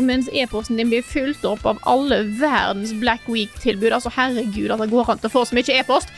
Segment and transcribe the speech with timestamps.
[0.00, 4.80] Og mens e-posten din blir fulgt opp av alle verdens Black Week-tilbud, altså herregud at
[4.80, 6.14] det går an til å få så mye e-post,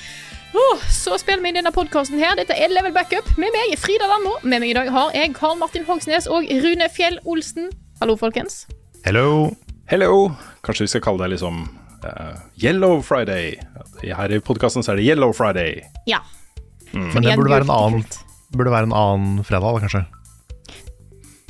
[0.53, 2.35] Oh, så spiller vi inn denne podkasten her.
[2.37, 4.35] Dette er Level Backup med meg, Frida Landmo.
[4.45, 7.71] Med meg i dag har jeg Karl Martin Hogsnes og Rune Fjell Olsen.
[8.03, 8.67] Hallo, folkens.
[9.07, 9.49] Hello.
[9.89, 10.29] Hello!
[10.61, 11.63] Kanskje vi skal kalle det liksom
[12.05, 13.55] uh, Yellow Friday.
[14.05, 15.81] Her i podkasten så er det Yellow Friday.
[16.05, 16.21] Ja.
[16.93, 18.05] Men det burde være en annen,
[18.53, 20.05] burde være en annen fredag, da, kanskje.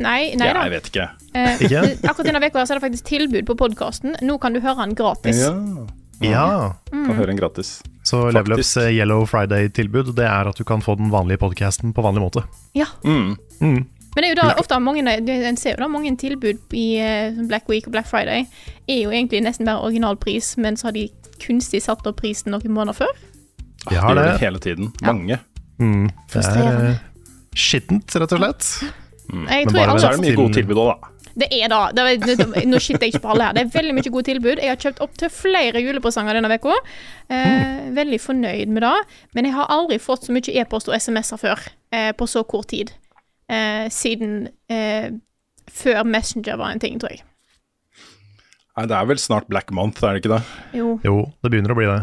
[0.02, 0.62] Nei, nei Ja, da.
[0.66, 1.08] jeg vet ikke.
[1.34, 1.82] Eh, Ikke?
[2.10, 4.16] akkurat denne uka er det faktisk tilbud på podkasten.
[4.22, 5.40] Nå kan du høre den gratis.
[5.46, 5.54] Ja,
[6.22, 6.74] Ja.
[6.92, 7.80] kan høre den gratis.
[8.04, 11.92] Så Level Ups eh, Yellow Friday-tilbud Det er at du kan få den vanlige podcasten
[11.94, 12.42] på vanlig måte.
[12.74, 12.86] Ja.
[13.04, 13.36] Mm.
[13.60, 13.86] Mm.
[14.14, 17.32] Men det er jo da ofte mange En ser jo da mange tilbud i eh,
[17.48, 18.46] Black Week og Black Friday.
[18.88, 21.08] Er jo egentlig nesten bare originalpris, men så har de
[21.40, 23.14] kunstig satt opp prisen noen måneder før.
[23.88, 24.32] Vi De har gjør det.
[24.32, 24.92] det hele tiden.
[25.02, 25.38] Mange.
[25.80, 26.10] Mm.
[26.32, 27.00] Det er
[27.56, 28.92] skittent, rett og slett.
[29.30, 31.08] Jeg Men bare Så er det mye gode tilbud òg, da.
[31.32, 31.78] Det er da.
[31.96, 33.54] Det er, nå skitter jeg ikke på alle her.
[33.56, 34.60] Det er veldig mye gode tilbud.
[34.60, 36.74] Jeg har kjøpt opp til flere julepresanger denne uka.
[37.32, 38.94] Eh, Veldig fornøyd med det.
[39.34, 41.62] Men jeg har aldri fått så mye e-post og SMS-er før
[41.92, 42.92] eh, på så kort tid.
[43.48, 45.08] Eh, siden eh,
[45.72, 47.24] før Messenger var en ting, tror jeg.
[48.76, 50.42] Nei, det er vel snart Black Month, er det ikke det?
[50.76, 50.94] Jo.
[51.04, 51.98] Jo, det begynner å bli det.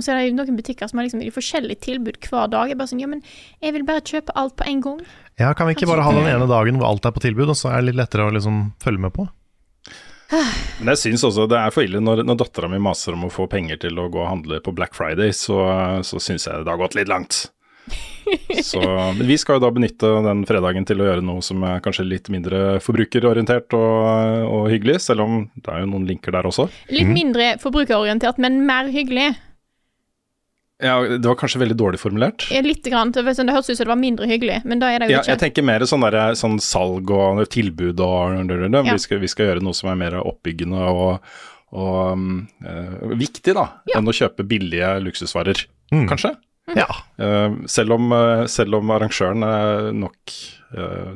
[0.00, 2.70] Og så er det jo noen butikker som har liksom forskjellige tilbud hver dag.
[2.72, 3.20] Jeg bare sånn, ja, men
[3.60, 5.02] jeg vil bare kjøpe alt på en gang.
[5.36, 7.58] Ja, Kan vi ikke bare ha den ene dagen hvor alt er på tilbud, og
[7.58, 9.28] så er det litt lettere å liksom følge med på?
[10.30, 13.32] Men jeg syns også det er for ille når, når dattera mi maser om å
[13.34, 15.58] få penger til å gå og handle på Black Friday, så,
[16.06, 17.48] så syns jeg det har gått litt langt.
[18.62, 18.78] Så
[19.16, 22.06] men vi skal jo da benytte den fredagen til å gjøre noe som er kanskje
[22.06, 26.68] litt mindre forbrukerorientert og, og hyggelig, selv om det er jo noen linker der også.
[26.94, 29.32] Litt mindre forbrukerorientert, men mer hyggelig.
[30.82, 32.46] Ja, Det var kanskje veldig dårlig formulert.
[32.64, 35.08] Litt grann, det det hørtes ut som det var mindre hyggelig, men da er det
[35.10, 35.30] jo Ja, ikke.
[35.34, 38.92] jeg tenker mer sånn, der, sånn salg og tilbud og Ja.
[38.92, 41.20] vi, skal, vi skal gjøre noe som er mer oppbyggende og,
[41.72, 43.98] og um, eh, viktig, da, Ja.
[43.98, 46.08] enn å kjøpe billige luksusvarer, Mm.
[46.08, 46.36] kanskje.
[46.76, 46.86] Ja.
[47.18, 50.14] Uh, selv, om, uh, selv om arrangøren er nok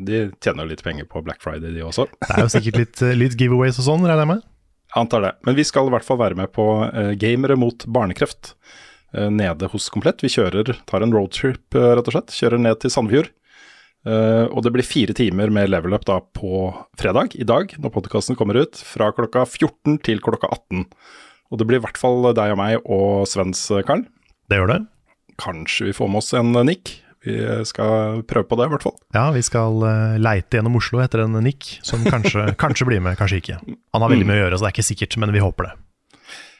[0.02, 2.08] De tjener litt penger på Black Friday, de også.
[2.26, 4.42] Det er jo sikkert litt, litt giveaways og sånn, regner jeg med.
[4.96, 5.30] Antar det.
[5.46, 6.66] Men vi skal i hvert fall være med på
[7.16, 8.54] Gamere mot barnekreft
[9.14, 10.24] nede hos Komplett.
[10.24, 12.34] Vi kjører, tar en roadtrip, uh, rett og slett.
[12.34, 13.30] Kjører ned til Sandefjord.
[14.04, 16.68] Eh, og det blir fire timer med level up da på
[17.00, 18.80] fredag, i dag, når podkasten kommer ut.
[18.84, 20.84] Fra klokka 14 til klokka 18.
[21.52, 24.04] Og det blir i hvert fall deg og meg og Svens, eh, Karl.
[24.50, 24.82] Det gjør det.
[25.40, 26.68] Kanskje vi får med oss en nikk.
[26.68, 27.00] Nick.
[27.24, 28.98] Vi skal prøve på det, i hvert fall.
[29.16, 33.16] Ja, vi skal eh, leite gjennom Oslo etter en Nick, som kanskje, kanskje blir med,
[33.16, 33.56] kanskje ikke.
[33.64, 35.72] Han har veldig mye å gjøre, så det er ikke sikkert, men vi håper det.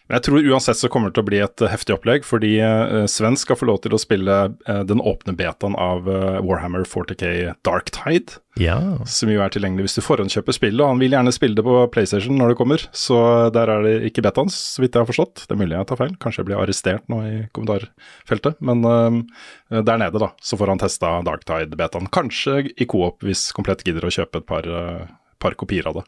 [0.05, 2.59] Men jeg tror uansett så kommer det til å bli et eh, heftig opplegg, fordi
[2.61, 4.35] uh, Sven skal få lov til å spille
[4.69, 8.77] eh, den åpne betaen av eh, Warhammer 40K Dark Tide, Ja.
[9.09, 10.83] som jo er tilgjengelig hvis du forhåndskjøper spillet.
[10.85, 13.19] Og han vil gjerne spille det på PlayStation når det kommer, så
[13.57, 15.47] der er det ikke betaen, så vidt jeg har forstått.
[15.49, 18.61] Det er mulig jeg tar feil, kanskje jeg blir arrestert nå i kommentarfeltet.
[18.61, 22.13] Men uh, der nede, da, så får han testa Dark Tide-betaen.
[22.13, 25.05] Kanskje i coop hvis Komplett gidder å kjøpe et par eh,
[25.45, 26.05] par kopier av det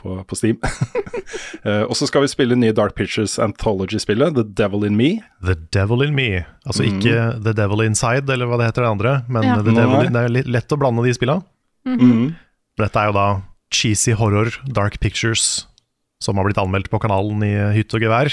[0.00, 0.58] på, på Steam.
[1.64, 5.10] uh, og så skal vi spille nye Dark Pictures Anthology-spillet, The Devil In Me.
[5.46, 6.42] The Devil In Me.
[6.66, 7.14] Altså ikke
[7.46, 9.56] The Devil Inside, eller hva det heter det andre, men Ja.
[9.62, 10.10] The Devil.
[10.10, 11.46] In, det er litt lett å blande de spillene.
[11.88, 12.34] Mhm.
[12.80, 13.28] Dette er jo da
[13.74, 15.66] cheesy horror, Dark Pictures,
[16.20, 18.32] som har blitt anmeldt på kanalen i hytt og gevær.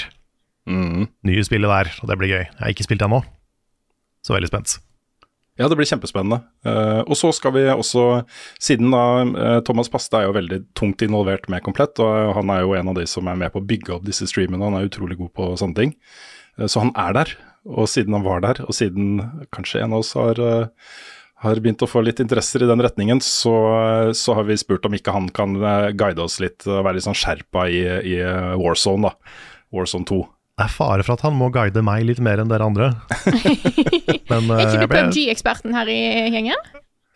[0.68, 1.06] Mm.
[1.24, 2.44] Nye spillet der, og det blir gøy.
[2.44, 3.22] Jeg har ikke spilt det ennå,
[4.24, 4.78] så veldig spent.
[5.58, 6.38] Ja, det blir kjempespennende.
[6.62, 8.22] Eh, og så skal vi også,
[8.62, 12.62] siden da eh, Thomas Paste er jo veldig tungt involvert med Komplett, og han er
[12.62, 14.86] jo en av de som er med på å bygge opp disse streamene, han er
[14.86, 15.94] utrolig god på sånne ting.
[16.60, 17.34] Eh, så han er der,
[17.66, 19.18] og siden han var der, og siden
[19.54, 20.38] kanskje en av oss har,
[21.42, 23.56] har begynt å få litt interesser i den retningen, så,
[24.14, 25.58] så har vi spurt om ikke han kan
[25.98, 27.82] guide oss litt, og være litt sånn skjerpa i,
[28.14, 28.18] i
[28.62, 29.38] Warzone, da.
[29.74, 30.22] Warzone 2.
[30.58, 32.90] Det er fare for at han må guide meg litt mer enn dere andre.
[34.30, 35.98] Men eh, Er ikke du ble, PubG-eksperten her i
[36.34, 36.68] gjengen?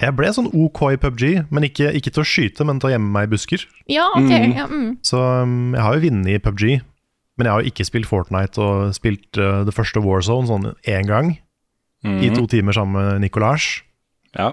[0.03, 1.23] jeg ble sånn OK i PubG,
[1.55, 3.63] men ikke, ikke til å skyte, men til å gjemme meg i busker.
[3.93, 4.33] Ja, OK.
[4.33, 4.89] Ja, mm.
[5.07, 6.65] Så um, jeg har jo vunnet i PubG,
[7.39, 11.07] men jeg har jo ikke spilt Fortnite og spilt uh, det første Warzone sånn én
[11.07, 11.37] gang.
[12.03, 13.85] I to timer sammen med Nicolage.
[14.35, 14.49] Ja.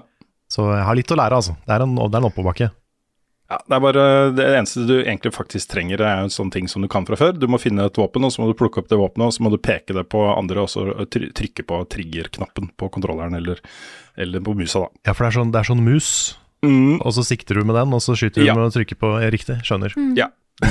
[0.46, 1.56] Så jeg har litt å lære, altså.
[1.66, 2.68] Det er en, det er en oppoverbakke.
[3.50, 6.68] Ja, det er bare det eneste du egentlig faktisk trenger, det er en sånn ting
[6.70, 7.32] som du kan fra før.
[7.34, 9.42] Du må finne et våpen, og så må du plukke opp det våpenet, og så
[9.42, 13.58] må du peke det på andre, og så trykke på trigger-knappen på kontrolleren eller,
[14.14, 14.92] eller på musa, da.
[15.10, 16.12] Ja, for det er sånn, det er sånn mus,
[16.62, 18.54] og så sikter du med den, og så skyter du Ja.
[18.54, 19.98] med å trykke på ja, Riktig, skjønner.
[20.18, 20.28] Ja.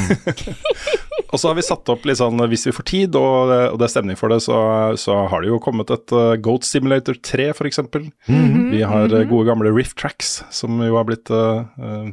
[1.33, 3.87] og så har vi satt opp litt sånn, hvis vi får tid og, og det
[3.87, 4.55] er stemning for det, så,
[5.01, 7.81] så har det jo kommet et uh, Goat Simulator 3 f.eks.
[8.29, 12.11] Vi har uh, gode gamle Rift Tracks, som jo har blitt uh, uh,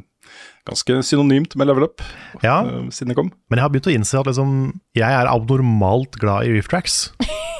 [0.67, 2.03] ganske synonymt med level up
[2.43, 3.31] Ja, uh, siden det kom.
[3.49, 4.57] men jeg har begynt å innse at liksom,
[4.97, 7.07] jeg er abnormalt glad i Reef Tracks.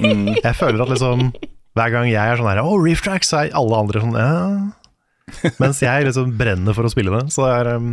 [0.04, 1.32] Jeg føler at liksom
[1.78, 5.50] hver gang jeg er sånn her Å, Reef Tracks, er alle andre sånn ja.
[5.62, 7.34] Mens jeg liksom brenner for å spille det.
[7.34, 7.90] Så det er, um,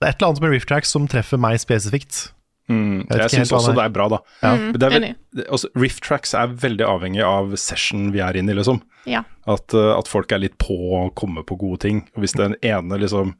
[0.00, 2.28] det er et eller annet med Reef Tracks som treffer meg spesifikt.
[2.70, 4.18] Mm, jeg jeg syns også det er bra, da.
[4.44, 4.50] Ja.
[4.54, 8.58] Mm, det er også, riff Tracks er veldig avhengig av session vi er inne i,
[8.60, 8.78] liksom.
[9.10, 9.24] Ja.
[9.50, 12.04] At, uh, at folk er litt på å komme på gode ting.
[12.14, 13.34] Og Hvis den ene liksom,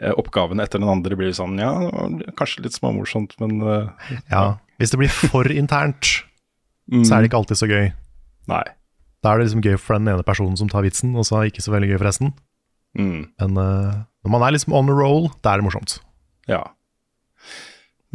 [0.00, 1.74] eh, oppgaven etter den andre blir sånn, ja,
[2.40, 4.44] kanskje litt småmorsomt, men uh, Ja.
[4.80, 6.22] Hvis det blir for internt,
[6.88, 7.90] mm, så er det ikke alltid så gøy.
[8.48, 8.64] Nei.
[9.20, 11.44] Da er det liksom gøy for den ene personen som tar vitsen, og så er
[11.44, 12.32] det ikke så veldig gøy for resten.
[12.96, 16.00] Mm, Men uh, når man er liksom on a roll, da er det morsomt.
[16.48, 16.64] ja.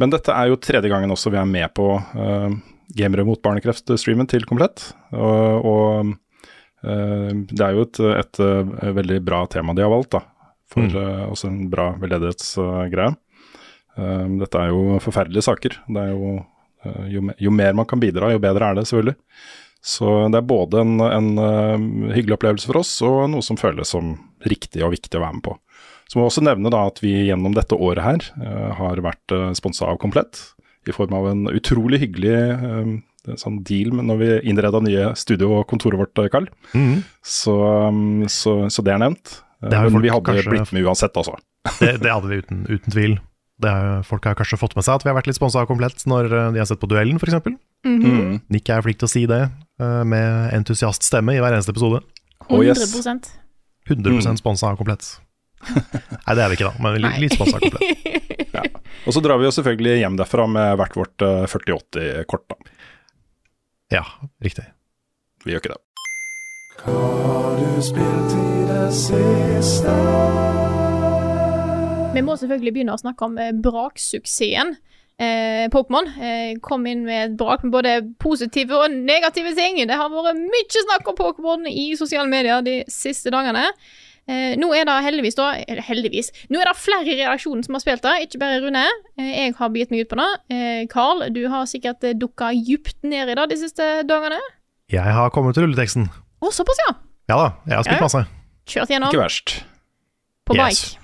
[0.00, 2.52] Men dette er jo tredje gangen også vi er med på uh,
[2.96, 4.90] Gamere mot barnekreft-streamen til Komplett.
[5.16, 6.10] Og, og
[6.84, 10.24] uh, det er jo et, et, et, veldig bra tema de har valgt, da.
[10.72, 10.96] For Mm.
[10.98, 13.14] uh, også en bra veldedighetsgreie.
[13.96, 15.78] Uh, dette er jo forferdelige saker.
[15.88, 16.34] Det er jo,
[17.10, 19.16] jo, jo mer man kan bidra, jo bedre er det, selvfølgelig.
[19.86, 24.16] Så det er både en, en hyggelig opplevelse for oss, og noe som føles som
[24.42, 25.54] riktig og viktig å være med på.
[26.06, 29.34] Så må jeg også nevne da at vi gjennom dette året her uh, har vært
[29.34, 30.38] uh, sponsa av Komplett,
[30.86, 32.92] i form av en utrolig hyggelig uh,
[33.40, 36.46] sånn deal med når vi innreda nye studio og kontoret vårt, Karl.
[37.26, 37.56] Så,
[37.90, 39.40] um, så, så det er nevnt.
[39.58, 41.34] Uh, Det er men folk vi hadde kanskje- blitt med uansett, altså.
[41.82, 43.16] Det, det hadde vi uten, uten tvil.
[43.58, 45.66] Det er, folk har kanskje fått med seg at vi har vært litt sponsa av
[45.66, 47.34] Komplett når de har sett på Duellen, f.eks.
[47.86, 48.38] Mm.
[48.52, 49.42] Nick er flink til å si det,
[49.82, 52.04] uh, med entusiaststemme i hver eneste episode.
[52.46, 52.78] Oh, yes.
[52.94, 53.32] 100
[53.90, 55.16] 100 sponsa av Komplett.
[56.26, 58.52] Nei, det er vi ikke, da, men litt, litt sponsa Komplett.
[58.56, 58.62] Ja.
[59.06, 62.56] Og så drar vi jo selvfølgelig hjem derfra med hvert vårt uh, 4080-kort, da.
[63.94, 64.02] Ja,
[64.42, 64.64] riktig.
[65.44, 65.82] Vi gjør ikke det.
[72.16, 74.74] Vi må selvfølgelig begynne å snakke om eh, braksuksessen.
[75.16, 79.78] Eh, Pokémon eh, kom inn med et brak med både positive og negative ting.
[79.88, 83.64] Det har vært mye snakk om Pokémon i sosiale medier de siste dagene.
[84.28, 86.32] Eh, nå er det heldigvis, da Eller heldigvis.
[86.50, 88.82] Nå er det flere i redaksjonen som har spilt det, ikke bare Rune.
[89.18, 90.28] Eh, jeg har begitt meg ut på det.
[90.50, 94.40] Eh, Carl, du har sikkert eh, dukka djupt ned i det de siste dagene.
[94.90, 96.08] Jeg har kommet til rulleteksten.
[96.42, 96.94] Å, såpass, ja.
[97.30, 98.04] Ja da, jeg har spilt Ja.
[98.06, 98.26] masse.
[98.66, 99.62] Kjørt gjennom Ikke verst.
[100.46, 100.96] på Yes.
[100.96, 101.02] bike.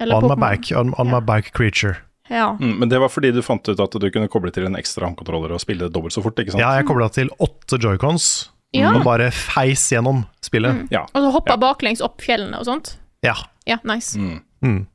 [0.00, 1.20] Eller On my bike, on, on Ja.
[1.20, 1.96] my bike creature.
[2.30, 2.52] Ja.
[2.60, 5.04] Mm, men det var fordi du fant ut at du kunne koble til en ekstra
[5.08, 6.60] håndkontroller og spille dobbelt så fort, ikke sant?
[6.60, 8.94] Ja, jeg kobla til åtte joycons, Ja.
[8.96, 10.86] og bare feis gjennom spillet.
[10.94, 11.02] Ja.
[11.12, 11.60] Og så hoppa Ja.
[11.60, 12.94] baklengs opp fjellene og sånt.
[13.22, 13.34] Ja.
[13.68, 14.16] Ja, nice.
[14.18, 14.40] Mm.
[14.64, 14.86] Mm.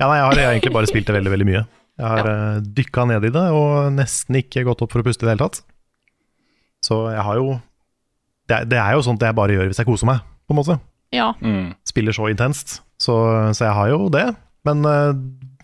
[0.00, 1.66] Ja, nei, jeg har egentlig bare spilt det veldig, veldig mye.
[1.98, 2.60] Jeg har ja.
[2.62, 5.48] dykka ned i det, og nesten ikke gått opp for å puste i det hele
[5.48, 5.60] tatt.
[6.86, 7.58] Så jeg har jo
[8.48, 10.78] det, det er jo sånt jeg bare gjør hvis jeg koser meg, på en måte.
[11.12, 11.32] Ja.
[11.44, 11.74] Mm.
[11.88, 12.78] Spiller så intenst.
[13.00, 13.14] Så,
[13.52, 14.24] så jeg har jo det.
[14.66, 15.10] Men eh,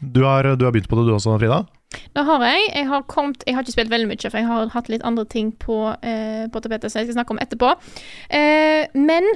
[0.01, 1.63] du, har, du har begynt på det du også, Frida?
[2.15, 2.69] Det har jeg.
[2.75, 5.25] Jeg har, kommet, jeg har ikke spilt veldig mye, for jeg har hatt litt andre
[5.25, 7.73] ting på, eh, på tapetet som jeg skal snakke om etterpå.
[8.31, 9.27] Eh, men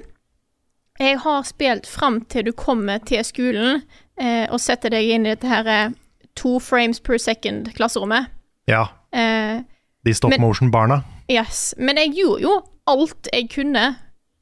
[0.98, 3.82] jeg har spilt fram til du kommer til skolen
[4.18, 5.90] eh, og setter deg inn i dette her eh,
[6.38, 8.26] to frames per second-klasserommet.
[8.70, 8.84] Ja.
[9.14, 9.60] Eh,
[10.04, 11.02] De stop motion-barna.
[11.30, 11.74] yes.
[11.78, 12.56] Men jeg gjorde jo
[12.88, 13.86] alt jeg kunne,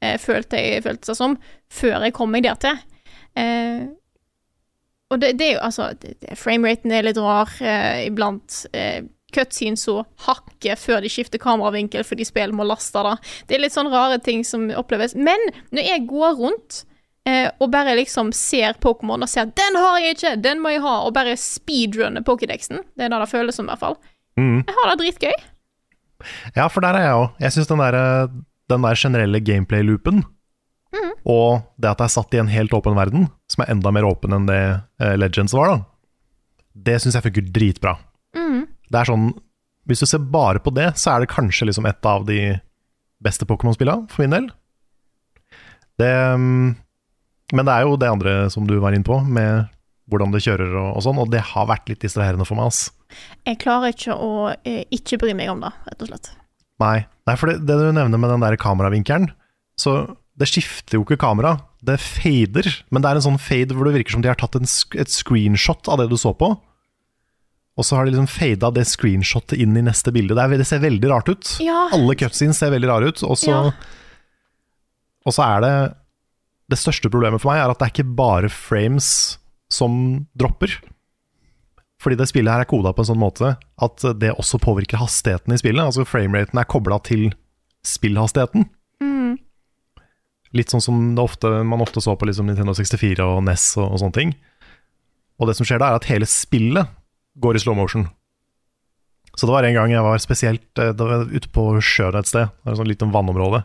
[0.01, 1.37] eh, følte jeg følte seg som,
[1.69, 2.77] før jeg kom meg der til.
[5.09, 5.91] Eh, og det, det er jo altså
[6.35, 8.65] Frameraten er litt rar eh, iblant.
[8.73, 9.03] Eh,
[9.35, 13.15] Cutscenes så hakker før de skifter kameravinkel fordi spillet må laste det.
[13.49, 15.15] Det er litt sånn rare ting som oppleves.
[15.19, 15.37] Men
[15.75, 16.85] når jeg går rundt
[17.27, 20.81] eh, og bare liksom ser Pokémon og ser 'den har jeg ikke, den må jeg
[20.81, 23.97] ha', og bare speedrunner Pokédexen, det er det det føles som, i hvert fall.
[24.39, 24.63] Mm.
[24.63, 25.35] Jeg har det dritgøy.
[26.55, 27.29] Ja, for der er jeg òg.
[27.41, 28.27] Jeg syns den, der-
[28.69, 30.23] den der generelle gameplay-loopen,
[30.95, 31.13] Mhm.
[31.27, 34.07] og det at det er satt i en helt åpen verden, som er enda mer
[34.07, 34.61] åpen enn det
[35.03, 35.83] eh, Legends var, da,
[36.87, 37.97] det syns jeg funker dritbra.
[38.37, 38.63] Mm.
[38.87, 39.31] Det er sånn
[39.87, 42.57] hvis du ser bare på det, så er det kanskje liksom et av de
[43.23, 44.49] beste Pokémon-spillene, for min del.
[45.97, 46.75] Det, mm,
[47.55, 49.71] men det er jo det andre som du var inne på, med
[50.11, 52.69] hvordan det kjører og, og sånn, og det har vært litt distraherende for meg.
[52.69, 52.91] ass.
[53.47, 56.31] Jeg klarer ikke å eh, ikke bry meg om det, rett og slett.
[56.83, 59.31] Nei, Nei for det, det du nevner med den der kameravinkelen,
[59.79, 59.97] så
[60.37, 61.55] det skifter jo ikke kamera.
[61.81, 64.57] Det fader, men det er en sånn fade hvor det virker som de har tatt
[64.59, 64.67] en,
[65.01, 66.51] et screenshot av det du så på.
[67.77, 70.33] Og så har de liksom fada det screenshotet inn i neste bilde.
[70.37, 71.51] Det, er, det ser veldig rart ut.
[71.61, 71.87] Ja.
[71.93, 73.21] Alle cutscenes ser veldig rare ut.
[73.25, 73.71] Og så, Ja.
[75.25, 75.73] og så er det
[76.69, 79.37] Det største problemet for meg er at det er ikke bare frames
[79.71, 80.73] som dropper.
[82.03, 85.53] Fordi det spillet her er koda på en sånn måte at det også påvirker hastigheten
[85.55, 85.79] i spillet.
[85.85, 87.29] Altså frameraten er kobla til
[87.87, 88.67] spillhastigheten.
[90.57, 93.91] Litt sånn som det ofte, man ofte så på liksom Nintendo 64 og NES og,
[93.91, 94.35] og sånne ting.
[95.37, 96.89] Og det som skjer da, er at hele spillet
[97.37, 98.07] går i slow motion.
[99.37, 102.29] Så det var en gang jeg var spesielt eh, det var ute på sjøen et
[102.29, 103.61] sted, det er et sånn lite vannområde,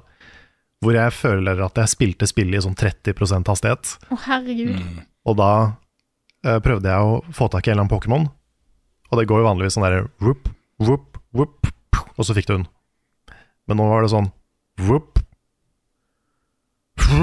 [0.85, 3.95] hvor jeg føler at jeg spilte spillet i sånn 30% hastighet.
[4.13, 4.83] Å, herregud.
[5.31, 5.53] Og da
[6.45, 8.29] eh, prøvde jeg å få tak i en eller annen Pokémon,
[9.09, 10.51] og det går jo vanligvis sånn derre whoop,
[10.83, 11.73] whoop, whoop,
[12.19, 12.69] og så fikk du den.
[13.69, 14.29] Men nå var det sånn
[14.83, 15.12] whoop,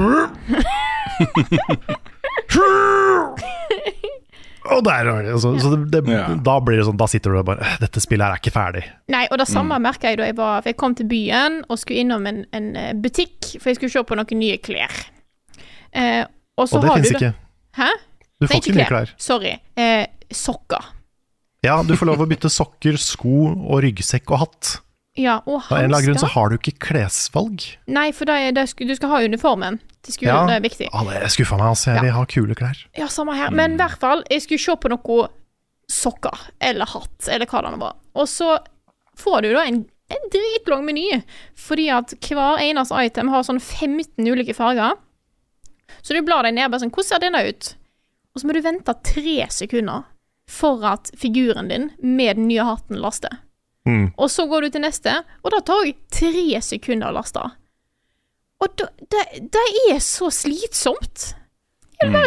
[4.69, 5.34] Og der var det.
[5.41, 6.27] Så, så det, det, Ja.
[6.46, 8.51] da blir det sånn, da sitter du og bare "Øh, Dette spillet her er ikke
[8.53, 8.84] ferdig.
[9.10, 9.84] Nei, og det samme Mm.
[9.88, 12.75] merka jeg da jeg var For jeg kom til byen og skulle innom en, en
[12.75, 14.91] eh, butikk, for jeg skulle se på noen nye klær.
[15.93, 16.25] Eh,
[16.58, 17.34] og så Og det har fins ikke.
[17.77, 17.88] Hæ?
[18.41, 19.10] Du får ikke nye klær.
[19.17, 19.53] Sorry.
[19.77, 20.86] Eh, sokker.
[21.63, 24.79] Ja, du får lov å bytte sokker, sko og ryggsekk og hatt.
[25.17, 27.63] Ja, og Av en eller annen grunn så har du ikke klesvalg.
[27.87, 30.87] Nei, for det det du skal ha uniformen til skolen, det er viktig.
[30.93, 31.89] Ja, det skuffa meg, altså.
[31.91, 32.01] Jeg Ja.
[32.03, 32.85] vil ha kule klær.
[32.97, 33.49] Ja, samme her.
[33.51, 35.27] Men i hvert fall, jeg skulle se på noe
[35.89, 37.95] sokker, eller hatt, eller hva det nå var.
[38.15, 38.59] Og så
[39.17, 41.23] får du da en, en dritlang meny,
[41.57, 44.93] fordi at hver eneste item har sånn 15 ulike farger.
[46.03, 47.73] Så du blar deg ned bare sånn, hvordan ser denne ut?
[48.35, 50.05] Og så må du vente tre sekunder
[50.47, 53.39] for at figuren din med den nye hatten laster.
[53.88, 54.09] Mm.
[54.19, 57.43] Og så går du til neste, og da tar jeg tre sekunder å laste.
[58.59, 59.24] Og det, det,
[59.55, 61.29] det er så slitsomt.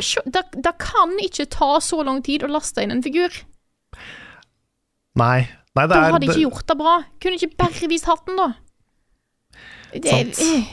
[0.04, 3.32] Sjå- Det, det kan ikke ta så lang tid å laste inn en figur.
[5.20, 5.48] Nei.
[5.72, 6.94] Nei, det Da hadde ikke gjort det bra.
[7.22, 8.48] Kunne ikke bare vist hatten, da.
[9.92, 10.40] Det, Sant.
[10.44, 10.66] Øh.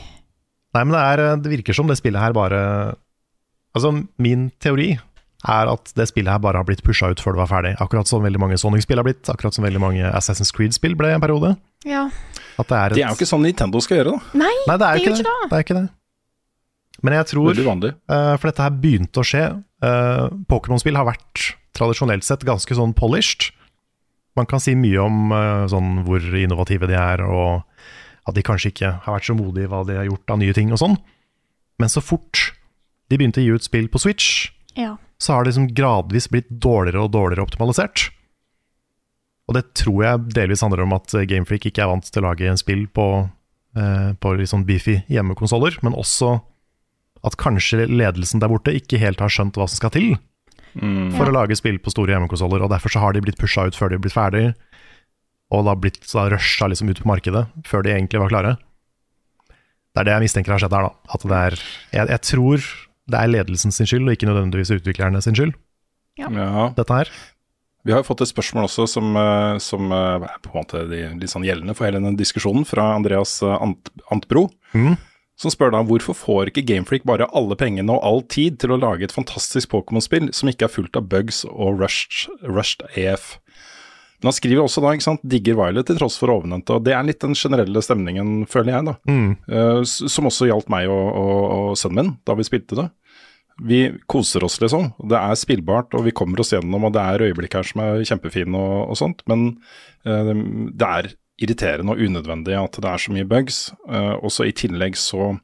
[0.76, 2.60] Nei, men det, er, det virker som det spillet her bare
[3.76, 4.94] Altså, min teori
[5.48, 7.76] er at det spillet her bare har blitt pusha ut før det var ferdig.
[7.80, 11.24] Akkurat som veldig mange Sonic-spill har blitt, akkurat som veldig mange Assassin's Creed-spill ble en
[11.24, 11.56] periode.
[11.88, 12.10] ja.
[12.60, 14.40] At det er et Det er jo ikke sånn Nintendo skal gjøre, da.
[14.42, 15.24] Nei, Nei, det er det ikke det.
[15.24, 15.56] det.
[15.56, 15.86] er ikke det.
[17.08, 17.86] Men jeg tror uh.
[18.12, 19.46] Eh, for dette her begynte å skje.
[19.80, 21.46] Uh, Pokémon-spill har vært
[21.78, 23.54] tradisjonelt sett ganske sånn polished.
[24.36, 27.64] Man kan si mye om uh, sånn hvor innovative de er, og
[28.28, 30.56] at de kanskje ikke har vært så modige i hva de har gjort av nye
[30.56, 31.00] ting og sånn.
[31.80, 32.50] Men så fort
[33.10, 34.98] de begynte å gi ut spill på Switch, Ja.
[35.18, 38.10] så har det liksom gradvis blitt dårligere og dårligere optimalisert.
[39.50, 42.28] Og det tror jeg delvis handler om at eh, Gamefreak ikke er vant til å
[42.30, 43.08] lage en spill på,
[43.76, 46.38] eh, på litt sånn beefy hjemmekonsoller, men også
[47.26, 50.14] at kanskje ledelsen der borte ikke helt har skjønt hva som skal til
[51.18, 53.76] for å lage spill på store hjemmekonsoller, og derfor så har de blitt pusha ut
[53.76, 54.44] før de har blitt ferdig,
[55.50, 58.52] og da blitt da rusha liksom ut på markedet før de egentlig var klare.
[59.50, 60.94] Det er det jeg mistenker har skjedd her, da.
[61.10, 61.58] At det er
[61.98, 62.68] Jeg, jeg tror
[63.10, 65.54] det er ledelsen sin skyld, og ikke nødvendigvis utviklerne sin skyld,
[66.20, 66.30] Ja.
[66.76, 67.12] dette her.
[67.86, 70.82] Vi har jo fått et spørsmål også som, eh, som eh, er på en måte
[70.90, 74.50] litt sånn gjeldende for hele denne diskusjonen, fra Andreas eh, Ant Antbro.
[74.74, 74.98] Mm.
[75.40, 78.80] Som spør da hvorfor får ikke Gamefreak bare alle pengene og all tid til å
[78.82, 83.38] lage et fantastisk Pokémon-spill som ikke er fullt av bugs og rushed, rushed AF?
[84.20, 86.92] Men han skriver også da, ikke sant, digger Violet til tross for ovennevnte, og det
[86.92, 88.96] er litt den generelle stemningen, føler jeg da.
[89.08, 89.30] Mm.
[89.48, 92.90] Uh, som også gjaldt meg og, og, og sønnen min da vi spilte det.
[93.62, 94.92] Vi koser oss, liksom.
[95.10, 98.06] Det er spillbart, og vi kommer oss gjennom, og det er øyeblikk her som er
[98.08, 99.50] kjempefine og, og sånt, men
[100.08, 100.32] uh,
[100.72, 103.70] det er irriterende og unødvendig at det er så mye bugs.
[103.88, 105.38] Uh, og så i tillegg så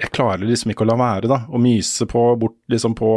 [0.00, 1.42] Jeg klarer liksom ikke å la være, da.
[1.44, 3.08] Å myse på, bort liksom på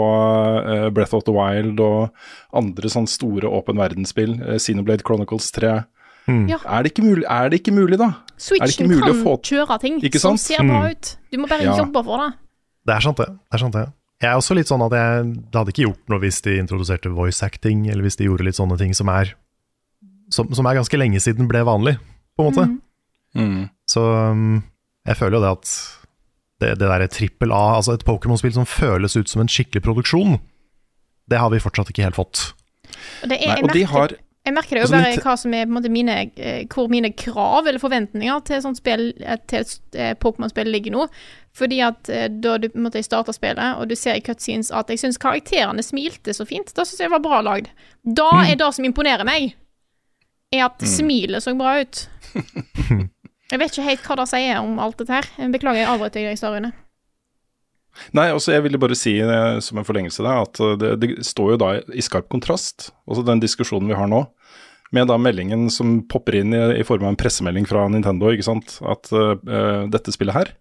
[0.67, 2.11] uh, Breath of the Wild og
[2.59, 4.35] andre sånn store åpen verdensspill.
[4.41, 5.77] Uh, Xenoblade Chronicles 3.
[6.47, 6.59] Ja.
[6.63, 8.09] Er, det ikke mulig, er det ikke mulig, da?
[8.11, 11.15] Er det Switchen ikke mulig kan å få kjøre ting Ikke som ser bra ut.
[11.31, 11.75] Du må bare Ja.
[11.79, 12.29] jobbe for det.
[12.83, 13.27] Det er sant, det.
[13.31, 13.85] det, er sant det.
[14.23, 17.11] Jeg er også litt sånn at jeg Det hadde ikke gjort noe hvis de introduserte
[17.11, 19.33] voice acting, eller hvis de gjorde litt sånne ting som er
[20.31, 21.97] Som, som er ganske lenge siden ble vanlig,
[22.33, 22.63] på en måte.
[23.37, 23.67] Mm.
[23.89, 24.63] Så um,
[25.05, 25.73] jeg føler jo det at
[26.63, 30.39] det, det derre trippel A, altså et Pokémon-spill som føles ut som en skikkelig produksjon,
[31.29, 32.45] det har vi fortsatt ikke helt fått.
[33.21, 35.53] Og det er, Nei, og de har Jeg merker det jo Altså, bare hva som
[35.55, 39.95] er måte mine, eh, hvor mine krav eller forventninger til sånt spill, eh, til et
[39.95, 41.05] eh, Pokémon-spill ligger nå.
[41.55, 42.09] Fordi at
[42.41, 45.19] da du på en måte starter spillet, og du ser i cutscenes at jeg syns
[45.21, 47.67] karakterene smilte så fint, da syns jeg det var bra lagd.
[48.03, 48.49] Da Mm.
[48.49, 49.53] er det som imponerer meg,
[50.51, 52.07] er at smilet så bra ut.
[53.53, 55.27] Jeg vet ikke helt hva det sier om alt dette her.
[55.53, 56.71] Beklager, jeg avbrøt deg i historiene.
[58.17, 61.11] Nei, altså jeg ville bare si eh, som en forlengelse der, at eh, det, det
[61.27, 64.23] står jo da i skarp kontrast, også den diskusjonen vi har nå,
[64.93, 68.45] med da meldingen som popper inn i, i form av en pressemelding fra Nintendo, ikke
[68.45, 69.33] sant, at uh,
[69.89, 70.51] dette spillet her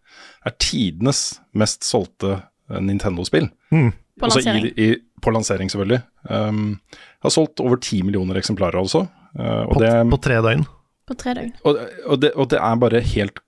[0.49, 2.39] er tidenes mest solgte
[2.73, 3.51] Nintendo-spill.
[3.69, 4.71] På Altså lansering.
[4.73, 6.01] I, i, på lansering, selvfølgelig.
[6.31, 6.79] Um,
[7.25, 9.05] har solgt over ti millioner eksemplarer, altså.
[9.37, 10.65] Uh, og, På, det, på tre døgn.
[11.09, 11.53] På tre døgn.
[11.65, 13.43] og, og, det, og det er bare helt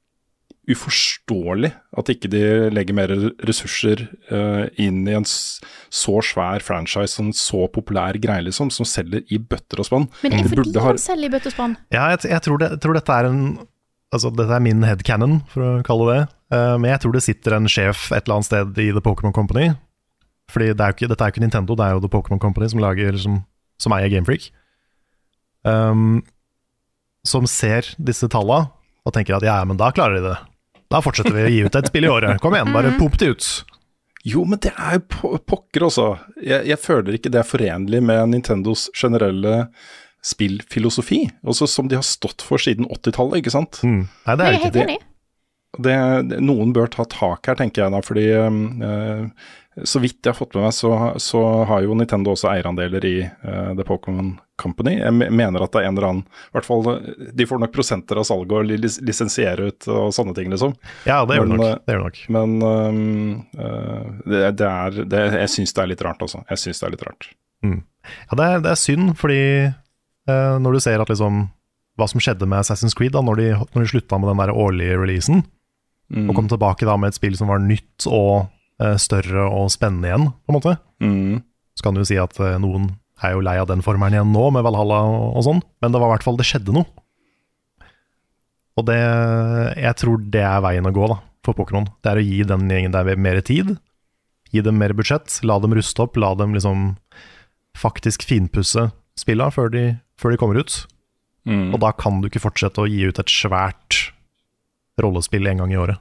[0.70, 2.42] uforståelig at ikke de
[2.72, 3.12] legger mer
[3.44, 9.24] ressurser uh, inn i en så svær franchise, en så populær greie, liksom, som selger
[9.28, 10.08] i bøtter og spann.
[10.24, 11.00] Men er Det fordi de har...
[11.00, 11.76] selger i bøttespann.
[11.94, 13.46] Ja, jeg, jeg, tror det, jeg tror dette er en
[14.14, 16.26] Altså, dette er min headcanon, for å kalle det det.
[16.54, 19.34] Eh, men jeg tror det sitter en sjef et eller annet sted i The Pokémon
[19.34, 19.72] Company.
[20.54, 22.38] Fordi det er jo ikke, dette er jo ikke Nintendo, det er jo The Pokémon
[22.38, 23.40] Company som, lager, som,
[23.80, 24.52] som eier Gamefreak.
[25.66, 26.20] Um,
[27.26, 28.68] som ser disse tallene
[29.04, 30.36] og tenker at ja, men da klarer de det.
[30.92, 32.40] Da fortsetter vi å gi ut et spill i året.
[32.42, 33.46] Kom igjen, bare pop det ut.
[34.24, 36.06] Jo, men det er jo pokker, altså.
[36.40, 39.66] Jeg, jeg føler ikke det er forenlig med Nintendos generelle
[40.24, 43.80] spillfilosofi, altså som de har stått for siden 80-tallet, ikke sant.
[43.84, 44.06] Mm.
[44.28, 44.72] Nei, det er ikke.
[44.78, 45.02] det-
[45.74, 45.94] det,
[46.30, 49.24] det, noen bør ta tak her, tenker jeg da, fordi eh,
[49.82, 53.14] så vidt jeg har fått med meg, så, så har jo Nintendo også eierandeler i
[53.26, 54.92] uh, The Pokémon Company.
[55.00, 57.72] Jeg mener at det er en eller annen I hvert fall eh, de får nok
[57.74, 60.76] prosenter av salget og lis- lisensiere ut og sånne ting, liksom.
[61.08, 61.66] Ja, det gjør Men, nok.
[61.72, 62.20] eh, Det gjør nok.
[62.36, 62.54] Men
[63.58, 66.44] eh, det, det er det, Jeg syns det er litt rart, altså.
[66.52, 67.28] Jeg syns det er litt rart.
[67.64, 69.40] Ja, det er, det er synd, fordi
[70.28, 71.46] uh, når du ser at liksom
[71.98, 74.54] hva som skjedde med Assassin's Creed da når de, når de slutta med den der
[74.54, 75.42] årlige releasen,
[76.12, 76.26] Mm.
[76.28, 78.44] og kom tilbake da med et spill som var nytt og
[79.00, 80.76] større og spennende igjen, på en måte.
[81.04, 81.42] Mm.
[81.74, 82.92] Så kan du si at eh, noen
[83.24, 86.02] er jo lei av den formelen igjen nå, med Valhalla og, og sånn, men det
[86.02, 86.86] var i hvert fall det skjedde noe.
[88.74, 91.86] Og det Jeg tror det er veien å gå da, for Pokémon.
[92.02, 93.76] Det er å gi den gjengen der mer tid,
[94.50, 96.96] gi dem mer budsjett, la dem ruste opp, la dem liksom
[97.78, 99.84] faktisk finpusse spilla før de,
[100.18, 100.80] før de kommer ut.
[101.46, 101.74] Mm.
[101.74, 104.10] Og da kan du ikke fortsette å gi ut et svært
[105.00, 106.00] rollespill en gang i året.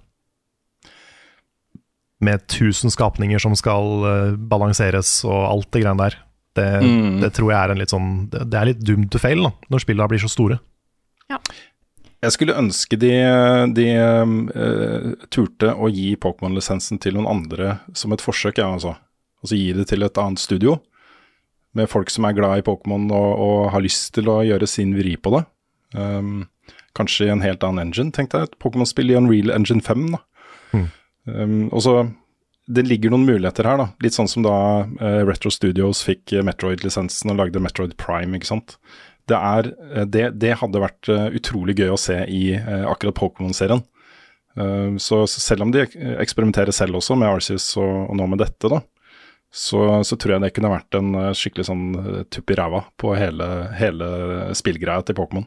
[2.24, 6.20] Med tusen skapninger som skal uh, balanseres og alt det greiene der.
[6.54, 7.16] Det, Mm.
[7.24, 9.50] det tror jeg er en litt sånn Det det er litt dumt to fail da,
[9.74, 10.60] når spillene blir så store.
[11.32, 11.40] Ja.
[12.24, 13.10] Jeg skulle ønske de,
[13.76, 18.94] de uh, turte å gi Pokémon-lisensen til noen andre som et forsøk, ja, altså.
[19.44, 20.78] Altså gi det til et annet studio,
[21.76, 24.94] med folk som er glad i Pokémon og, og har lyst til å gjøre sin
[24.96, 25.42] vri på det.
[25.98, 26.46] Um,
[26.96, 28.52] kanskje i en helt annen engine, tenkte jeg.
[28.54, 30.22] Et Pokémon-spill i Unreal Engine 5, da.
[31.28, 31.94] Um, og så
[32.68, 33.90] Det ligger noen muligheter her, da.
[34.04, 34.58] Litt sånn som da
[34.88, 38.78] uh, Retro Studios fikk eh, Metroid-lisensen og lagde Metroid Prime, ikke sant.
[39.28, 43.84] Det, er, eh, det, det hadde vært utrolig gøy å se i uh, akkurat Pokémon-serien.
[44.56, 45.84] Uh, så, så selv om de
[46.24, 48.80] eksperimenterer selv også med Arceus og, og nå med dette, da,
[49.52, 51.86] så, så tror jeg det kunne vært en skikkelig sånn
[52.32, 54.08] tupp i ræva på hele, hele
[54.56, 55.44] spillgreia til Pokémon.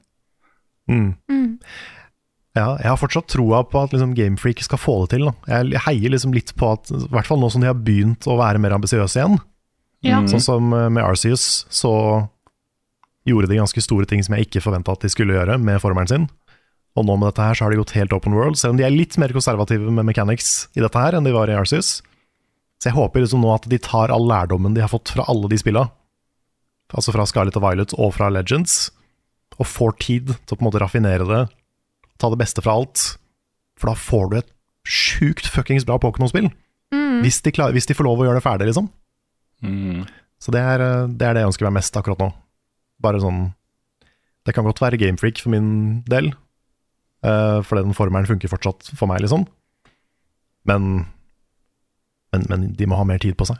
[0.93, 1.15] Mm.
[1.33, 1.57] Mm.
[2.57, 5.27] Ja, jeg har fortsatt troa på at liksom, Gamefreak skal få det til.
[5.29, 5.59] Da.
[5.59, 8.39] Jeg, heier liksom litt på at, i hvert fall nå som de har begynt å
[8.41, 9.37] være mer ambisiøse igjen,
[10.07, 10.21] Ja.
[10.31, 11.93] Sånn som eh, med Arceus, så
[13.27, 16.11] gjorde de ganske store ting som jeg ikke forventa at de skulle gjøre med formelen
[16.11, 16.27] sin.
[16.97, 18.87] Og nå med dette her så har de gått helt open world, selv om de
[18.87, 21.99] er litt mer konservative med mechanics i dette her enn de var i Arceus.
[22.81, 25.51] Så jeg håper liksom nå at de tar all lærdommen de har fått fra alle
[25.53, 25.89] de spilla,
[26.95, 28.87] altså fra Scarlett og Violet og fra Legends,
[29.57, 31.43] og får tid til å på en måte raffinere det,
[32.21, 33.17] ta det beste fra alt.
[33.77, 34.53] For da får du et
[34.87, 36.49] sjukt fuckings bra Pokémon-spill.
[37.23, 38.89] Hvis, de hvis de får lov å gjøre det ferdig, liksom.
[40.43, 42.31] Så det er, eh, det er det jeg ønsker meg mest akkurat nå.
[43.03, 43.51] Bare sånn
[44.47, 46.29] Det kan godt være Gamefreak for min del,
[47.27, 49.43] uh, for den formelen funker fortsatt for meg, liksom.
[50.71, 50.85] Men,
[52.31, 53.59] men, men de må ha mer tid på seg.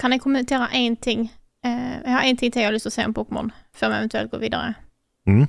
[0.00, 1.26] Kan jeg kommentere én ting?
[1.60, 3.92] Uh, jeg har én ting til jeg har lyst til å se om Pokémon, før
[3.92, 4.72] vi eventuelt går videre.
[5.28, 5.44] Mm.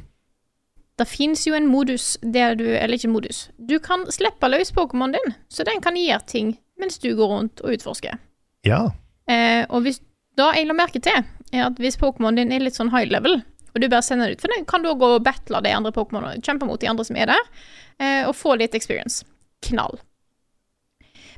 [0.99, 3.49] Det fins jo en modus der du Eller ikke modus.
[3.57, 7.61] Du kan slippe løs Pokémon din, så den kan gjøre ting mens du går rundt
[7.61, 8.17] og utforsker.
[8.65, 8.89] Ja.
[9.29, 10.01] Eh, og hvis
[10.39, 13.43] da jeg la merke til, er at hvis Pokémon din er litt sånn high level,
[13.71, 15.93] og du bare sender den ut, for den kan da gå og battle de andre
[15.95, 17.51] Pokémonene, kjempe mot de andre som er der,
[17.99, 19.21] eh, og få litt experience.
[19.67, 19.99] Knall.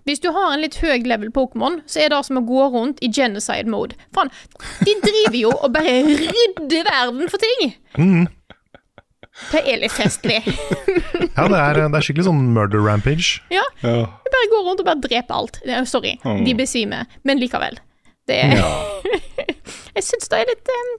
[0.03, 2.99] Hvis du har en litt høy level Pokémon, så er det som å gå rundt
[3.03, 3.95] i genocide mode.
[4.15, 4.31] Faen,
[4.83, 7.75] de driver jo og bare rydder verden for ting!
[7.95, 8.42] Det
[9.63, 10.41] er litt festlig.
[11.33, 13.39] Ja, det er, det er skikkelig sånn murder rampage.
[13.49, 13.93] Ja, Ja.
[14.05, 15.55] de bare går rundt og bare dreper alt.
[15.65, 17.79] Det Sorry, de besvimer, men likevel.
[18.29, 18.53] Det er
[19.97, 20.91] Jeg syns det er litt um,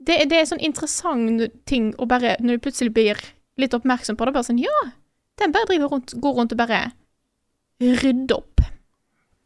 [0.00, 3.22] det, er- det er sånn interessant ting å bare Når du plutselig blir
[3.60, 4.74] litt oppmerksom på det, bare sånn Ja,
[5.40, 6.82] den bare driver rundt, går rundt og bare
[7.80, 8.60] rydder opp.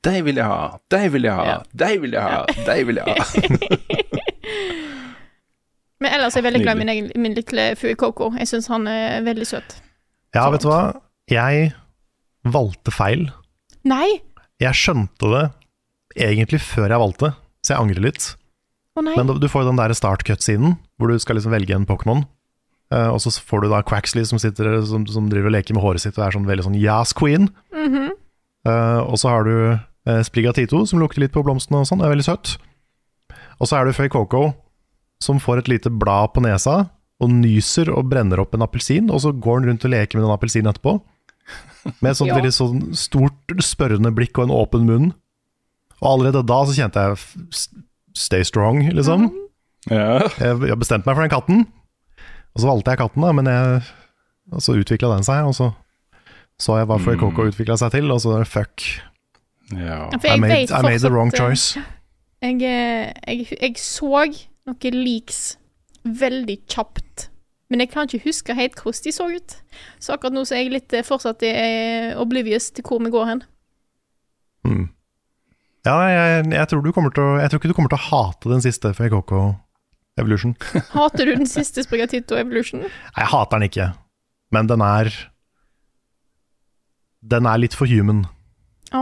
[0.05, 1.59] De vil jeg ha, de vil jeg ha, Ja.
[1.85, 3.79] de vil jeg ha, de vil jeg ha.
[6.05, 8.29] Men ellers er jeg veldig glad i min, egen, min lille Fuikoko.
[8.37, 9.79] Jeg syns han er veldig søt.
[10.37, 10.83] Ja, vet du hva?
[11.33, 11.71] Jeg
[12.45, 13.31] valgte feil.
[13.89, 14.19] Nei!
[14.61, 15.45] Jeg skjønte det
[16.27, 17.31] egentlig før jeg valgte,
[17.65, 18.27] så jeg angrer litt.
[18.95, 19.15] Å nei.
[19.17, 22.21] Men du får jo den der start-cut-siden, hvor du skal liksom velge en Pokémon.
[22.93, 25.87] Eh, og så får du da Quaxley som, sitter, som, som driver og leker med
[25.87, 27.49] håret sitt og er sånn veldig sånn Yas queen.
[27.73, 29.57] Eh, og så har du
[30.25, 32.59] Sprigatito som lukter litt på blomstene og sånn, er veldig søt.
[33.57, 34.51] Og så er du Faycoco
[35.23, 36.85] som får et lite blad på nesa
[37.23, 40.27] og nyser og brenner opp en appelsin, og så går han rundt og leker med
[40.27, 40.97] den appelsinen etterpå.
[42.03, 42.39] Med et sånt Ja.
[42.41, 45.13] veldig sånn stort spørrende blikk og en åpen munn.
[46.03, 47.53] Og allerede da så kjente jeg
[48.15, 49.25] Stay strong, liksom.
[49.91, 50.21] Ja.
[50.39, 51.65] Jeg, jeg bestemte meg for den katten,
[52.55, 53.81] og så valgte jeg katten, da, men jeg,
[54.55, 55.73] og så utvikla den seg, og så
[56.63, 58.85] så jeg hva Frey Coco utvikla seg til, og så fuck.
[59.75, 60.05] ja.
[60.23, 61.81] I made, I made the wrong eh, choice.
[62.45, 64.09] Jeg, eh, jeg, jeg så
[64.69, 65.41] noen leaks
[66.05, 67.29] veldig kjapt,
[67.73, 69.57] men jeg kan ikke huske helt hvordan de så ut.
[70.03, 71.53] Så akkurat nå så er jeg litt eh, fortsatt i
[72.21, 73.43] oblivious til hvor vi går hen.
[74.69, 74.87] Mm.
[75.85, 78.53] Ja, jeg, jeg, tror du til å, jeg tror ikke du kommer til å hate
[78.53, 79.35] den siste FKK
[80.21, 80.55] Evolution.
[80.95, 82.85] Hater du den siste Sprigatito Evolution?
[82.87, 83.89] Nei, jeg hater den ikke,
[84.55, 85.11] men den er
[87.25, 88.27] Den er litt for human.
[88.95, 89.01] Å,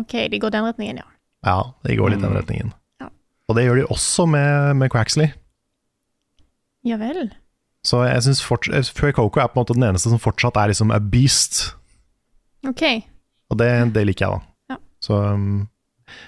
[0.00, 1.08] OK, de går den retningen, ja.
[1.46, 2.38] Ja, det går litt den Mm.
[2.38, 2.70] retningen.
[3.48, 5.32] Og det gjør de også med, med Quaxley.
[6.86, 7.30] Ja vel.
[7.86, 10.92] Så jeg syns Fray Coco er på en måte den eneste som fortsatt er liksom
[10.92, 11.72] a beast.
[12.68, 12.84] OK.
[13.48, 14.74] Og det, det liker jeg, da.
[14.74, 14.80] Ja.
[15.04, 15.68] Så, um,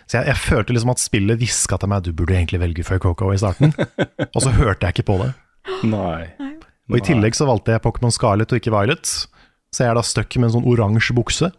[0.09, 3.03] så jeg, jeg følte liksom at spillet hviska til meg du burde egentlig velge Fray
[3.03, 3.75] Coco i starten.
[4.35, 5.33] og så hørte jeg ikke på det.
[5.91, 6.31] Nei.
[6.91, 9.07] Og i tillegg så valgte jeg Pokémon Scarlet og ikke Violet.
[9.71, 11.53] Så jeg er da stuck med en sånn oransje bukse.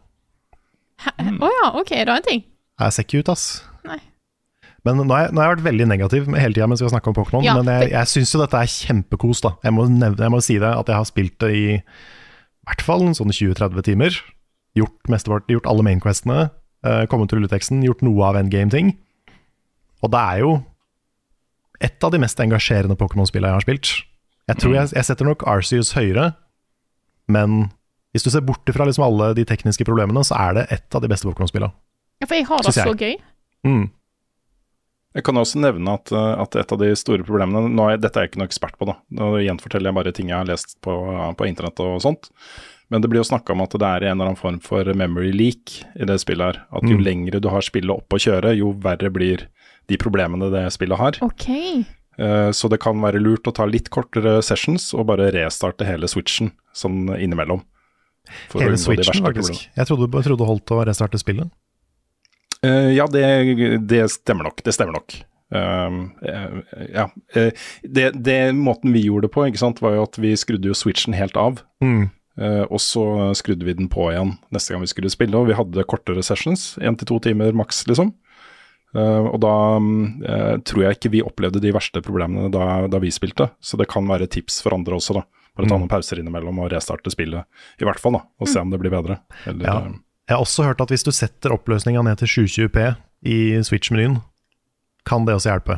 [1.08, 2.42] Å ja, OK, det var en ting.
[2.82, 3.46] Jeg ser ikke ut, ass.
[3.88, 4.02] Nei.
[4.88, 6.94] Men nå har, jeg, nå har jeg vært veldig negativ hele tida mens vi har
[6.96, 9.54] snakka om Pokémon, Ja, men jeg, jeg syns jo dette er kjempekos, da.
[9.66, 11.66] Jeg må, nevne, jeg må si det, at jeg har spilt det i
[12.70, 14.18] hvert fall sånn 20-30 timer.
[14.80, 16.48] Gjort mestepart, gjort alle mainquestene,
[16.88, 18.96] uh, kommet til rulleteksten, gjort noe av endgame-ting.
[20.02, 20.56] Og det er jo
[21.82, 23.94] et av de mest engasjerende Pokémon-spillene jeg har spilt.
[24.50, 26.32] Jeg tror jeg, jeg setter nok Arceus høyere,
[27.32, 27.70] men
[28.12, 31.04] hvis du ser bort fra liksom alle de tekniske problemene, så er det et av
[31.04, 31.72] de beste Pokémon-spillene.
[32.22, 33.16] Ja, for jeg har det så gøy.
[33.66, 33.86] Mm.
[35.14, 38.16] Jeg kan også nevne at, eh, at et av de store problemene nå er, Dette
[38.20, 38.96] er jeg ikke noe ekspert på, da.
[39.12, 40.94] Nå gjenforteller jeg bare ting jeg har lest på,
[41.36, 42.30] på internett og sånt.
[42.92, 45.32] Men det blir jo snakka om at det er en eller annen form for memory
[45.32, 46.62] leak i det spillet her.
[46.72, 47.04] At jo Mm.
[47.04, 49.48] lengre du har spillet oppe å kjøre, jo verre blir
[49.88, 51.12] de problemene det spillet har.
[51.22, 51.50] OK.
[52.20, 56.08] Eh, Så det kan være lurt å ta litt kortere sessions og bare restarte hele
[56.08, 57.64] switchen sånn innimellom.
[58.50, 59.56] For å Hele unngå switchen, faktisk.
[59.56, 59.76] problemene.
[59.76, 61.50] Jeg trodde, jeg trodde holdt å restarte spillet.
[62.66, 63.26] Eh, ja, det,
[63.90, 64.64] det stemmer nok.
[64.64, 65.16] Det stemmer nok.
[65.52, 66.60] Uh, uh,
[66.94, 67.10] ja.
[67.36, 67.52] Eh,
[67.84, 70.78] det, det måten vi gjorde det på, ikke sant, var jo at vi skrudde jo
[70.78, 71.64] switchen helt av.
[71.84, 72.10] Mm.
[72.72, 73.02] og så
[73.36, 76.78] skrudde vi den på igjen neste gang vi skulle spille, og vi hadde kortere sessions.
[76.80, 78.14] Én til to timer maks, liksom.
[78.96, 79.52] Og da
[79.84, 83.90] mm, tror jeg ikke vi opplevde de verste problemene da, da vi spilte, så det
[83.92, 85.26] kan være tips for andre også, da.
[85.60, 85.84] Bare ta Mm.
[85.84, 87.44] noen pauser innimellom og restarte spillet,
[87.84, 88.24] i hvert fall, da.
[88.40, 89.20] Og se om det blir bedre.
[89.52, 89.82] Eller, Ja.
[90.32, 92.86] Jeg har også hørt at hvis du setter oppløsninga ned til 720P
[93.28, 94.22] i Switch-menyen,
[95.06, 95.76] kan det også hjelpe.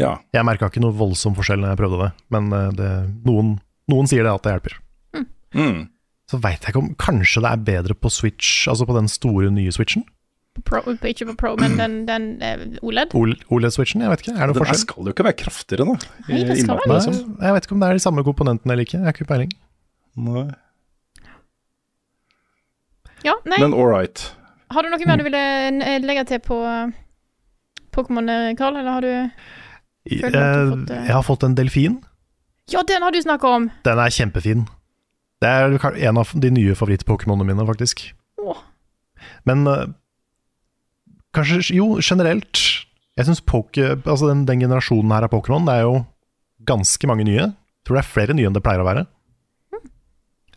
[0.00, 0.14] ja.
[0.32, 2.90] Jeg merka ikke noe voldsom forskjell når jeg prøvde det, men eh, det,
[3.28, 3.50] noen,
[3.92, 4.78] noen sier det at det hjelper.
[5.52, 5.82] Mm.
[6.32, 9.50] Så veit jeg ikke om Kanskje det er bedre på Switch, altså på den store
[9.52, 10.06] nye Switchen?
[10.64, 13.12] Pro, ikke på Pro, men den, den eh, OLED.
[13.18, 14.00] OL- OLED-Switchen?
[14.04, 14.34] Jeg vet ikke.
[14.38, 14.80] Er det Den forskjell?
[14.86, 16.10] skal jo ikke være kraftigere, da.
[16.30, 17.36] Nei, det skal innmaten, være Nei, liksom.
[17.44, 18.98] jeg vet ikke om det er de samme komponentene eller ikke.
[19.02, 19.52] Jeg har ikke peiling.
[20.28, 20.46] Nei.
[23.26, 23.58] Ja, nei.
[23.58, 24.24] Men all right.
[24.72, 26.94] Har du noe mer du ville eh, legge til på eh,
[27.94, 29.12] Pokémon, eh, Carl, eller har du
[30.02, 31.02] du har fått, uh...
[31.06, 32.00] jeg har fått en delfin.
[32.72, 33.68] Ja, den har du snakka om!
[33.86, 34.64] Den er kjempefin.
[35.42, 35.76] Det er
[36.08, 38.08] en av de nye favoritt-Pokémonene mine, faktisk.
[38.42, 38.64] Åh.
[39.46, 39.86] Men uh,
[41.36, 42.58] kanskje Jo, generelt.
[43.14, 45.96] Jeg syns altså den, den generasjonen her av Pokémon, det er jo
[46.66, 47.52] ganske mange nye.
[47.52, 49.04] Jeg tror det er flere nye enn det pleier å være.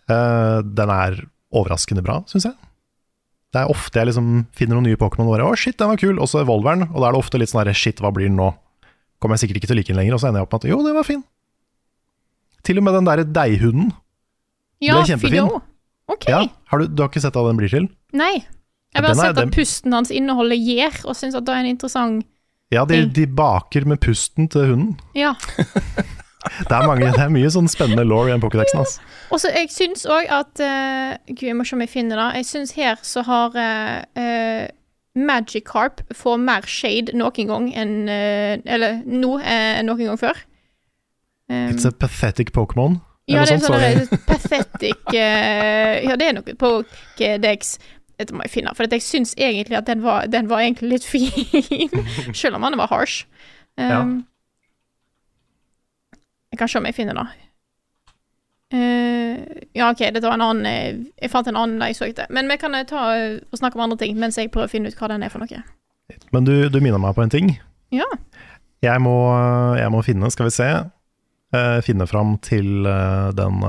[0.06, 1.18] Eh, den er
[1.56, 2.56] overraskende bra, syns jeg.
[3.56, 5.98] Det er ofte jeg liksom finner noen nye Pokémon og bare 'Å, shit, den var
[6.02, 6.90] kul', og så evolveren.
[6.92, 8.52] Og da er det ofte litt sånn herre 'shit, hva blir den nå'?
[9.22, 10.66] Kommer jeg sikkert ikke til å like den lenger, og så ender jeg opp med
[10.66, 11.24] at 'jo, den var fin'.
[12.64, 13.94] Til og med den derre deighunden.
[14.82, 15.48] Ja, Ble kjempefin.
[15.48, 15.62] Fido.
[16.10, 16.32] Okay.
[16.34, 17.88] Ja, har du, du har ikke sett hva den blir til?
[18.14, 18.34] Nei.
[18.94, 21.54] Jeg har bare sett sett den- at pusten hans inneholder gjær, og syns at det
[21.56, 22.26] er en interessant
[22.72, 25.00] Ja, de, de baker med pusten til hunden.
[25.16, 25.34] Ja.
[26.46, 28.82] Det er, mange, det er mye sånn spennende law i den pokédexen.
[28.84, 29.02] Altså.
[29.34, 32.28] Og så jeg syns òg at uh, Gud, jeg må se om jeg finner det.
[32.42, 34.68] Jeg syns her så har uh,
[35.16, 40.42] Magikarp får mer shade noen gang enn uh, Eller nå eh, enn noen gang før.
[41.50, 43.00] Um, It's a pathetic Pokémon.
[43.30, 47.78] ja, det er sånn så- er pathetic Ja, det er noe Pokédex.
[48.20, 51.08] Dette må jeg finne, for jeg syns egentlig at den var, den var egentlig litt
[51.08, 51.92] fin.
[52.38, 53.26] Selv om den var harsh.
[53.76, 54.22] Um,
[56.56, 57.26] Jeg kan se om jeg finner det.
[58.72, 62.30] Uh, ja, OK, dette var en annen eh, Jeg fant en annen da jeg søkte.
[62.32, 64.88] Men vi kan eh, ta og snakke om andre ting mens jeg prøver å finne
[64.88, 65.60] ut hva den er for noe.
[66.32, 67.52] Men du, du minner meg på en ting.
[67.92, 68.08] Ja.
[68.88, 69.18] Jeg må,
[69.76, 73.60] jeg må finne, skal vi se uh, Finne fram til uh, den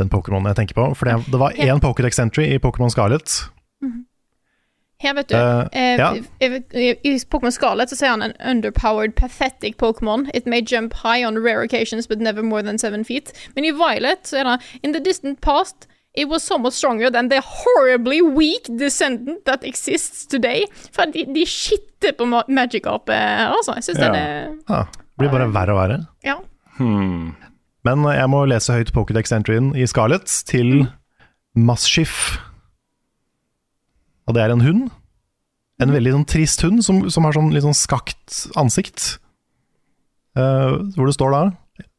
[0.00, 0.90] Den Pokémonen jeg tenker på.
[0.98, 3.44] For det, det var én Pokédex entry i Pokémon Scarlet.
[5.02, 5.34] Her, vet du.
[5.36, 6.14] Uh, Eh, ja.
[6.40, 10.28] i- Pokémon Scarlet så sier han en underpowered, pathetic Pokémon.
[10.34, 13.32] It may jump high on rare occasions, but never more than seven feet.
[13.56, 17.30] Men i Violet så er det In the distant past It was somewhat stronger than
[17.30, 20.64] the horribly weak descendant that exists today.
[20.92, 23.72] For de, de skitter på ma- Magikarp altså.
[23.76, 24.04] Jeg syns Ja.
[24.04, 24.84] den er
[25.18, 26.06] Det blir bare verre og verre.
[26.24, 26.34] Ja.
[26.76, 27.34] Hmm.
[27.84, 30.86] Men jeg må lese høyt Pokédex-entryen i Scarlett til
[31.56, 32.38] Masschiff.
[34.26, 34.90] Og det er en hund.
[35.82, 39.16] En veldig sånn trist hund som, som har sånn litt sånn skakt ansikt.
[40.38, 41.42] Uh, hvor det står da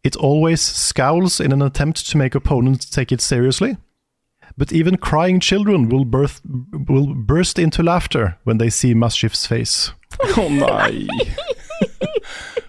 [0.03, 3.77] It always scowls in an attempt to make opponents take it seriously.
[4.57, 6.41] But even crying children will, birth,
[6.89, 9.91] will burst into laughter when they see Masschiff's face.
[10.37, 11.07] Å nei.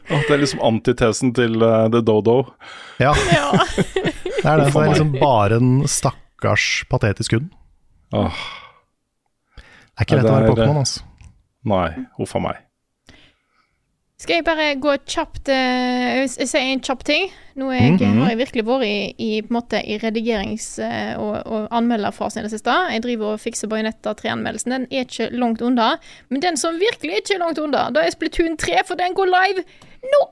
[0.08, 2.38] Å, det er liksom antitesen til uh, The Dodo.
[3.02, 3.50] Ja, ja.
[3.52, 4.70] det er det.
[4.70, 7.50] Det er liksom bare en stakkars patetisk hund.
[8.14, 8.38] Åh,
[9.94, 11.02] Det er ikke Ja, lett å være Pokémon, altså.
[11.70, 12.62] nei, huff a meg.
[14.24, 17.26] Skal jeg bare gå kjapt eh, Jeg sier en kjapp ting.
[17.58, 18.20] Nå er jeg, -hmm.
[18.22, 22.42] har jeg virkelig vært i, i, på måte, i redigerings- eh, og, og anmelderfasen i
[22.42, 22.70] det siste.
[22.90, 24.70] Jeg driver og fikser Bajonetta 3-anmeldelsen.
[24.70, 25.96] Den er ikke langt unna.
[26.30, 29.26] Men den som virkelig ikke er langt unna, da er Splatoon 3, for den går
[29.26, 29.64] live
[30.02, 30.22] nå!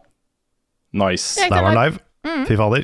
[0.92, 1.40] Nice.
[1.40, 1.98] Det var live.
[2.25, 2.46] Mm.
[2.46, 2.83] Fy fader.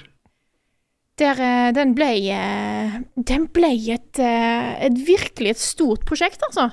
[1.19, 6.71] Der, eh, den ble eh, Den ble et, eh, et virkelig et stort prosjekt, altså.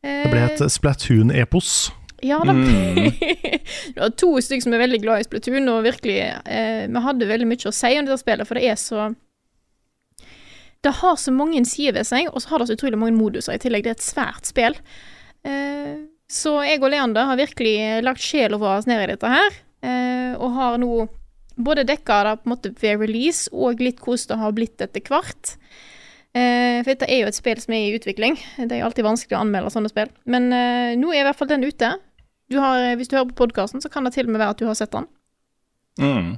[0.00, 1.90] Det ble et Splatoon-epos.
[2.24, 2.52] Ja da.
[3.94, 7.28] det var to stykker som er veldig glad i Splatoon, og virkelig eh, Vi hadde
[7.30, 9.10] veldig mye å si om dette spillet, for det er så
[10.84, 13.56] Det har så mange sider ved seg, og så har det så utrolig mange moduser
[13.56, 13.84] i tillegg.
[13.84, 14.76] Det er et svært spill.
[15.44, 15.96] Eh,
[16.30, 17.74] så jeg og Leander har virkelig
[18.06, 20.92] lagt sjela vår ned i dette her, eh, og har nå
[21.56, 25.02] både dekka det på en måte ved release, og litt hvordan det har blitt etter
[25.08, 25.54] hvert.
[26.30, 28.36] Eh, for dette er jo et spill som er i utvikling.
[28.58, 30.12] Det er alltid vanskelig å anmelde sånne spill.
[30.30, 31.94] Men eh, nå er i hvert fall den ute.
[32.50, 34.54] Du har, eh, hvis du hører på podkasten, så kan det til og med være
[34.56, 35.08] at du har sett den.
[36.00, 36.30] Mm.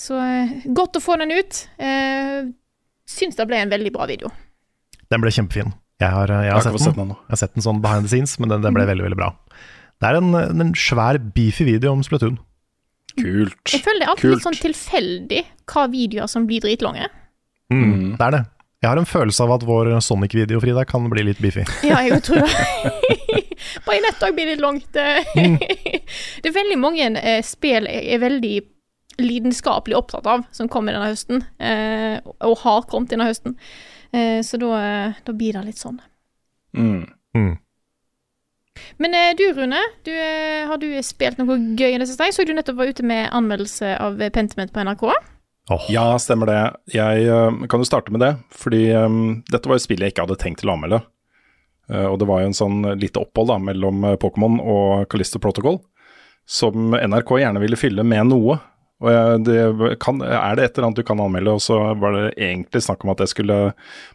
[0.00, 1.64] Så eh, godt å få den ut.
[1.78, 2.50] Eh,
[3.08, 4.32] syns det ble en veldig bra video.
[5.12, 5.72] Den ble kjempefin.
[6.02, 7.12] Jeg har, jeg Jeg har, har sett, den.
[7.12, 9.20] den jeg har sett den sånn behind the scenes, men den, den ble veldig veldig
[9.20, 9.30] bra.
[10.02, 12.40] Det er en, en svær, beefy video om Splatoon.
[13.20, 13.72] Kult.
[13.72, 17.06] Jeg føler det er alltid litt sånn tilfeldig hva videoer som blir dritlange.
[17.72, 18.42] Mm, Det er det.
[18.84, 21.64] Jeg har en følelse av at vår Sonic-video, Frida, kan bli litt biffig.
[21.88, 22.50] Ja, jeg tror det.
[23.86, 24.90] Bajonett òg blir litt langt.
[24.94, 28.54] det er veldig mange eh, spill jeg er veldig
[29.24, 31.44] lidenskapelig opptatt av, som kommer denne høsten.
[31.62, 33.56] Eh, og har kommet denne høsten.
[34.12, 36.00] Eh, så da, eh, da blir det litt sånn.
[36.76, 37.06] Mm.
[37.38, 37.52] Mm.
[38.96, 39.80] Men eh, du, Rune.
[40.06, 42.26] Du, eh, har du spilt noe gøy i det siste?
[42.28, 45.06] Jeg så du nettopp var ute med anmeldelse av Pentiment på NRK.
[45.72, 45.86] Oh.
[45.88, 46.60] Ja, stemmer det.
[46.92, 50.26] Jeg eh, kan jo starte med det, fordi um, dette var et spill jeg ikke
[50.26, 51.00] hadde tenkt til å anmelde.
[51.90, 55.82] Uh, og det var jo en sånn lite opphold da, mellom Pokémon og Callisto Protocol,
[56.48, 58.58] som NRK gjerne ville fylle med noe.
[59.04, 62.14] Og jeg, det kan, er det et eller annet du kan anmelde, og så var
[62.14, 63.58] det egentlig snakk om at jeg skulle,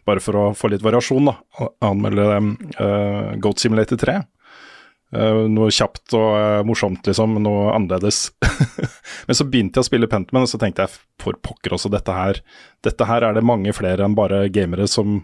[0.08, 4.16] bare for å få litt variasjon, da, anmelde eh, Goat Simulator 3.
[5.10, 7.34] Eh, noe kjapt og uh, morsomt, liksom.
[7.42, 8.28] Noe annerledes.
[9.26, 12.14] Men så begynte jeg å spille Pentman, og så tenkte jeg for pokker også, dette
[12.14, 12.38] her,
[12.86, 15.18] dette her er det mange flere enn bare gamere som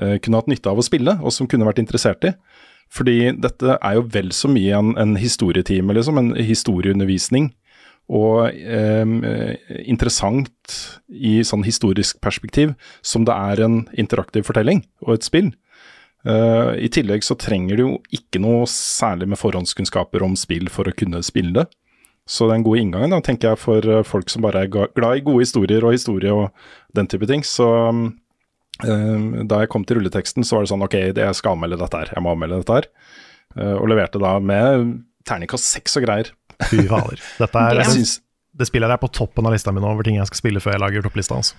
[0.00, 2.32] uh, kunne hatt nytte av å spille, og som kunne vært interessert i.
[2.92, 6.22] Fordi dette er jo vel så mye en, en historietime, liksom.
[6.22, 7.50] En historieundervisning.
[8.06, 8.54] Og
[9.82, 10.76] interessant
[11.10, 15.48] i sånn historisk perspektiv som det er en interaktiv fortelling og et spill.
[16.26, 20.88] Eh, I tillegg så trenger du jo ikke noe særlig med forhåndskunnskaper om spill for
[20.88, 21.66] å kunne spille det.
[22.26, 25.24] Så den gode inngangen da, tenker jeg for eh, folk som bare er glad i
[25.26, 26.50] gode historier og historie og
[26.98, 27.46] den type ting.
[27.46, 28.08] Så um,
[28.82, 32.14] da jeg kom til rulleteksten, så var det sånn ok, jeg skal anmelde dette her,
[32.16, 32.90] jeg må anmelde dette her.
[33.56, 34.90] Uh, og leverte da med
[35.26, 36.34] terningkast seks og greier.
[36.66, 37.22] Fy fader.
[37.38, 38.06] Dette er, Det
[38.56, 40.60] det spillet her er på toppen av lista mi nå over ting jeg skal spille
[40.64, 41.36] før jeg lager topplista.
[41.36, 41.58] Altså.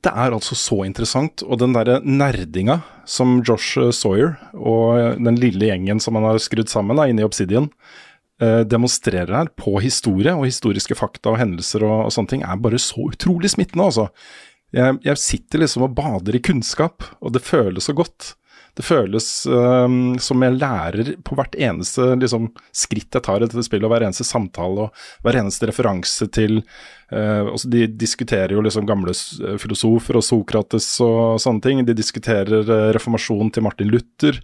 [0.00, 5.36] Det er altså så interessant, og den derre nerdinga som Josh eh, Sawyer og den
[5.40, 7.68] lille gjengen som han har skrudd sammen da, inne i Obsidian,
[8.40, 12.62] eh, demonstrerer her på historie og historiske fakta og hendelser og, og sånne ting, er
[12.64, 14.08] bare så utrolig smittende, altså.
[14.72, 18.34] Jeg, jeg sitter liksom og bader i kunnskap, og det føles så godt.
[18.80, 23.64] Det føles um, som jeg lærer på hvert eneste liksom, skritt jeg tar i dette
[23.66, 26.62] spillet, og hver eneste samtale og hver eneste referanse til
[27.12, 29.12] uh, De diskuterer jo liksom gamle
[29.60, 31.84] filosofer og Sokrates og sånne ting.
[31.84, 34.40] De diskuterer uh, reformasjonen til Martin Luther.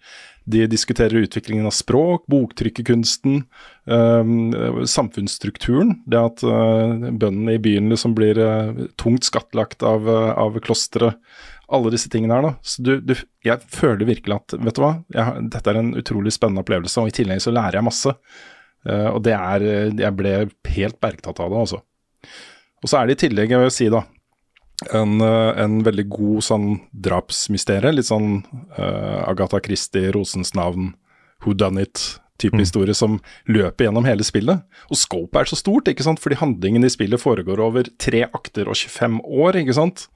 [0.46, 3.40] De diskuterer utviklingen av språk, boktrykkerkunsten,
[3.90, 4.28] eh,
[4.86, 5.96] samfunnsstrukturen.
[6.06, 11.18] Det at eh, bøndene i byen liksom blir eh, tungt skattlagt av, eh, av klosteret.
[11.66, 12.52] Alle disse tingene her, da.
[12.62, 13.14] Så du, du,
[13.46, 17.10] jeg føler virkelig at vet du hva, jeg, dette er en utrolig spennende opplevelse, og
[17.10, 18.12] i tillegg så lærer jeg masse.
[18.86, 20.32] Uh, og det er eh, Jeg ble
[20.76, 21.80] helt bergtatt av det, altså.
[22.84, 24.04] Og så er det i tillegg, jeg vil si da,
[24.92, 27.94] en, eh, en veldig god sånn drapsmysterie.
[27.96, 28.42] Litt sånn
[28.76, 30.92] uh, Agatha Christie, Rosens navn,
[31.44, 34.66] Who Done It-type historie som løper gjennom hele spillet.
[34.90, 38.68] Og scopet er så stort, ikke sant, fordi handlingen i spillet foregår over tre akter
[38.68, 40.06] og 25 år, ikke sant.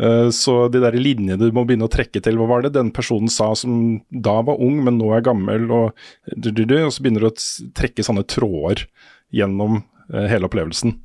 [0.00, 2.90] Eh, Så de der linjene du må begynne å trekke til, hva var det den
[2.94, 7.30] personen sa som da var ung, men nå er gammel, og, og så begynner du
[7.30, 7.36] å
[7.78, 8.86] trekke sånne tråder
[9.34, 10.96] gjennom eh, hele opplevelsen.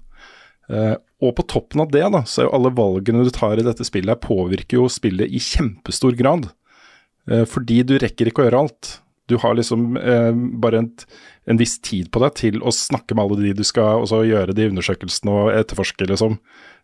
[0.69, 3.65] Eh, og på toppen av det, da, så er jo alle valgene du tar i
[3.65, 6.47] dette spillet, påvirker jo spillet i kjempestor grad.
[7.29, 8.87] Fordi du rekker ikke å gjøre alt.
[9.29, 9.91] Du har liksom
[10.63, 10.87] bare en,
[11.45, 14.23] en viss tid på deg til å snakke med alle de du skal og så
[14.25, 16.39] gjøre de undersøkelsene og etterforske, liksom,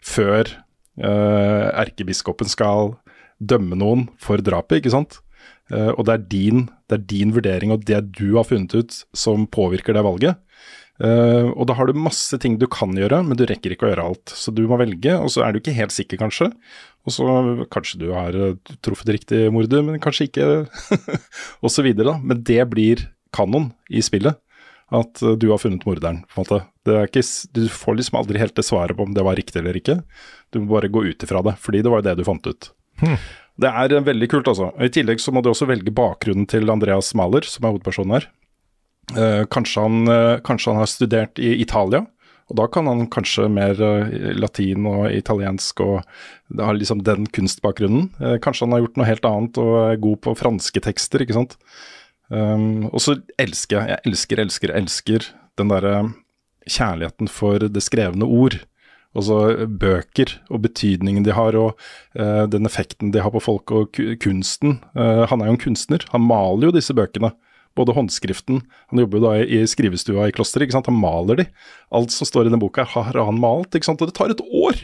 [0.06, 0.52] før
[0.96, 2.94] erkebiskopen skal
[3.40, 5.20] dømme noen for drapet, ikke sant.
[5.74, 8.98] Eh, og det er, din, det er din vurdering og det du har funnet ut
[9.18, 10.42] som påvirker det valget.
[11.04, 13.92] Eh, og da har du masse ting du kan gjøre, men du rekker ikke å
[13.92, 14.36] gjøre alt.
[14.38, 16.52] Så du må velge, og så er du ikke helt sikker, kanskje.
[17.06, 17.26] Og så
[17.74, 20.50] kanskje du har eh, truffet riktig morder, men kanskje ikke,
[21.64, 22.18] og så videre, da.
[22.22, 24.40] Men det blir kanon i spillet.
[24.94, 26.62] At eh, du har funnet morderen, på en måte.
[26.86, 27.26] Det er ikke,
[27.58, 30.00] du får liksom aldri helt det svaret på om det var riktig eller ikke.
[30.54, 32.72] Du må bare gå ut ifra det, fordi det var jo det du fant ut.
[33.56, 34.72] Det er eh, veldig kult, altså.
[34.84, 38.28] I tillegg så må du også velge bakgrunnen til Andreas Mahler, som er hovedpersonen her.
[39.16, 42.06] Eh, kanskje, han, eh, kanskje han har studert i Italia,
[42.46, 46.04] og da kan han kanskje mer eh, latin og italiensk og
[46.60, 48.10] har liksom den kunstbakgrunnen.
[48.20, 51.38] Eh, kanskje han har gjort noe helt annet og er god på franske tekster, ikke
[51.40, 51.56] sant.
[52.30, 55.28] Um, og så elsker jeg, jeg elsker, elsker, elsker
[55.60, 55.98] den derre
[56.66, 58.58] kjærligheten for det skrevne ord.
[59.16, 61.78] Altså bøker og betydningen de har, og
[62.20, 64.80] uh, den effekten de har på folk og kunsten.
[64.98, 67.32] Uh, han er jo en kunstner, han maler jo disse bøkene.
[67.76, 68.62] Både håndskriften
[68.92, 70.90] Han jobber jo da i skrivestua i klosteret, ikke sant.
[70.92, 71.46] Han maler de.
[71.96, 74.04] Alt som står i den boka har han malt, ikke sant.
[74.04, 74.82] Og det tar et år!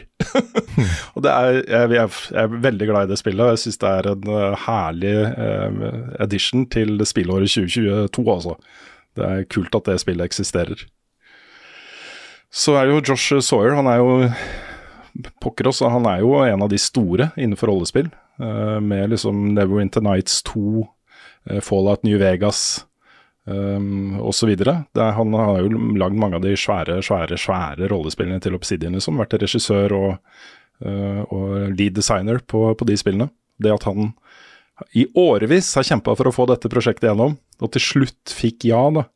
[1.14, 3.92] og det er, jeg, jeg, er veldig glad i det spillet, og jeg syns det
[3.92, 5.84] er en eh, herlig eh,
[6.22, 8.58] addition til spillåret 2022, altså.
[9.16, 10.86] Det er kult at det spillet eksisterer.
[12.52, 14.28] Så er det jo Josh Sawyer, han er jo
[15.42, 18.10] pokker også, han er jo en av de store innenfor rollespill.
[18.40, 20.86] eh, med liksom Neverwinter Nights 2, eh,
[21.64, 22.84] Fallout New Vegas
[23.44, 24.52] um, osv.
[24.94, 29.20] Han har jo lagd mange av de svære, svære, svære rollespillene til Obsidian, liksom.
[29.20, 30.10] Vært regissør og,
[30.86, 33.30] uh, og lead designer på, på de spillene.
[33.62, 34.12] Det at han
[34.96, 38.82] i årevis har kjempa for å få dette prosjektet gjennom, og til slutt fikk ja,
[38.94, 39.06] da.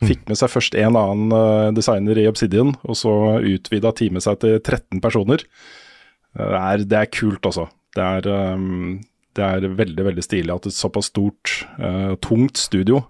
[0.00, 3.12] Fikk med seg først en annen eh, designer i Obsidian, og så
[3.44, 5.44] utvida teamet seg til 13 personer.
[6.32, 7.66] Det er, det er kult, altså.
[7.96, 9.00] Det er, um,
[9.38, 13.04] det er veldig veldig stilig at et såpass stort, uh, tungt studio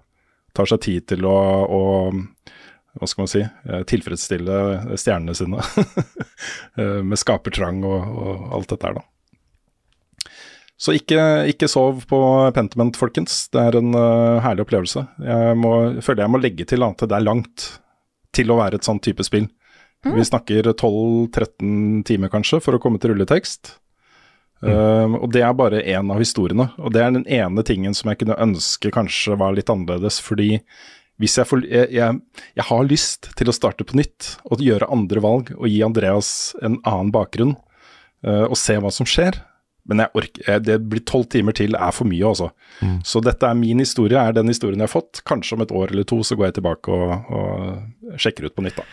[0.57, 1.81] tar seg tid til å, å
[2.99, 5.63] hva skal man si, eh, tilfredsstille stjernene sine.
[6.79, 10.31] Eh, Med skapertrang og, og alt dette her, da.
[10.81, 11.19] Så ikke,
[11.51, 12.19] ikke sov på
[12.55, 13.43] Pentiment, folkens.
[13.53, 15.03] Det er en uh, herlig opplevelse.
[15.27, 17.67] Jeg må, føler jeg må legge til at det er langt
[18.33, 19.45] til å være et sånn type spill.
[20.01, 23.75] Vi snakker 12-13 timer kanskje for å komme til rulletekst.
[24.61, 26.69] Um, og det er bare én av historiene.
[26.77, 30.19] Og det er den ene tingen som jeg kunne ønske kanskje var litt annerledes.
[30.21, 30.59] Fordi
[31.21, 32.19] hvis jeg får jeg, jeg,
[32.57, 36.51] jeg har lyst til å starte på nytt og gjøre andre valg og gi Andreas
[36.61, 37.55] en annen bakgrunn
[38.25, 39.41] uh, og se hva som skjer.
[39.89, 42.51] Men jeg orker, jeg, det blir tolv timer til er for mye, altså.
[43.01, 45.23] Så dette er min historie, er den historien jeg har fått.
[45.25, 48.61] Kanskje om et år eller to så går jeg tilbake og, og sjekker ut på
[48.67, 48.85] nytt, da.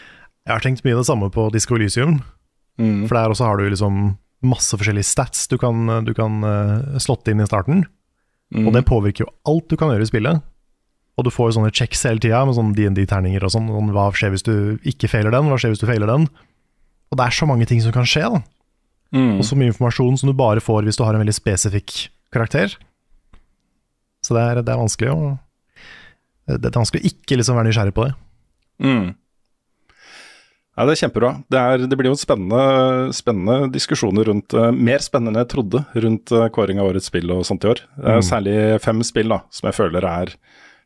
[0.49, 2.23] Jeg har tenkt mye det samme på Disco Elysium.
[2.81, 4.17] For der også har du liksom
[4.47, 7.83] masse forskjellige stats du kan, du kan uh, slåtte inn i starten.
[8.55, 10.45] Og det påvirker jo alt du kan gjøre i spillet.
[11.19, 13.67] Og du får jo sånne checks hele tida med sånne DND-terninger og sånn.
[13.75, 13.91] sånn.
[13.97, 14.55] Hva skjer hvis du
[14.87, 15.51] ikke feiler den?
[15.51, 16.29] Hva skjer hvis du feiler den?
[17.11, 18.41] Og det er så mange ting som kan skje, da.
[19.41, 21.97] Og så mye informasjon som du bare får hvis du har en veldig spesifikk
[22.35, 22.77] karakter.
[24.25, 25.37] Så det er, det er vanskelig å
[26.49, 28.13] Det er vanskelig å ikke liksom være nysgjerrig på det.
[28.81, 29.09] Mm.
[30.79, 31.31] Ja, Det er kjempebra.
[31.51, 35.81] Det, er, det blir jo spennende, spennende diskusjoner rundt uh, Mer spennende enn jeg trodde
[36.05, 37.83] rundt uh, kåring av årets spill og sånt i år.
[37.99, 38.23] Mm.
[38.23, 38.55] særlig
[38.85, 40.31] fem spill da, som jeg føler er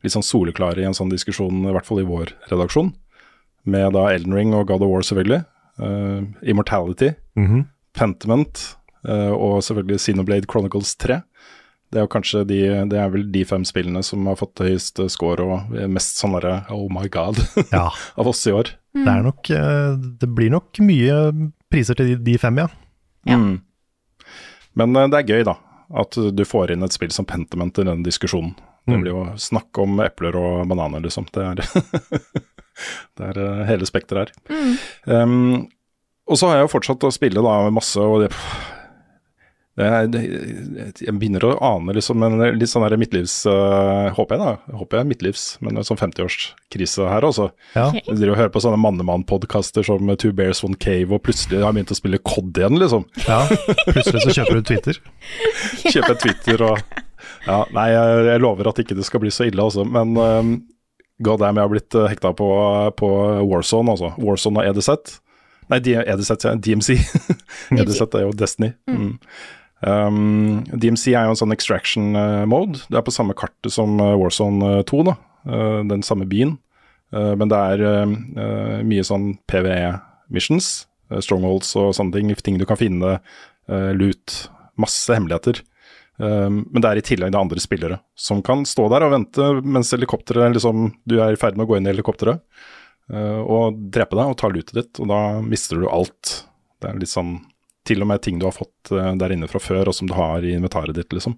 [0.03, 2.89] litt sånn soleklare i en sånn diskusjon, i hvert fall i vår redaksjon.
[3.69, 5.45] Med da Elden Ring og God of War, selvfølgelig.
[5.79, 7.67] Uh, Immortality, Mhm.
[7.93, 8.63] Pentiment
[9.07, 11.21] uh, og selvfølgelig Xenoblade Chronicles 3.
[11.93, 14.97] Det er jo kanskje de, det er vel de fem spillene som har fått høyest
[15.13, 17.37] score og mest sånn derre oh my god
[17.77, 17.91] Ja.
[18.17, 18.73] av oss i år.
[18.93, 21.19] Det, er nok, eh, det blir nok mye
[21.73, 22.67] priser til de, de fem, ja.
[23.29, 23.39] Ja.
[23.39, 23.61] Mm.
[24.81, 25.57] Men eh, det er gøy, da.
[26.03, 28.55] At du får inn et spill som Pentiment i den diskusjonen.
[28.83, 29.03] Det Mm.
[29.05, 31.29] blir jo snakk om epler og bananer, liksom.
[31.31, 31.61] Det er,
[33.21, 34.73] det er eh, hele spekteret her.
[35.07, 35.69] Um,
[36.27, 38.82] og så har jeg jo fortsatt å spille da masse, og det, det, det
[39.73, 43.39] Jeg begynner å ane liksom en litt sånn her midtlivs...
[43.49, 44.77] uh, håper jeg, da.
[44.77, 47.47] Håper jeg er midtlivs, men en sånn 50-årskrise her, også.
[47.73, 47.87] ja.
[47.97, 51.71] Jeg driver og hører på sånne mannemann-podkaster som Two Bears One Cave, og plutselig har
[51.71, 53.07] jeg begynt å spille COD igjen, liksom.
[53.25, 53.39] ja.
[53.87, 55.01] Plutselig så kjøper du Twitter.
[55.95, 56.85] kjøper Twitter og
[57.47, 59.87] Ja, nei, jeg, jeg lover at ikke det skal bli så ille, altså.
[59.89, 60.53] Men um,
[61.25, 62.51] god damn, jeg har blitt uh, hekta på,
[63.01, 63.11] på
[63.49, 64.13] Warzone, altså.
[64.21, 65.17] Warzone og EDZ.
[65.73, 66.99] Nei, EDZ, ja, DMC.
[67.81, 68.75] EDZ er jo Destiny.
[68.91, 69.17] Mm.
[69.83, 72.85] Um, DMC er jo en sånn extraction uh, mode.
[72.89, 75.17] Det er på samme kartet som uh, Warzone uh, 2, da.
[75.49, 76.59] Uh, den samme byen.
[77.13, 78.13] Men det er uh,
[78.89, 80.69] mye sånn PVE-missions,
[81.21, 82.31] strongholds og sånne ting.
[82.41, 83.19] Ting du kan finne,
[83.69, 84.37] loot,
[84.81, 85.61] masse hemmeligheter.
[86.23, 89.47] Um, men det er i tillegg det andre spillere som kan stå der og vente
[89.65, 92.43] mens helikopteret liksom, du er i ferd med å gå inn i helikopteret
[93.11, 96.35] uh, og drepe deg og ta lootet ditt, og da mister du alt.
[96.83, 97.39] Det er litt sånn
[97.89, 100.15] til og med ting du har fått uh, der inne fra før, og som du
[100.17, 101.37] har i inventaret ditt, liksom.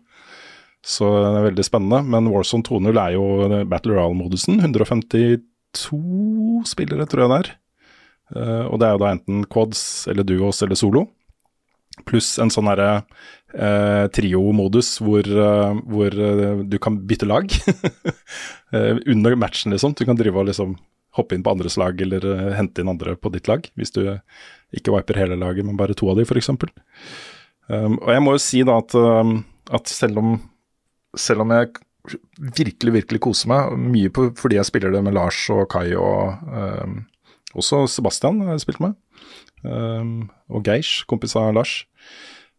[0.84, 2.02] Så det er veldig spennende.
[2.12, 4.58] Men Warzone 2.0 er jo eh, Battle Royale-modusen.
[4.60, 5.38] 152
[6.68, 7.52] spillere, tror jeg det er.
[8.34, 9.80] Uh, og det er jo da enten quads
[10.12, 11.06] eller duos eller solo.
[12.04, 13.04] Pluss en sånn herre
[13.54, 17.46] eh, trio-modus hvor, eh, hvor eh, du kan bytte lag.
[18.74, 19.94] eh, under matchen, liksom.
[19.94, 20.74] Du kan drive og liksom
[21.14, 23.66] hoppe inn på andres lag eller eh, hente inn andre på ditt lag.
[23.78, 24.02] Hvis du
[24.78, 26.50] ikke viper hele laget, men bare to av de, f.eks.
[27.70, 29.38] Um, og jeg må jo si da at, um,
[29.72, 30.34] at selv om
[31.18, 31.72] selv om jeg
[32.58, 36.44] virkelig, virkelig koser meg, mye på, fordi jeg spiller det med Lars og Kai og
[36.50, 37.00] um,
[37.54, 38.96] også Sebastian har jeg spilt med,
[39.64, 41.78] um, og Geish, kompis av Lars,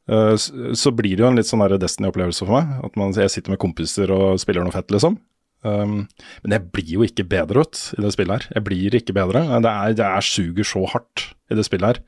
[0.09, 2.73] uh, så, blir det jo en litt sånn Destiny-opplevelse for meg.
[2.87, 5.19] At man, jeg sitter med kompiser og spiller noe fett, liksom.
[5.65, 6.05] Um,
[6.45, 8.57] men jeg blir jo ikke bedre ut i det spillet her.
[8.57, 9.43] Jeg blir ikke bedre.
[9.65, 12.01] Det er, det er suger så hardt i det spillet her.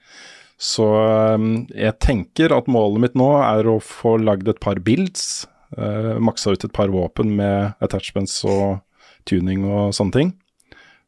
[0.57, 0.85] Så
[1.37, 5.45] um, jeg tenker at målet mitt nå er å få lagd et par builds.
[5.77, 8.79] Uh, maksa ut et par våpen med attachments og
[9.29, 10.33] tuning og sånne ting.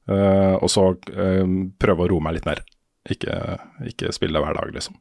[0.10, 1.46] Uh, og så uh,
[1.82, 2.62] prøve å roe meg litt mer.
[3.10, 3.58] Ikke,
[3.90, 4.98] ikke spille hver dag, liksom.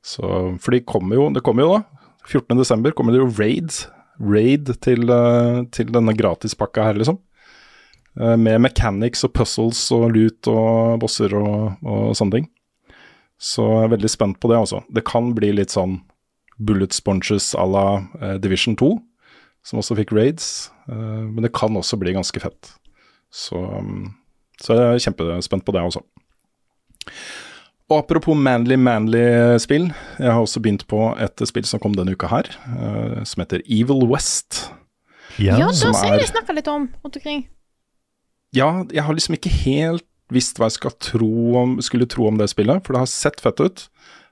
[0.00, 0.24] Så,
[0.62, 2.06] for de kommer jo, det kommer jo da.
[2.30, 2.92] 14.12.
[2.96, 3.74] kommer det jo raid.
[4.20, 7.20] Raid til, uh, til denne gratispakka her, liksom.
[8.18, 12.48] Uh, med mechanics og puzzles og loot og bosser og, og sånne ting.
[13.40, 14.82] Så jeg er veldig spent på det, altså.
[14.92, 16.00] Det kan bli litt sånn
[16.60, 17.84] bullet sponges à la
[18.20, 18.90] eh, Division 2,
[19.64, 20.68] som også fikk raids.
[20.90, 22.74] Eh, men det kan også bli ganske fett.
[23.32, 24.10] Så, um,
[24.60, 26.02] så jeg er kjempespent på det også.
[27.90, 29.22] Og apropos manly, manly
[29.62, 29.88] spill.
[30.18, 33.64] Jeg har også begynt på et spill som kom denne uka her, eh, som heter
[33.64, 34.66] Evil West.
[35.38, 37.46] Ja, Ja, da som ser vi jeg snakka litt om rundt omkring.
[38.56, 42.50] Ja, jeg har liksom ikke helt visst hva jeg tro om, skulle tro om det
[42.50, 43.86] spillet, for det har sett fett ut.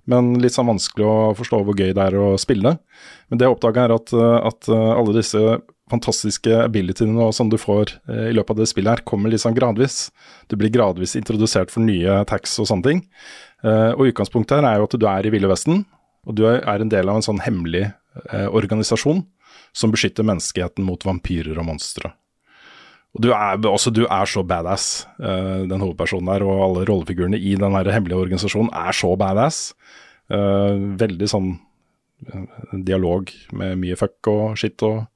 [0.08, 2.78] Men litt sånn vanskelig å forstå hvor gøy det er å spille.
[3.28, 5.58] Men det jeg oppdaga er at, uh, at uh, alle disse
[5.88, 10.08] fantastiske abilityene sånn du får uh, i løpet av det spillet her, kommer sånn gradvis.
[10.48, 13.04] Du blir gradvis introdusert for nye tax og sånne ting.
[13.66, 15.80] Og utgangspunktet her er jo at du er i Ville Vesten,
[16.30, 17.88] og du er en del av en sånn hemmelig
[18.54, 19.24] organisasjon
[19.74, 22.12] som beskytter menneskeheten mot vampyrer og monstre.
[23.18, 27.38] Og du er, også, du er så badass, eh, den hovedpersonen der, og alle rollefigurene
[27.38, 29.72] i den hemmelige organisasjonen er så badass.
[30.30, 31.56] Eh, veldig sånn
[32.86, 35.06] dialog med mye fuck og shit og,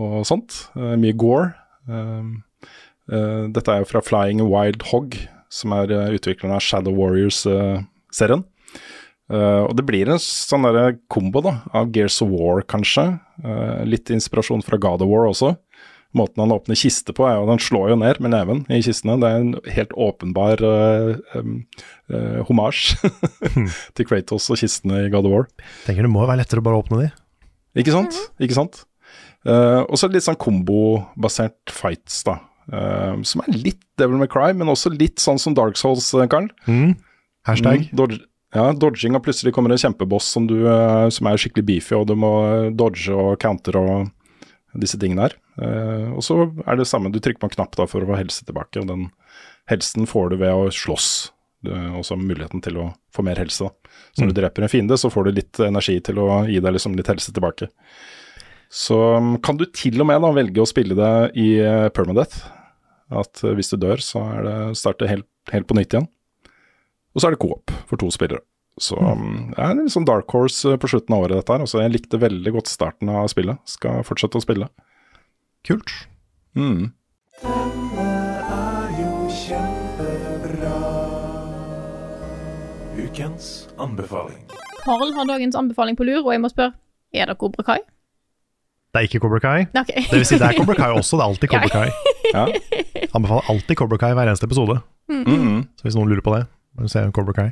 [0.00, 0.56] og sånt.
[0.76, 1.50] Eh, mye gore.
[1.88, 2.70] Eh,
[3.12, 5.20] eh, dette er jo fra Flying Wild Hog,
[5.52, 8.46] som er eh, utvikleren av Shadow Warriors-serien.
[9.28, 13.10] Uh, og det blir en sånn derre kombo da, av Gears of War, kanskje.
[13.44, 15.50] Uh, litt inspirasjon fra God of War også.
[16.16, 18.80] Måten han åpner kiste på, er jo at Han slår jo ned med neven i
[18.84, 19.18] kistene.
[19.20, 21.58] Det er en helt åpenbar uh, um,
[22.08, 22.94] uh, homasj
[23.98, 25.48] til Kratos og kistene i God of War.
[25.84, 27.10] Tenker det må være lettere å bare åpne de.
[27.82, 28.16] Ikke sant?
[28.40, 28.82] Ikke sant?
[29.46, 32.40] Uh, og så litt sånn kombobasert fights, da.
[32.72, 36.48] Uh, som er litt Devil May Cry, men også litt sånn som Dark Souls, Karl.
[36.66, 36.96] Mm.
[37.48, 37.86] Hashtag.
[37.86, 38.22] Mm, dodge,
[38.56, 42.08] ja, dodging, og plutselig kommer en kjempeboss som, du, uh, som er skikkelig beefy, og
[42.08, 42.32] du må
[42.76, 44.08] dodge og counter og
[44.80, 45.36] disse tingene her.
[45.60, 48.18] Uh, og så er det samme, du trykker på en knapp da for å få
[48.20, 49.08] helse tilbake, og den
[49.70, 51.10] helsen får du ved å slåss.
[51.66, 53.66] Du har også muligheten til å få mer helse.
[53.66, 53.94] da.
[54.14, 56.76] Så når du dreper en fiende, så får du litt energi til å gi deg
[56.76, 57.66] liksom litt helse tilbake.
[58.70, 62.44] Så um, kan du til og med da velge å spille det i uh, permadeath.
[63.08, 66.08] At hvis du dør, så er det starte helt, helt på nytt igjen.
[67.16, 68.44] Og så er det co-op for to spillere.
[68.82, 71.64] Så um, det er en sånn dark horse uh, på slutten av året, dette her.
[71.64, 73.60] Altså, jeg likte veldig godt starten av spillet.
[73.68, 74.70] Skal fortsette å spille.
[75.66, 75.92] Kult.
[76.58, 76.90] Mm.
[82.98, 84.42] Ukens anbefaling.
[84.84, 86.74] Karl har dagens anbefaling på lur, og jeg må spørre
[87.14, 87.78] er det Kobra Kai?
[88.92, 89.60] Det er ikke Cobra Kai.
[89.82, 90.04] Okay.
[90.10, 91.16] Det vil si, det er Cobra Kai også.
[91.16, 91.88] Det er alltid Cobra Kai.
[92.28, 92.44] Ja.
[93.16, 94.80] Anbefaler alltid Cobra Kai hver eneste episode.
[95.08, 95.64] Mm.
[95.78, 96.42] Så hvis noen lurer på det,
[96.76, 97.48] må du se Cobra Kai.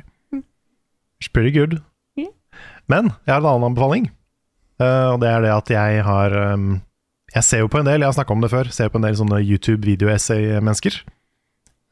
[1.17, 1.79] It's pretty good.
[2.17, 2.33] Yeah.
[2.87, 4.11] Men jeg har en annen anbefaling,
[4.77, 6.81] Uh, og det er det at jeg har um,
[7.33, 9.07] Jeg ser jo på en del, jeg har snakka om det før, ser på en
[9.07, 10.99] del sånne YouTube-video-essay-mennesker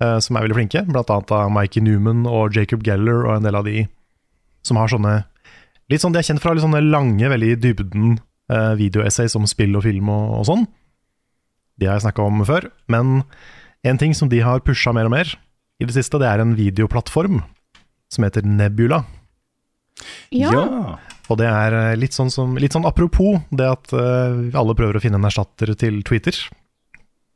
[0.03, 3.47] uh, som er veldig flinke, blant annet av Mikey Newman og Jacob Geller og en
[3.47, 3.87] del av de
[4.65, 5.23] som har sånne
[5.89, 8.15] Litt sånn, De er kjent fra litt sånne lange, veldig i dybden
[8.49, 10.63] uh, videoessays om spill og film og, og sånn.
[11.77, 12.65] De har jeg snakka om før.
[12.89, 13.19] Men
[13.85, 15.29] en ting som de har pusha mer og mer
[15.77, 17.43] i det siste, det er en videoplattform
[18.13, 19.03] som heter Nebula.
[20.33, 20.99] Ja.
[21.31, 24.99] Og det er eh, litt sånn, som, litt sånn apropos det at uh, alle prøver
[24.99, 26.37] å finne en erstatter til Twitter.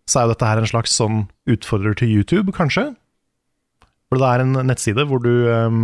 [0.10, 2.92] Så er jo dette her en slags sånn utfordrer til YouTube, kanskje.
[4.10, 5.84] For det er en nettside hvor du um,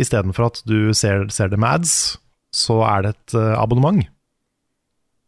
[0.00, 1.94] istedenfor at du ser, ser det med ads,
[2.56, 4.04] så er det et uh, abonnement.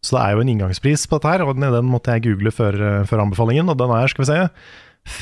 [0.04, 2.52] Så det er jo en inngangspris på dette her, og den, den måtte jeg google
[2.54, 2.76] før,
[3.08, 3.72] før anbefalingen.
[3.72, 4.44] Og den er, skal vi se,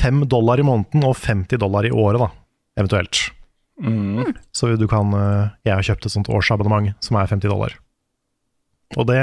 [0.03, 2.29] 5 dollar i måneden og 50 dollar i året, da,
[2.77, 3.23] eventuelt.
[3.77, 4.31] Mm.
[4.57, 7.75] Så du kan eh, Jeg har kjøpt et sånt årsabonnement som er 50 dollar.
[8.97, 9.19] Og det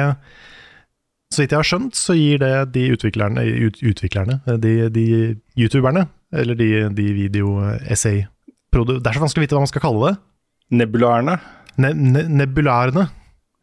[1.33, 5.07] Så vidt jeg har skjønt, så gir det de utviklerne, ut, utviklerne eh, de, de
[5.59, 8.23] youtuberne, eller de, de video-essay
[8.75, 10.15] Det er så vanskelig å vite hva man skal kalle det.
[10.75, 11.39] Nebulaerne.
[11.79, 13.09] Ne, ne, nebularene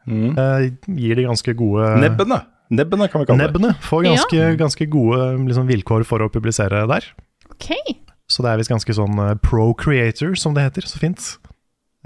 [0.09, 0.31] Mm.
[0.33, 0.63] uh,
[0.97, 2.39] gir de ganske gode Nebbene.
[2.73, 3.51] Nebbene kan vi kalle det.
[3.51, 7.05] Nebbene får ganske, ganske gode liksom, vilkår for å publisere der.
[7.51, 7.67] Ok.
[8.31, 11.33] Så det er visst ganske sånn eh, pro-creator, som det heter, så fint.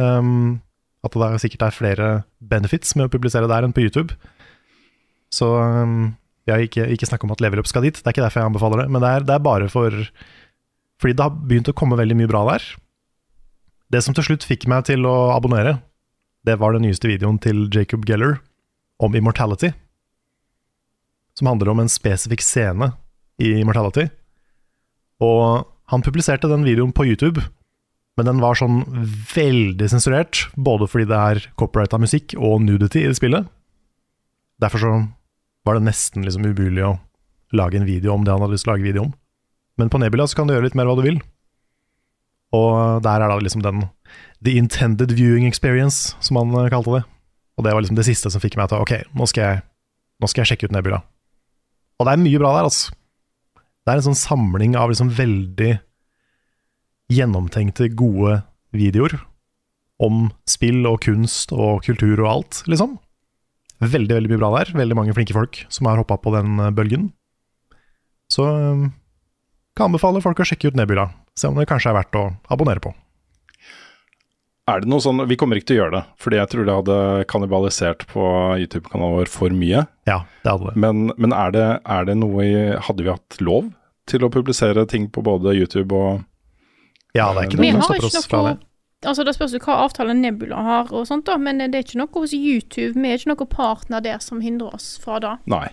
[0.01, 0.61] Um,
[1.05, 2.07] at det er sikkert er flere
[2.41, 4.15] benefits med å publisere der enn på YouTube.
[5.33, 6.15] Så um,
[6.49, 8.51] har ikke, ikke snakk om at Level Up skal dit, det er ikke derfor jeg
[8.51, 8.87] anbefaler det.
[8.93, 9.93] Men det er, det er bare for
[11.01, 12.65] Fordi det har begynt å komme veldig mye bra der.
[13.91, 15.79] Det som til slutt fikk meg til å abonnere,
[16.47, 18.39] det var den nyeste videoen til Jacob Geller
[19.03, 19.73] om Immortality.
[21.35, 22.93] Som handler om en spesifikk scene
[23.43, 24.07] i Immortality.
[25.19, 27.43] Og han publiserte den videoen på YouTube,
[28.15, 28.83] men den var sånn
[29.35, 33.49] veldig sensurert, både fordi det er copyrighta musikk og nudity i det spillet.
[34.63, 34.93] Derfor så
[35.67, 36.95] var det nesten liksom umulig å
[37.55, 39.13] lage en video om det han hadde lyst til å lage video om.
[39.75, 41.19] Men på Nebula så kan du gjøre litt mer hva du vil.
[42.55, 43.83] Og der er da liksom den
[44.45, 47.03] The intended viewing experience, som han eh, kalte det.
[47.57, 49.63] Og det var liksom det siste som fikk meg til Ok, nå skal jeg,
[50.21, 51.01] nå skal jeg sjekke ut Nebula.
[51.99, 52.94] Og det er mye bra der, altså.
[53.85, 55.75] Det er en sånn samling av liksom veldig
[57.13, 58.39] gjennomtenkte, gode
[58.73, 59.19] videoer
[60.01, 62.97] om spill og kunst og kultur og alt, liksom.
[63.85, 64.71] Veldig, veldig mye bra der.
[64.75, 67.09] Veldig mange flinke folk som har hoppa på den eh, bølgen.
[68.31, 68.85] Så eh,
[69.77, 71.09] kan anbefale folk å sjekke ut Nebula.
[71.37, 72.95] Se om det kanskje er verdt å abonnere på.
[74.65, 76.75] Er det noe sånn, Vi kommer ikke til å gjøre det, fordi jeg tror det
[76.79, 76.99] hadde
[77.29, 78.27] kannibalisert på
[78.63, 79.83] YouTube-kanalen vår for mye.
[80.09, 80.79] Ja, det hadde det.
[80.81, 82.55] Men, men er, det, er det noe i
[82.87, 83.69] Hadde vi hatt lov
[84.09, 86.23] til å publisere ting på både YouTube og
[87.15, 88.55] Ja, det er ikke noe som stopper oss fra det.
[89.05, 92.13] Altså Det spørs hva avtale Nebula har, og sånt da, men det er ikke noe
[92.15, 92.95] hos YouTube.
[92.97, 95.35] Vi er ikke noen partner der som hindrer oss fra det.
[95.51, 95.67] Nei.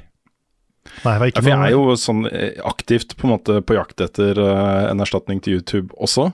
[1.07, 4.03] Nei, det var Ja, jeg er jo sånn eh, aktivt på en måte på jakt
[4.03, 6.33] etter uh, en erstatning til YouTube også.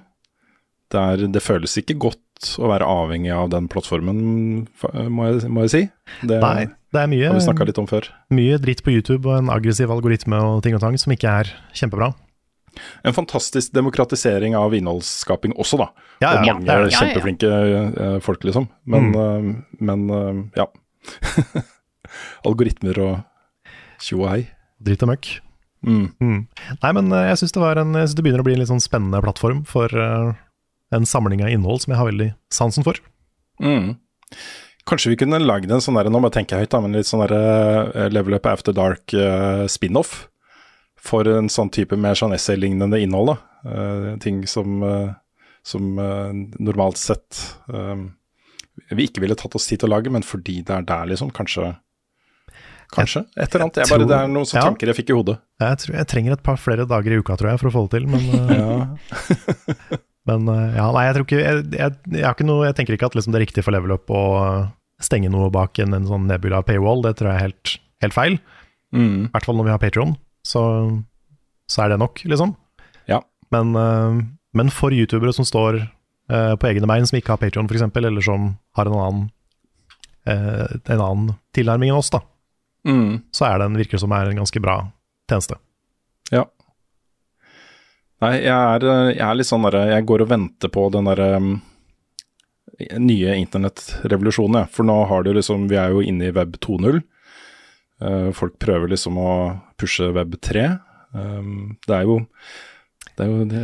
[0.88, 2.22] Det, er, det føles ikke godt
[2.58, 4.20] å være avhengig av den plattformen,
[5.10, 5.82] må jeg, må jeg si.
[6.28, 8.08] Det Nei, det er mye, har vi snakka litt om før.
[8.32, 11.52] mye dritt på YouTube og en aggressiv algoritme og ting og tang som ikke er
[11.76, 12.12] kjempebra.
[13.02, 15.88] En fantastisk demokratisering av innholdsskaping også, da.
[16.22, 16.86] Ja, og mange er.
[16.86, 17.00] Ja, ja.
[17.00, 18.68] kjempeflinke eh, folk, liksom.
[18.86, 19.50] Men, eh,
[19.82, 20.68] men eh, ja.
[22.48, 24.42] Algoritmer og tjo og hei.
[24.84, 25.30] Dritt og møkk.
[25.86, 26.06] Mm.
[26.22, 26.38] Mm.
[26.82, 27.62] Nei, men jeg syns det,
[28.14, 30.32] det begynner å bli en litt sånn spennende plattform for eh,
[30.94, 33.00] en samling av innhold som jeg har veldig sansen for.
[33.62, 33.96] Mm.
[34.88, 37.08] Kanskje vi kunne lagd en sånn der, nå må jeg tenke høyt, da, men litt
[37.08, 40.22] sånn der eh, Level Up After Dark eh, spin-off.
[41.08, 43.36] For en sånn type mer sånn essay-lignende innhold, da.
[43.68, 44.80] Eh, ting som,
[45.66, 47.38] som normalt sett
[48.94, 51.30] vi ikke ville tatt oss tid til å lage, men fordi det er der, liksom.
[51.34, 51.74] Kanskje
[52.88, 53.20] Kanskje.
[53.36, 53.78] Et eller annet.
[53.82, 54.68] Jeg bare, tror- det er noen sånne ja.
[54.70, 55.34] tanker jeg fikk i hodet.
[55.60, 57.82] Jeg, tror, jeg trenger et par flere dager i uka, tror jeg, for å få
[57.84, 58.06] det til.
[58.08, 59.98] Men.
[60.28, 62.96] men eh, ja, nei, jeg tror ikke Jeg, jeg, jeg, har ikke noe, jeg tenker
[62.96, 64.22] ikke at liksom, det er riktig for level up å
[65.02, 67.04] stenge noe bak en, en sånn nebula paywall.
[67.06, 67.74] Det tror jeg er helt,
[68.04, 68.38] helt feil.
[68.94, 69.28] Mm.
[69.28, 70.16] I hvert fall når vi har Patron,
[70.46, 70.62] så,
[71.70, 72.54] så er det nok, liksom.
[73.10, 73.20] Ja.
[73.54, 74.18] Men, eh,
[74.58, 78.24] men for youtubere som står eh, på egne bein, som ikke har Patron f.eks., eller
[78.26, 79.28] som har en annen,
[80.28, 82.20] en annen tilnærming enn oss, da,
[82.86, 83.22] Mm.
[83.34, 84.76] så er det en, virker det som er en ganske bra
[85.28, 85.56] tjeneste.
[88.24, 91.06] Nei, jeg er, eh, jeg er litt sånn derre Jeg går og venter på den
[91.10, 91.52] derre um,
[92.98, 94.72] nye internettrevolusjonen, jeg.
[94.74, 97.02] For nå har du liksom Vi er jo inne i web 2.0.
[97.98, 99.30] Uh, folk prøver liksom å
[99.78, 100.66] pushe web 3.
[101.14, 102.20] Um, det er jo
[103.18, 103.62] det er jo det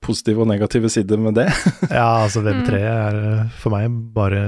[0.00, 1.50] positive og negative sider med det.
[1.92, 4.40] Ja, altså Web3 er eh, for meg bare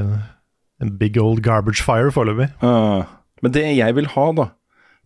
[0.80, 2.48] en big old garbage fire foreløpig.
[2.64, 3.04] Uh,
[3.44, 4.46] men det jeg vil ha, da,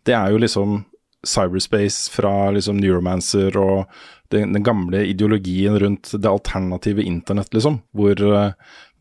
[0.07, 0.85] det er jo liksom
[1.27, 3.91] cyberspace fra liksom Neuromancer og
[4.33, 7.81] den, den gamle ideologien rundt det alternative internett, liksom.
[7.97, 8.53] Hvor, eh,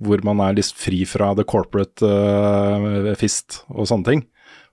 [0.01, 4.25] hvor man er litt fri fra the corporate uh, fist og sånne ting.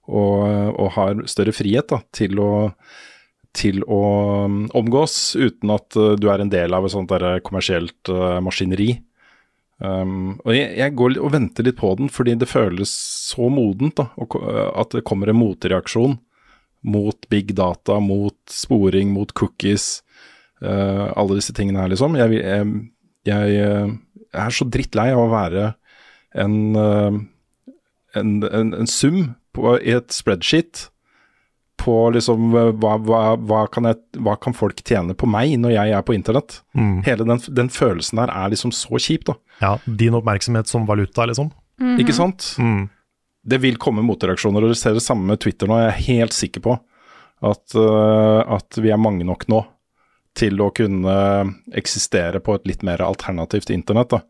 [0.09, 2.51] Og, og har større frihet da, til å
[3.59, 4.03] til å
[4.45, 8.39] um, omgås uten at uh, du er en del av et sånt der kommersielt uh,
[8.45, 8.99] maskineri.
[9.79, 12.93] Um, og jeg, jeg går og venter litt på den, fordi det føles
[13.31, 14.37] så modent da, og,
[14.79, 16.19] at det kommer en motreaksjon
[16.81, 20.03] mot big data, mot sporing, mot cookies,
[20.65, 22.17] uh, alle disse tingene her, liksom.
[22.19, 22.69] Jeg, jeg,
[23.29, 25.73] jeg, jeg er så drittlei av å være
[26.39, 27.19] en, uh,
[28.19, 30.89] en, en, en sum på, i et spreadsheet
[31.79, 35.95] på liksom hva, hva, hva, kan jeg, hva kan folk tjene på meg når jeg
[35.95, 36.59] er på internett?
[36.75, 37.01] Mm.
[37.07, 39.39] Hele den, den følelsen der er liksom så kjip, da.
[39.63, 41.53] Ja, din oppmerksomhet som valuta, liksom.
[42.03, 42.57] Ikke sant?
[42.59, 42.89] Mm.
[43.49, 45.79] Det vil komme motreaksjoner, og dere ser det samme med Twitter nå.
[45.79, 46.75] Jeg er helt sikker på
[47.47, 49.63] at, uh, at vi er mange nok nå
[50.39, 51.19] til å kunne
[51.77, 54.15] eksistere på et litt mer alternativt internett.
[54.15, 54.23] da.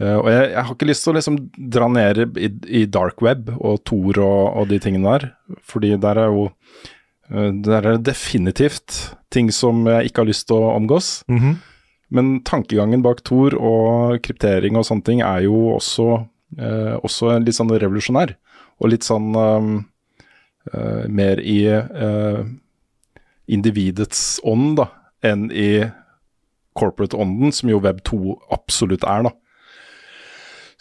[0.00, 1.38] Eh, og jeg, jeg har ikke lyst til å liksom
[1.74, 2.50] dra ned i,
[2.82, 5.32] i dark web og Tor og, og de tingene der,
[5.68, 6.46] fordi der er jo
[7.30, 11.20] eh, der er det definitivt ting som jeg ikke har lyst til å omgås.
[11.30, 11.60] Mhm.
[12.12, 16.08] Men tankegangen bak Tor og kryptering og sånne ting er jo også,
[16.60, 18.34] eh, også litt sånn revolusjonær.
[18.82, 19.70] Og litt sånn um,
[20.74, 22.42] uh, mer i uh,
[23.46, 24.88] individets ånd da,
[25.26, 25.86] enn i
[26.78, 29.28] corporate-ånden, som jo Web 2 absolutt er.
[29.28, 29.32] da.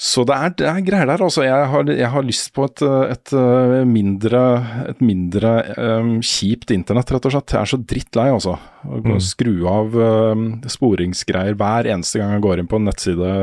[0.01, 1.21] Så det er, det er greier der.
[1.21, 1.43] altså.
[1.45, 2.81] Jeg har, jeg har lyst på et,
[3.13, 4.41] et eh, mindre,
[4.89, 7.53] et mindre um, kjipt internett, rett og slett.
[7.53, 8.55] Jeg er så drittlei, altså.
[8.57, 13.35] Å og skru av um, sporingsgreier hver eneste gang jeg går inn på en nettside,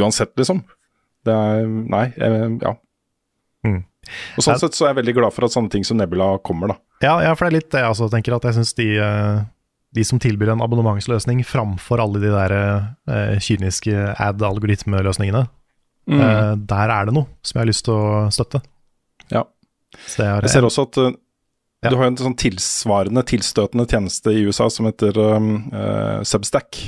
[0.00, 0.64] uansett, liksom.
[1.22, 2.74] Det er Nei, jeg, ja.
[3.62, 3.82] Mm.
[4.34, 6.74] Og sånn sett så er jeg veldig glad for at sånne ting som Nebula kommer,
[6.74, 6.80] da.
[7.06, 9.44] Ja, ja, for det er litt det jeg også tenker, at jeg syns de, eh,
[9.92, 15.42] de som tilbyr en abonnementsløsning framfor alle de der eh, kyniske ad-algoritmeløsningene,
[16.08, 18.62] eh, der er det noe som jeg har lyst til å støtte.
[19.32, 19.44] Ja.
[20.06, 21.12] Så jeg har, Jeg ser også at uh,
[21.82, 21.90] Ja.
[21.90, 26.78] du har en sånn tilsvarende, tilstøtende tjeneste i USA som heter um, uh, Substack.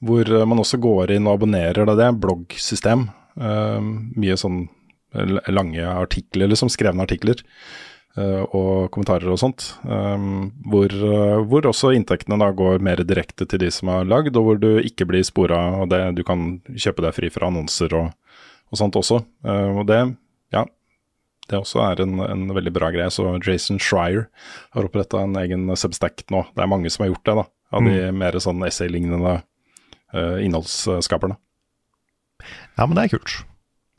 [0.00, 1.84] Hvor man også går inn og abonnerer.
[1.84, 1.96] Da.
[1.98, 3.10] Det er bloggsystem.
[3.36, 3.82] Uh,
[4.16, 4.62] mye sånn
[5.50, 7.42] lange artikler, liksom skrevne artikler.
[8.18, 9.66] Uh, og kommentarer og sånt.
[9.84, 14.38] Um, hvor, uh, hvor også inntektene da går mer direkte til de som har lagd,
[14.38, 15.60] og hvor du ikke blir spora.
[15.82, 18.10] Og det, du kan kjøpe deg fri fra annonser og,
[18.70, 19.22] og sånt også.
[19.46, 20.02] Uh, og det,
[20.54, 20.64] ja,
[21.50, 23.10] det også er en, en veldig bra greie.
[23.12, 24.28] Så Jason Schreier
[24.76, 26.44] har oppretta en egen Substack nå.
[26.54, 27.46] Det er mange som har gjort det, da.
[27.70, 29.36] Av de mer sånn essay-lignende
[30.12, 31.36] eh, innholdsskaperne.
[32.76, 33.36] ja, men det er kult.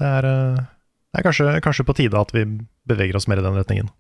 [0.01, 0.64] Det er, eh,
[1.12, 2.45] det er kanskje, kanskje på tide at vi
[2.89, 3.91] beveger oss mer i den retningen.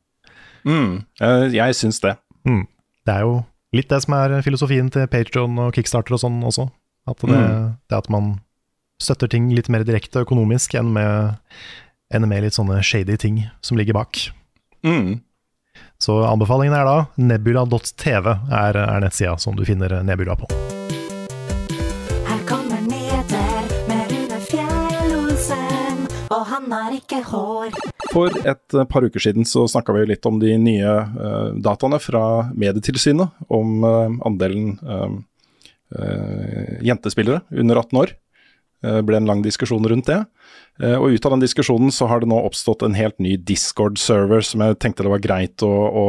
[0.65, 2.15] Mm, eh, jeg syns det.
[2.47, 2.65] Mm.
[3.05, 3.43] Det er jo
[3.73, 6.69] litt det som er filosofien til Patreon og Kickstarter og sånn også.
[7.07, 7.77] At det, Mm.
[7.89, 8.41] det at man
[9.01, 11.35] støtter ting litt mer direkte økonomisk enn med,
[12.13, 14.29] enn med litt sånne shady ting som ligger bak.
[14.85, 15.21] Mm.
[16.01, 20.47] Så anbefalingen er da nebula.tv er, er nettsida som du finner Nebula på.
[26.61, 27.73] Han har ikke hår.
[28.11, 31.99] For et eh, par uker siden så snakka vi litt om de nye uh, dataene
[32.01, 35.19] fra Medietilsynet om uh, andelen uh,
[36.85, 38.13] jentespillere under 18 år.
[38.81, 40.15] Det ble en lang diskusjon rundt det.
[40.97, 44.63] Og ut av den diskusjonen så har det nå oppstått en helt ny Discord-server som
[44.63, 46.05] jeg tenkte det var greit å, å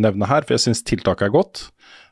[0.00, 1.66] nevne her, for jeg syns tiltaket er godt.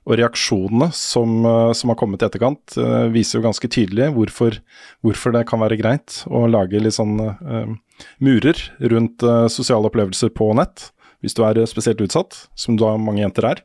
[0.04, 4.58] Og reaksjonene som, eh, som har kommet i etterkant, eh, viser jo ganske tydelig hvorfor,
[5.02, 7.72] hvorfor, det kan være greit å lage litt sånn uh,
[8.20, 10.90] murer rundt sosiale opplevelser på nett,
[11.22, 13.62] hvis du er spesielt utsatt, som da mange jenter er.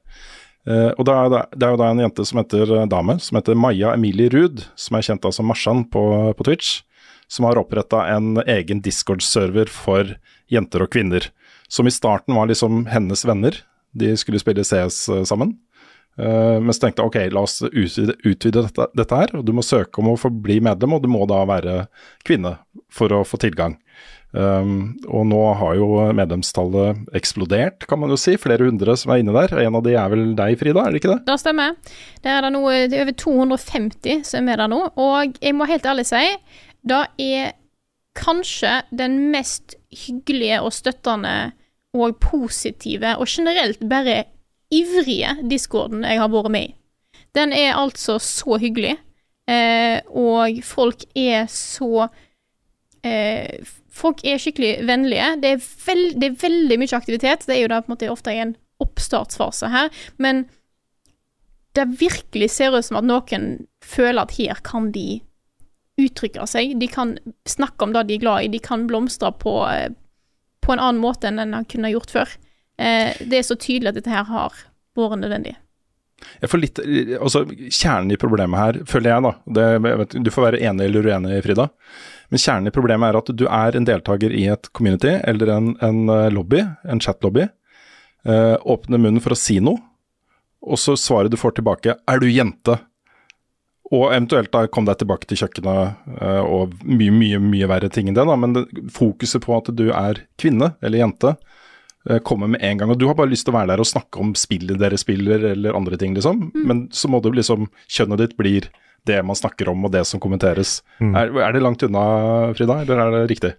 [0.68, 3.60] Uh, og det er, det er, jo da en jente som heter dame, som heter
[3.60, 6.04] Maja Emilie Ruud, som er kjent da som Marsan på,
[6.38, 6.84] på Twitch,
[7.28, 10.16] som har oppretta en egen Discord-server for
[10.48, 11.34] jenter og kvinner.
[11.68, 13.60] Som i starten var liksom hennes venner,
[13.92, 15.58] de skulle spille CS sammen.
[16.20, 19.54] Uh, men så tenkte jeg ok, la oss utvide, utvide dette, dette, her, og du
[19.56, 21.84] må søke om å få bli medlem, og du må da være
[22.28, 22.58] kvinne
[22.92, 23.78] for å få tilgang.
[24.30, 28.36] Um, og nå har jo medlemstallet eksplodert, kan man jo si.
[28.38, 29.56] Flere hundre som er inne der.
[29.64, 31.22] En av de er vel deg, Frida, er det ikke det?
[31.30, 31.78] Det stemmer.
[32.22, 34.82] Det er, det nå, det er over 250 som er med der nå.
[35.02, 36.26] Og jeg må helt ærlig si,
[36.90, 37.56] det er
[38.20, 41.54] kanskje den mest hyggelige og støttende
[41.98, 44.24] og positive, og generelt bare
[44.74, 46.76] ivrige discorden jeg har vært med i.
[47.38, 48.96] Den er altså så hyggelig,
[49.50, 52.08] eh, og folk er så
[53.04, 53.60] eh,
[54.00, 55.26] Folk er skikkelig vennlige.
[55.44, 57.42] Det er, veld, det er, veldig mye aktivitet.
[57.44, 60.46] Det er jo da på en måte ofte en oppstartsfase her, men
[61.76, 65.20] det virkelig ser ut som at noen føler at her kan de
[66.00, 66.78] uttrykke seg.
[66.80, 67.18] De kan
[67.50, 68.52] snakke om det de er glad i.
[68.56, 69.90] De kan blomstre på, eh,
[70.64, 72.38] på en annen måte enn en kunne gjort før.
[72.80, 74.56] Eh, det er så tydelig at dette her har
[74.98, 75.56] vært nødvendig.
[76.40, 76.80] Jeg får litt,
[77.20, 81.08] altså Kjernen i problemet her, føler jeg, da det, vet, Du får være enig eller
[81.08, 81.70] uenig, Frida.
[82.30, 85.72] Men kjernen i problemet er at du er en deltaker i et community eller en,
[85.86, 87.48] en eh, lobby, en chatlobby.
[88.28, 89.80] Eh, åpner munnen for å si noe,
[90.60, 92.80] og så svaret du får tilbake 'er du jente'?
[93.90, 98.08] Og eventuelt da kom deg tilbake til kjøkkenet eh, og mye, mye mye verre ting
[98.08, 98.26] enn det.
[98.28, 101.34] da, Men det, fokuset på at du er kvinne eller jente
[102.24, 102.92] kommer med en gang.
[102.94, 105.44] Og du har bare lyst til å være der og snakke om spillet dere spiller
[105.52, 106.46] eller andre ting, liksom.
[106.54, 106.62] Mm.
[106.64, 108.70] Men så må du liksom Kjønnet ditt blir
[109.08, 110.80] det man snakker om og det som kommenteres.
[111.00, 111.16] Mm.
[111.16, 112.04] Er, er, det langt unna,
[112.58, 113.54] Frida, eller er det riktig?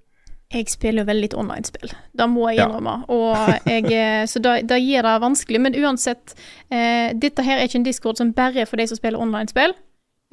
[0.50, 2.96] Jeg spiller jo veldig litt online-spill, det må jeg innrømme.
[3.06, 3.58] Ja.
[3.70, 5.60] Jeg, eh, så da, gir det vanskelig.
[5.62, 6.34] Men uansett,
[6.74, 9.76] eh, dette her er ikke en discord som bare er for de som spiller online-spill.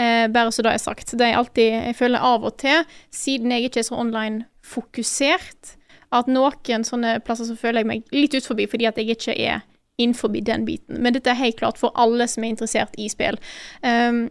[0.01, 1.13] Eh, bare så det er sagt.
[1.13, 2.81] Det er alltid, jeg føler av og til,
[3.13, 5.76] siden jeg ikke er så online-fokusert,
[6.15, 9.35] at noen sånne plasser så føler jeg meg litt ut forbi fordi at jeg ikke
[9.35, 9.65] er
[9.97, 11.01] innenfor den biten.
[11.01, 13.39] Men dette er helt klart for alle som er interessert i spill.
[13.81, 14.27] Um,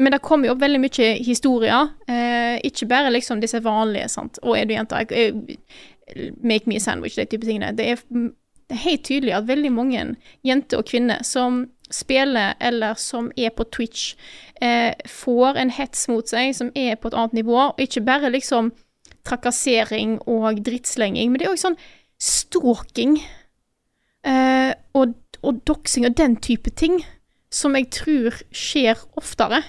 [0.00, 1.90] men det kommer jo opp veldig mye historier.
[2.08, 4.40] uh, ikke bare liksom disse vanlige, sant.
[4.42, 5.02] Å, er du jente?
[6.42, 7.74] Make me a sandwich, de type tingene.
[7.76, 10.06] Det er, det er helt tydelig at veldig mange
[10.42, 14.14] jenter og kvinner som spiller eller som er på Twitch,
[14.60, 18.32] eh, får en hets mot seg som er på et annet nivå, og ikke bare
[18.32, 18.72] liksom
[19.26, 21.78] trakassering og drittslenging, men det er òg sånn
[22.22, 23.18] stalking
[24.26, 27.00] eh, og, og doxing og den type ting,
[27.52, 29.62] som jeg tror skjer oftere.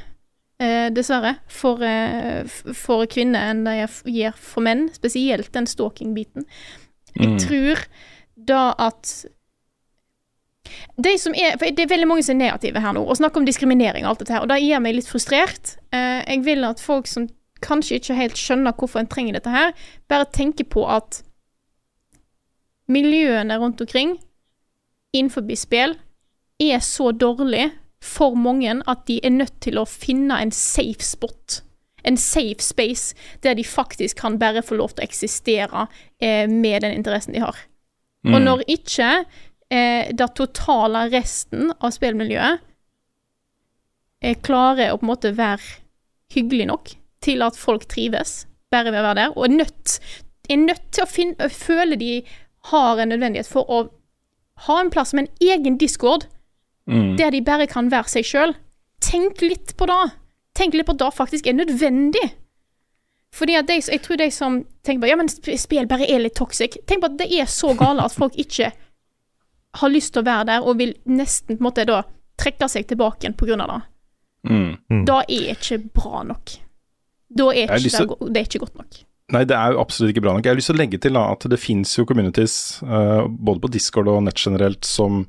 [0.61, 2.45] Eh, dessverre, for, eh,
[2.77, 3.77] for, kvinner enn det
[4.13, 6.45] gjør for menn, spesielt den stalking-biten.
[7.17, 7.39] Jeg mm.
[7.41, 7.81] tror
[8.37, 9.25] da at
[11.03, 13.41] de som er, for Det er veldig mange som er negative her nå, og snakker
[13.41, 15.75] om diskriminering og alt dette her, og det gjør meg litt frustrert.
[15.93, 17.27] Eh, jeg vil at folk som
[17.63, 19.71] kanskje ikke helt skjønner hvorfor en trenger dette her,
[20.11, 21.23] bare tenker på at
[22.91, 24.17] miljøene rundt omkring
[25.13, 25.95] innenfor spill
[26.61, 27.71] er så dårlig
[28.03, 31.61] for mange at de er nødt til å finne en safe spot.
[32.03, 35.87] En safe space der de faktisk kan bare få lov til å eksistere
[36.19, 37.55] eh, med den interessen de har.
[38.27, 38.33] Mm.
[38.33, 39.09] Og når ikke
[39.71, 42.59] eh, det totale resten av spillmiljøet
[44.23, 45.79] eh, klarer å på en måte være
[46.33, 46.93] hyggelig nok
[47.23, 48.43] til at folk trives
[48.73, 49.97] bare ved å være der, og er nødt,
[50.49, 52.13] er nødt til å finne, føle de
[52.71, 53.83] har en nødvendighet for å
[54.67, 56.27] ha en plass med en egen discord
[56.89, 57.15] mm.
[57.19, 58.55] der de bare kan være seg sjøl.
[59.03, 60.03] Tenk litt på det.
[60.57, 62.31] Tenk litt på at det faktisk er nødvendig.
[63.33, 66.35] Fordi at de, Jeg tror de som tenker på ja, men spill bare er litt
[66.37, 68.69] toxic Tenk på at det er så gale at folk ikke
[69.73, 72.03] har lyst til å være der, og vil nesten på en måte da
[72.37, 73.79] trekke seg tilbake igjen av det.
[74.51, 74.75] Mm.
[74.91, 74.99] Mm.
[75.09, 76.53] Da er ikke bra nok.
[77.33, 78.29] Da er ikke det, å...
[78.29, 79.01] det er ikke godt nok.
[79.33, 80.45] Nei, det er jo absolutt ikke bra nok.
[80.45, 82.55] Jeg har lyst til å legge til da, at det finnes jo communities,
[82.85, 85.23] uh, både på Discord og nett generelt, som,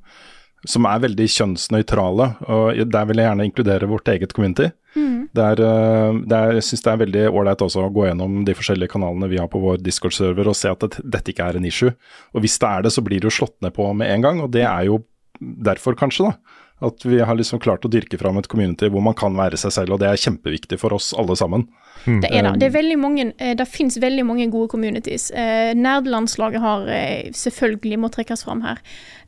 [0.68, 2.30] som er veldig kjønnsnøytrale.
[2.52, 4.72] Og der vil jeg gjerne inkludere vårt eget community.
[4.94, 5.28] Mm.
[5.34, 8.54] Der, eh, det er, jeg syns det er veldig ålreit også å gå gjennom de
[8.54, 11.66] forskjellige kanalene vi har på vår Discord-server og se at det, dette ikke er en
[11.66, 11.94] issue.
[12.34, 14.42] Og hvis det er det, så blir det jo slått ned på med en gang,
[14.44, 15.00] og det er jo
[15.40, 16.60] derfor kanskje, da.
[16.84, 19.72] At vi har liksom klart å dyrke fram et community hvor man kan være seg
[19.74, 21.66] selv, og det er kjempeviktig for oss alle sammen.
[22.04, 22.52] Det er det.
[22.60, 25.30] Det, er veldig mange, eh, det finnes veldig mange gode communities.
[25.30, 28.78] Nerdlandslaget Nerdelandslaget har eh, selvfølgelig må trekkes fram her.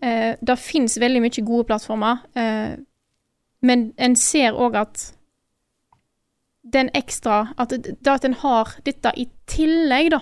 [0.03, 2.77] Eh, det finnes veldig mye gode plattformer, eh,
[3.63, 5.13] men en ser òg at
[6.73, 10.21] den ekstra At det at en har dette i tillegg, da,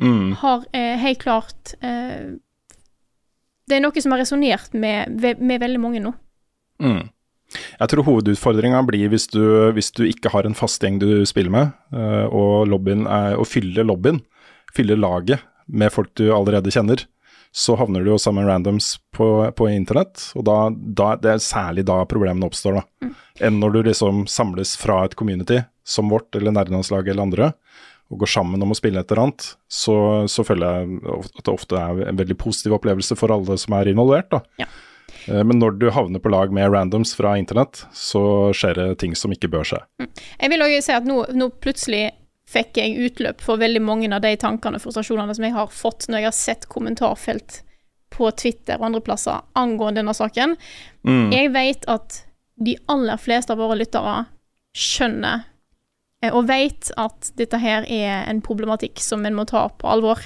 [0.00, 0.32] Mm.
[0.32, 2.32] har eh, helt klart eh,
[3.68, 6.12] Det er noe som har resonnert med, med veldig mange nå.
[6.80, 7.10] Mm.
[7.52, 9.42] Jeg tror hovedutfordringa blir hvis du,
[9.74, 13.46] hvis du ikke har en fast gjeng du spiller med, eh, og lobbyen er å
[13.48, 14.20] fylle lobbyen,
[14.74, 17.06] fylle laget med folk du allerede kjenner,
[17.50, 19.26] så havner du jo sammen med randoms på,
[19.58, 23.10] på internett, og da, da, det er særlig da problemene oppstår, da.
[23.42, 27.48] Enn når du liksom samles fra et community, som vårt eller nærlandslaget eller andre,
[28.10, 29.96] og går sammen om å spille et eller annet, så,
[30.30, 33.90] så føler jeg at det ofte er en veldig positiv opplevelse for alle som er
[33.90, 34.42] involvert, da.
[34.62, 34.70] Ja.
[35.28, 39.16] Eh, Men når du havner på lag med randoms fra internett, så skjer det ting
[39.16, 39.82] som ikke bør skje.
[40.40, 42.10] Jeg vil også si at nå, nå plutselig
[42.50, 46.08] fikk jeg utløp for veldig mange av de tankene og frustrasjonene som jeg har fått
[46.08, 47.60] når jeg har sett kommentarfelt
[48.10, 50.56] på Twitter og andre plasser angående denne saken.
[51.30, 52.24] Jeg vet at
[52.60, 54.24] de aller fleste av våre lyttere
[54.76, 55.44] skjønner
[56.22, 60.20] eh, og vet at dette her er en problematikk som en må ta på alvor.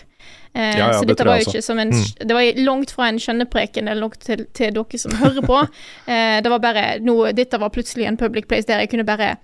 [0.55, 3.09] Eh, Ja, ja, så dette det var jo ikke som en Det var langt fra
[3.11, 5.63] en skjønnepreken eller noe til, til dere som hører på.
[6.11, 9.37] Eh, det var bare noe Dette var plutselig en public place der jeg kunne bare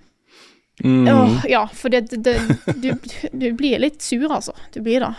[0.81, 1.05] Mm.
[1.07, 2.39] Åh, ja, for det, det,
[2.81, 4.53] det du, du blir litt sur, altså.
[4.73, 5.11] Du blir det.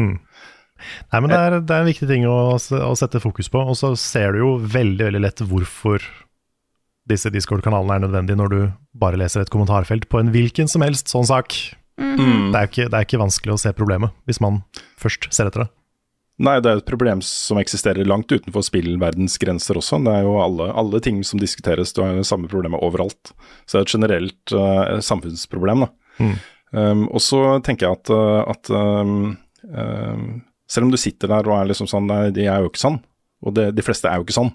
[0.00, 3.76] Nei, men det er, det er en viktig ting å, å sette fokus på, og
[3.78, 6.02] så ser du jo veldig veldig lett hvorfor
[7.06, 8.58] disse Discord-kanalene er nødvendige når du
[8.98, 11.54] bare leser et kommentarfelt på en hvilken som helst sånn sak.
[11.96, 12.52] Mm.
[12.52, 14.60] Det, er ikke, det er ikke vanskelig å se problemet, hvis man
[15.00, 15.70] først ser etter det.
[16.36, 20.02] Nei, det er jo et problem som eksisterer langt utenfor spillverdens grenser også.
[20.04, 23.32] Det er jo alle, alle ting som diskuteres, du har det samme problemet overalt.
[23.64, 25.88] Så det er et generelt uh, samfunnsproblem, da.
[26.20, 26.34] Mm.
[26.76, 29.32] Um, og så tenker jeg at, uh, at um,
[29.64, 30.26] um,
[30.68, 33.00] selv om du sitter der og er liksom sånn Nei, de er jo ikke sånn.
[33.46, 34.52] Og det, de fleste er jo ikke sånn.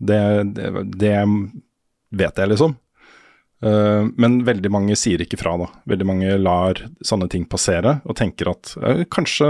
[0.00, 0.22] Det,
[0.56, 0.72] det,
[1.04, 1.14] det
[2.14, 2.78] vet jeg, liksom.
[3.64, 5.70] Uh, men veldig mange sier ikke fra, da.
[5.88, 9.48] Veldig mange lar sånne ting passere og tenker at uh, kanskje,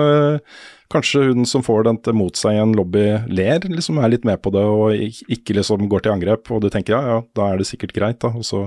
[0.92, 4.38] kanskje hun som får dette mot seg i en lobby, ler, liksom er litt med
[4.44, 4.94] på det og
[5.34, 6.52] ikke liksom går til angrep.
[6.54, 8.30] Og du tenker ja, ja, da er det sikkert greit, da.
[8.38, 8.62] Og så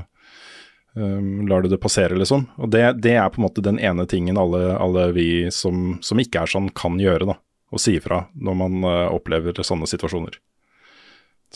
[0.99, 2.49] um, lar du det passere, liksom.
[2.59, 6.19] Og det, det er på en måte den ene tingen alle, alle vi som, som
[6.19, 7.39] ikke er sånn, kan gjøre, da.
[7.67, 10.41] Å si ifra når man uh, opplever sånne situasjoner.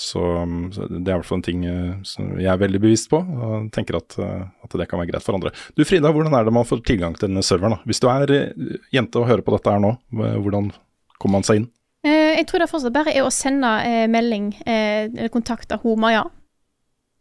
[0.02, 2.82] Så, um, så det er i hvert fall en ting uh, som jeg er veldig
[2.82, 5.54] bevisst på, og tenker at, uh, at det kan være greit for andre.
[5.78, 7.78] Du Frida, hvordan er det man får tilgang til denne serveren?
[7.78, 7.86] da?
[7.90, 10.74] Hvis du er uh, jente og hører på dette her nå, hvordan
[11.22, 11.70] kommer man seg inn?
[12.02, 16.00] Eh, jeg tror det fortsatt bare er å sende eh, melding eh, eller kontakte hun
[16.02, 16.24] Maja.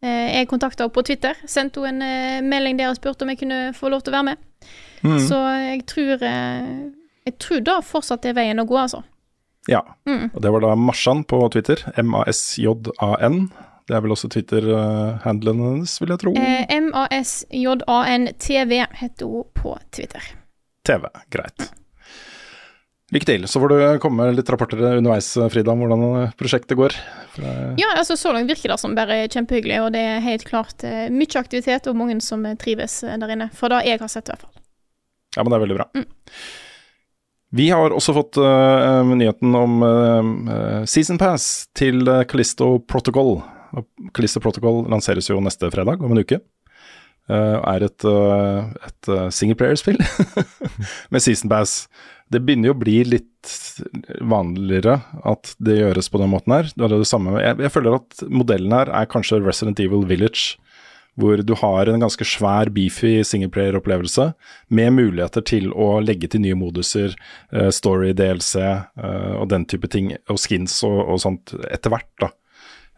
[0.01, 3.29] Eh, jeg kontakta henne på Twitter, sendte henne en eh, melding der og spurte om
[3.29, 4.47] jeg kunne få lov til å være med.
[5.05, 5.19] Mm.
[5.27, 6.73] Så jeg tror eh,
[7.25, 9.03] Jeg tror da fortsatt er veien å gå, altså.
[9.69, 10.29] Ja, Mm.
[10.33, 11.77] og det var da Marsan på Twitter.
[12.01, 13.51] M-A-S-J-A-N.
[13.87, 16.31] Det er vel også Twitter-handelen hennes, vil jeg tro.
[16.37, 20.21] Eh, M-A-S-J-A-N-T-V heter hun på Twitter.
[20.87, 21.69] TV, greit.
[23.11, 23.43] Lykke til.
[23.51, 26.91] Så får du komme med litt rapporter underveis, Frida, om hvordan prosjektet går.
[27.43, 30.83] Eh, Ja, altså så langt virker det som bare kjempehyggelig, og det er helt klart
[30.87, 33.49] eh, mye aktivitet og mange som eh, trives der inne.
[33.53, 34.55] For det jeg har sett, i hvert fall.
[35.35, 35.85] Ja, men det er veldig bra.
[37.51, 43.41] Vi har også fått uh, nyheten om uh, Season Pass til Callisto Protocol.
[44.15, 46.39] Callisto Protocol lanseres jo neste fredag, om en uke.
[47.31, 49.99] Uh, er et, uh, et singleplayer-spill
[51.11, 51.85] med Season Pass.
[52.31, 53.51] Det begynner jo å bli litt
[54.23, 56.71] vanligere at det gjøres på den måten her.
[56.71, 57.35] Det er det samme.
[57.43, 60.55] Jeg, jeg føler at modellen her er kanskje Resident Evil Village
[61.21, 64.31] hvor du har en ganske svær, beefy singleplayer-opplevelse
[64.73, 67.15] med muligheter til å legge til nye moduser,
[67.53, 72.11] eh, story, DLC eh, og den type ting, og skins og, og sånt etter hvert.
[72.23, 72.31] da.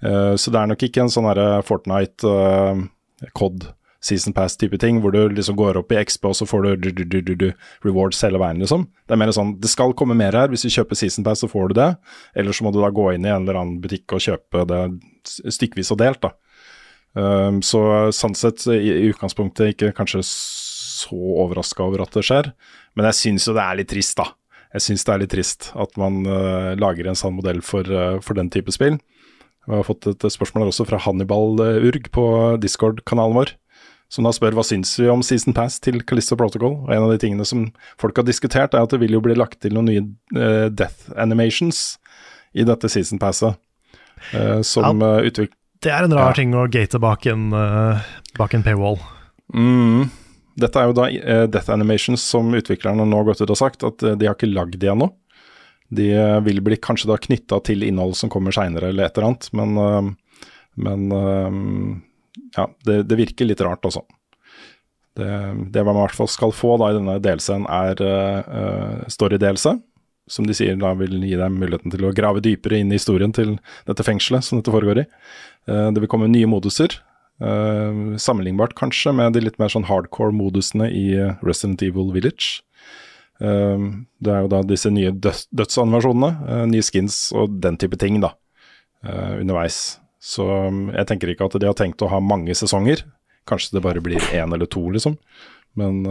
[0.04, 1.30] Eh, så det er nok ikke en sånn
[1.68, 3.70] Fortnite, uh, COD,
[4.04, 7.06] Season Pass-type ting, hvor du liksom går opp i XP og så får du, du,
[7.22, 7.46] du, du
[7.86, 8.84] rewards hele veien, liksom.
[9.08, 10.52] Det er mer sånn, det skal komme mer her.
[10.52, 11.90] Hvis du kjøper Season Pass, så får du det.
[12.36, 14.82] Eller så må du da gå inn i en eller annen butikk og kjøpe det
[15.24, 16.34] stykkevis og delt, da.
[17.14, 22.54] Um, så sånn sett i, utgangspunktet ikke kanskje så overraska over at det skjer.
[22.98, 24.32] Men jeg syns jo det er litt trist, da.
[24.74, 28.16] Jeg syns det er litt trist at man eh, lager en sånn modell for, eh,
[28.26, 28.98] for den type spill.
[29.68, 32.26] Vi har fått et spørsmål også fra Hannibal eh, Urg på
[32.62, 33.54] Discord-kanalen vår.
[34.14, 36.80] Som da spør hva syns vi om Season Pass til Calista Protocol.
[36.86, 37.68] Og En av de tingene som
[38.02, 40.04] folk har diskutert, er at det vil jo bli lagt til noen nye
[40.38, 41.98] uh, death animations
[42.54, 43.58] i dette Season Passet.
[44.30, 45.16] Uh, som Ja.
[45.18, 46.38] uh, utvikler Det er en rar Ja.
[46.38, 48.00] ting å gate bak en, uh,
[48.40, 49.00] bak en paywall.
[49.54, 50.10] Mm.
[50.56, 53.84] Dette er jo da uh, Death Animations som utviklerne nå har gått ut og sagt
[53.84, 55.10] at uh, de har ikke lagd det ennå.
[55.94, 56.08] De
[56.42, 60.16] vil bli kanskje da knytta til innhold som kommer seinere eller et eller annet, men,
[60.74, 61.04] men
[62.56, 64.02] ja, det, det virker litt rart også.
[65.14, 65.28] Det,
[65.70, 68.02] det man i hvert fall skal få da i denne delscenen er
[69.12, 69.76] story-delse,
[70.26, 73.36] som de sier da vil gi deg muligheten til å grave dypere inn i historien
[73.36, 75.08] til dette fengselet som dette foregår i.
[75.70, 76.98] Eh, det vil komme nye moduser,
[77.42, 82.62] eh, sammenlignbart kanskje med de litt mer sånn hardcore modusene i eh, Resident Evil Village.
[83.44, 88.22] Det er jo da disse nye døds dødsanversjonene, eh, nye skins og den type ting
[88.24, 88.36] da,
[89.04, 89.98] underveis.
[90.24, 93.04] Så mm, jeg tenker ikke at de har tenkt å ha mange sesonger.
[93.50, 95.18] Kanskje det bare blir én eller to, liksom.
[95.76, 96.06] Men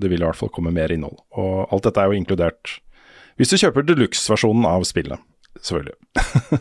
[0.00, 1.18] det vil i hvert fall komme mer innhold.
[1.36, 2.78] Og alt dette er jo inkludert
[3.38, 5.20] hvis du kjøper deluxe-versjonen av spillet,
[5.62, 5.94] selvfølgelig.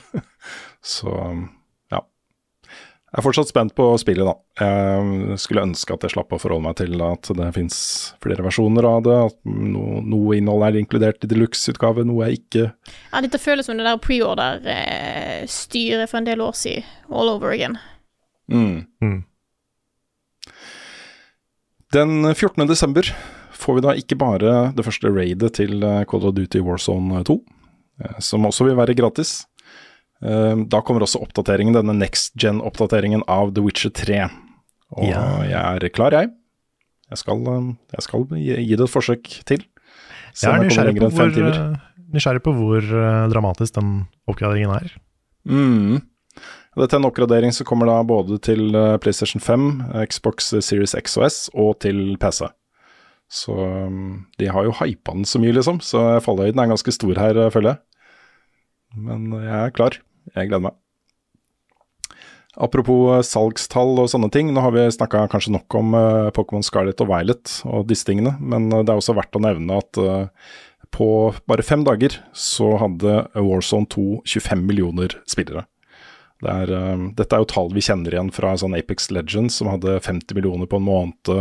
[0.97, 1.31] Så ja.
[3.07, 4.33] Jeg er fortsatt spent på spillet, da.
[4.59, 7.77] Jeg skulle ønske at jeg slapp å forholde meg til at det fins
[8.23, 9.15] flere versjoner av det.
[9.29, 12.65] At no, noe innhold er inkludert i deluxe-utgave, noe er ikke.
[13.13, 16.83] Ja, dette føles som det der preorder-styret for en del år siden.
[17.07, 17.79] All over again.
[18.51, 18.91] Mm.
[18.99, 19.23] Mm.
[21.95, 22.67] Den 14.
[22.67, 23.07] desember
[23.55, 27.39] får vi da ikke bare det første raidet til eh, Call of Duty Warzone 2,
[28.03, 29.47] eh, som også vil være gratis.
[30.23, 34.29] Eh, Da kommer også oppdateringen, denne next gen-oppdateringen av The Witcher 3.
[34.97, 35.43] Og Ja.
[35.43, 36.31] jeg er klar, jeg.
[37.09, 39.63] Jeg skal, eh, jeg skal gi det et forsøk til.
[40.33, 41.77] Så Jeg er nysgjerrig på hvor, eh,
[42.13, 44.91] nysgjerrig på hvor eh, dramatisk den oppgraderingen er.
[45.47, 46.01] Mm.
[46.77, 50.93] Dette er en oppgradering som kommer da både til eh, PlayStation 5, eh, Xbox Series
[50.93, 52.47] X og S og til PC.
[53.29, 57.17] Så um, de har jo hypa den så mye, liksom, så fallhøyden er ganske stor
[57.19, 57.79] her, eh, føler jeg.
[58.95, 59.97] Men jeg er klar.
[60.35, 60.77] Jeg gleder meg.
[62.57, 66.65] Apropos eh, salgstall og sånne ting, nå har vi snakka kanskje nok om uh, Pokémon
[66.65, 69.99] Scarlet og Violet og disse tingene, men eh, det er også verdt å nevne at
[70.01, 70.25] uh,
[70.93, 71.07] på
[71.49, 75.67] bare fem dager så hadde Warzone 2 25 millioner spillere.
[76.41, 79.69] Det er, uh, dette er jo tall vi kjenner igjen fra sånn Apex Legends, som
[79.69, 81.33] hadde 50 millioner på en måned.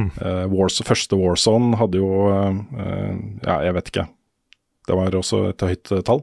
[0.00, 4.04] Eh, Wars, første Warzone hadde jo Ja, jeg vet ikke.
[4.88, 6.22] Det var også et høyt tall.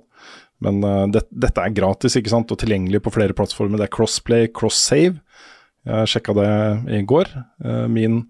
[0.62, 2.52] Men uh, det, dette er gratis ikke sant?
[2.54, 3.82] og tilgjengelig på flere plattformer.
[3.82, 5.22] Det er crossplay, cross-save.
[5.90, 6.52] Jeg sjekka det
[7.00, 7.32] i går.
[7.66, 8.24] Uh, min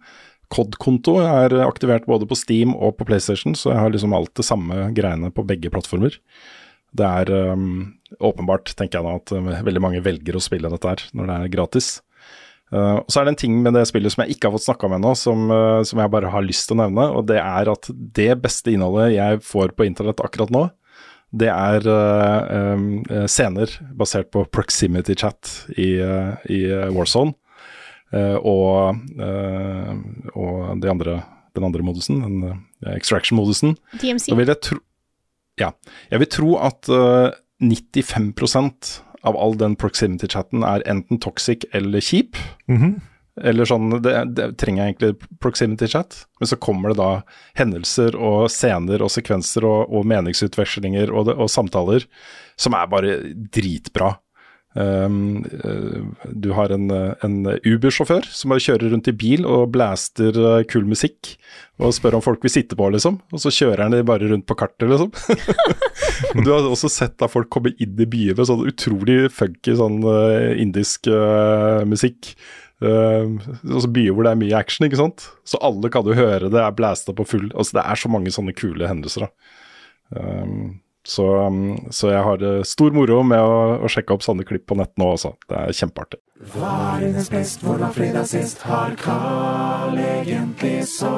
[0.52, 4.48] COD-konto er aktivert både på Steam og på PlayStation, så jeg har liksom alt det
[4.48, 6.18] samme greiene på begge plattformer.
[6.92, 11.04] Det er um, åpenbart, tenker jeg da, at veldig mange velger å spille dette her
[11.16, 11.92] når det er gratis.
[12.72, 14.68] Uh, og så er det en ting med det spillet som jeg ikke har fått
[14.68, 17.08] snakka om ennå, som, uh, som jeg bare har lyst til å nevne.
[17.16, 20.68] Og det er at det beste innholdet jeg får på internett akkurat nå,
[21.32, 22.88] det er uh, um,
[23.32, 27.38] scener basert på proximity chat i, uh, i Warzone.
[28.12, 29.94] Uh, og, uh,
[30.36, 31.22] og de andre,
[31.56, 33.78] den andre modusen, den uh, extraction-modusen.
[34.02, 34.28] DMC.
[34.28, 34.82] Da vil jeg tro
[35.60, 35.72] Ja.
[36.12, 38.92] Jeg vil tro at uh, 95%
[39.24, 42.40] av all den proximity-chatten er enten toxic eller kjip.
[42.68, 43.00] Mhm.
[43.40, 47.12] Eller sånn, det, det trenger jeg egentlig proximity-chat, men så kommer det da
[47.60, 52.08] hendelser og scener og sekvenser og, og meningsutvekslinger og, og samtaler
[52.60, 53.16] som er bare
[53.56, 54.18] dritbra.
[54.72, 57.34] Um, uh, du har en, en
[57.68, 61.34] Uber-sjåfør som bare kjører rundt i bil og blaster uh, kul musikk
[61.82, 63.18] og spør om folk vil sitte på, liksom.
[63.34, 65.12] Og så kjører han de bare rundt på kartet, liksom.
[66.36, 69.76] og du har også sett da folk komme inn i byer med sånn utrolig funky
[69.76, 72.36] sånn uh, indisk uh, musikk.
[72.82, 75.28] Uh, altså byer hvor det er mye action, ikke sant.
[75.46, 78.34] Så alle kan jo høre det er blasta på full Altså det er så mange
[78.34, 79.30] sånne kule hendelser, da.
[80.18, 84.46] Um, så, um, så jeg har uh, stor moro med å, å sjekke opp sånne
[84.46, 85.32] klipp på nett nå også.
[85.50, 86.20] Det er kjempeartig.
[86.54, 88.62] Hva er hennes best, hvor var fredag sist?
[88.66, 91.12] Har Carl egentlig sopp?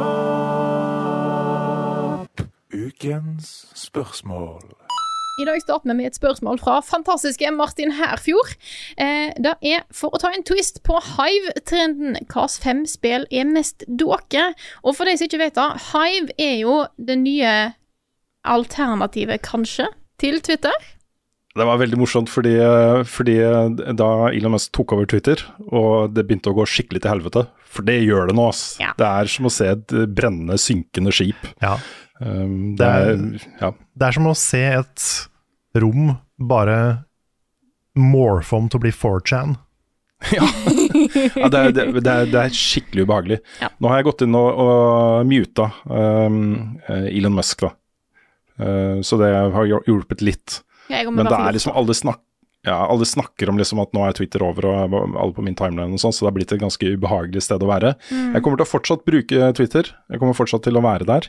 [2.74, 4.83] Ukens spørsmål.
[5.34, 8.52] I dag starter vi med et spørsmål fra fantastiske Martin Herfjord.
[9.02, 12.20] Eh, det er for å ta en twist på Hive-trenden.
[12.20, 14.52] Hvilke fem spill er mest dåke?
[14.86, 17.56] Og for de som ikke vet det, Hive er jo det nye
[18.46, 19.88] alternativet, kanskje,
[20.22, 20.78] til Twitter.
[21.54, 22.54] Det var veldig morsomt fordi,
[23.10, 23.40] fordi
[23.98, 27.86] da Elon Musk tok over Twitter, og det begynte å gå skikkelig til helvete, for
[27.90, 28.64] det gjør det nå, ass.
[28.82, 28.94] Ja.
[28.98, 31.42] Det er som å se et brennende, synkende skip.
[31.62, 31.80] Ja.
[32.24, 33.14] Um, det er
[33.60, 33.74] Ja.
[33.94, 35.08] Det er som å se et
[35.76, 36.78] rom bare
[38.00, 39.56] morphe om til å bli 4chan.
[40.32, 43.40] ja det, er, det, er, det er skikkelig ubehagelig.
[43.60, 43.70] Ja.
[43.78, 47.74] Nå har jeg gått inn og, og muta um, Elon Musk, da.
[48.62, 50.62] Uh, så det har hjulpet litt.
[50.90, 52.22] Men det er liksom alle, snak
[52.64, 55.98] ja, alle snakker om liksom at nå er Twitter over og alle på min timeline
[55.98, 57.96] og sånn, så det har blitt et ganske ubehagelig sted å være.
[58.08, 58.38] Mm.
[58.38, 59.90] Jeg kommer til å fortsatt bruke Twitter.
[60.08, 61.28] Jeg kommer fortsatt til å være der.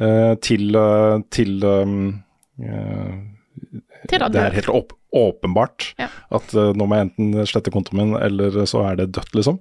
[0.00, 1.98] Eh, til eh, til um,
[2.62, 3.12] eh,
[4.08, 6.10] Til det er helt åp åpenbart Ja.
[6.36, 9.56] at uh, nå må jeg enten slette kontoen min, eller så er det dødt, liksom.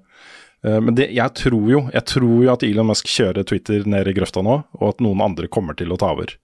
[0.65, 4.09] Uh, men det, jeg, tror jo, jeg tror jo at Elon Musk kjører Twitter ned
[4.11, 6.35] i grøfta nå, og at noen andre kommer til å ta over.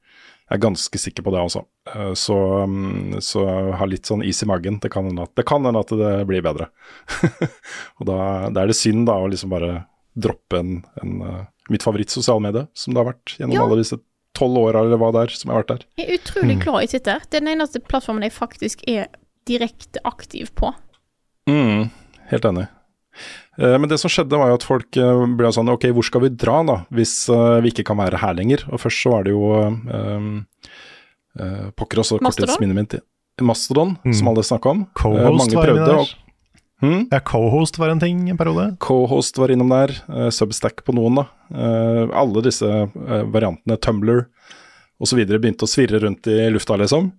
[0.47, 1.65] Jeg er ganske sikker på det også.
[1.91, 3.43] Uh, Så, um, så
[3.75, 4.79] ha litt sånn is i magen.
[4.79, 6.69] Det kan hende at det, kan hende at det blir bedre.
[7.99, 8.19] og da,
[8.55, 9.81] da er det synd da å liksom bare
[10.15, 11.19] droppe en, en
[11.69, 13.63] mitt favorittsosialmedie, som det har vært gjennom Ja.
[13.63, 13.99] alle disse
[14.35, 15.85] tolv åra eller hva det er som jeg har vært der.
[15.97, 17.19] Jeg er utrolig glad i Twitter.
[17.29, 19.07] Det er den eneste plattformen jeg faktisk er
[19.45, 20.73] direkte aktiv på.
[21.47, 21.89] Mm,
[22.31, 22.67] helt enig.
[23.59, 26.21] Eh, Men det som skjedde var jo at folk eh, ble sånn Ok, hvor skal
[26.21, 28.63] vi dra da, hvis eh, vi ikke kan være her lenger?
[28.73, 30.47] Og først så var det jo um,
[31.39, 32.95] uh, Pokker også korttidsminnet mitt.
[33.41, 34.13] Mastodon, Mm.
[34.13, 34.87] som alle snakka om.
[35.37, 36.09] Mange prøvde, og-
[36.83, 37.07] Hmm?
[37.11, 38.75] Ja, co-host var en ting en periode.
[38.79, 39.93] Co-host var innom der.
[40.09, 41.23] Uh, Substack på noen, da.
[41.47, 44.25] Uh, alle disse uh, variantene, Tumblr
[45.03, 45.21] osv.
[45.23, 47.09] begynte å svirre rundt i lufta, liksom.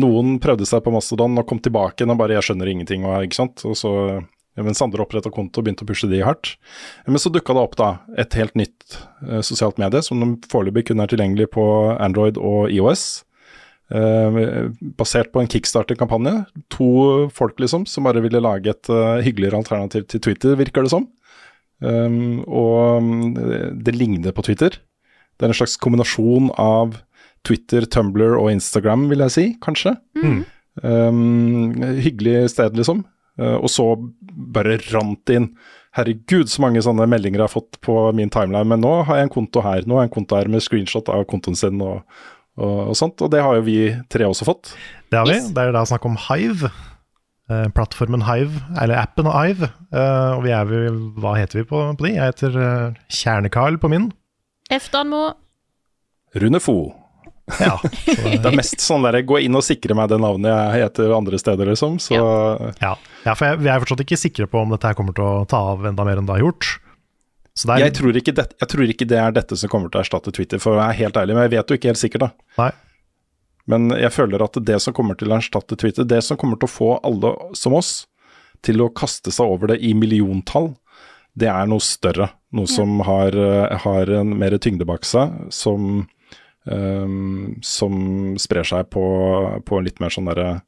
[0.00, 3.26] Noen prøvde seg på Mastodon og kom tilbake igjen og bare 'jeg skjønner ingenting', og,
[3.26, 3.64] ikke sant.
[3.68, 3.90] Og så,
[4.56, 6.56] mens andre oppretta konto og begynte å pushe de hardt.
[7.06, 8.96] Men så dukka det opp da et helt nytt
[9.44, 11.66] sosialt medie, som de foreløpig kun er tilgjengelig på
[12.00, 13.24] Android og IOS.
[13.88, 14.68] Eh,
[15.00, 16.42] basert på en kickstarter-kampanje.
[16.76, 16.90] To
[17.32, 21.08] folk liksom som bare ville lage et eh, hyggeligere alternativ til Twitter, virker det som.
[21.78, 23.34] Um, og um,
[23.86, 24.80] det, ligner på Twitter.
[25.38, 26.96] Det er en slags kombinasjon av
[27.46, 29.94] Twitter, Tumblr og Instagram, vil jeg si, kanskje.
[30.82, 33.04] Um, hyggelig sted, liksom.
[33.38, 33.92] Uh, og så
[34.26, 35.52] bare rant det inn.
[35.96, 38.68] Herregud, så mange sånne meldinger jeg har fått på min timeline.
[38.68, 41.08] Men nå har jeg en konto her, nå har jeg en konto her med screenshot
[41.14, 42.02] av kontoen sin og,
[42.58, 43.22] og, og sånt.
[43.24, 43.80] Og det har jo vi
[44.12, 44.74] tre også fått.
[45.08, 45.38] Det har vi.
[45.38, 45.50] Yes.
[45.54, 46.70] Det er da snakk om Hive.
[47.48, 49.70] Eh, plattformen Hive, eller appen Hive.
[49.88, 52.14] Eh, og vi er vel Hva heter vi på, på de?
[52.18, 54.10] Jeg heter Kjernekarl Kjerne-Carl på min.
[54.68, 55.30] Eftanmo
[56.36, 56.78] Rune Fo.
[57.56, 57.78] Ja.
[58.42, 61.40] Det er mest sånn der, gå inn og sikre meg det navnet jeg heter andre
[61.40, 61.96] steder, liksom.
[62.02, 62.92] Så ja.
[63.24, 65.46] ja for jeg, vi er fortsatt ikke sikre på om dette her kommer til å
[65.48, 66.74] ta av enda mer enn det har gjort.
[67.58, 69.90] Så det er, jeg tror, ikke det, jeg tror ikke det er dette som kommer
[69.90, 71.34] til å erstatte Twitter, for å være helt ærlig.
[71.34, 72.52] Men jeg vet jo ikke helt sikkert, da.
[72.60, 72.68] Nei.
[73.68, 76.70] Men jeg føler at det som kommer til å erstatte Twitter, det som kommer til
[76.70, 78.06] å få alle som oss
[78.64, 80.72] til å kaste seg over det i milliontall,
[81.38, 82.30] det er noe større.
[82.54, 86.08] Noe som har, eh, har en mer tyngde bak seg, som,
[86.64, 89.04] um, som sprer seg på,
[89.66, 90.62] på litt mer sånn derre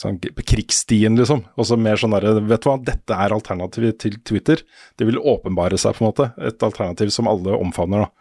[0.00, 1.42] Sånn krigsstien, liksom.
[1.60, 4.62] Og så mer sånn derre Vet du hva, dette er alternativet til Twitter.
[4.96, 6.30] Det vil åpenbare seg, på en måte.
[6.48, 8.20] Et alternativ som alle omfavner, da.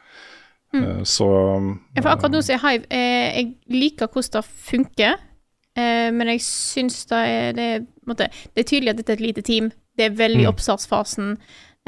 [0.75, 1.05] Mm.
[1.05, 1.25] Så
[1.95, 5.15] Ja, for akkurat nå så er Hive eh, Jeg liker hvordan det funker,
[5.73, 7.69] eh, men jeg syns det er det,
[8.05, 9.71] måte, det er tydelig at dette er et lite team.
[9.97, 10.51] Det er veldig mm.
[10.51, 11.37] oppstartsfasen.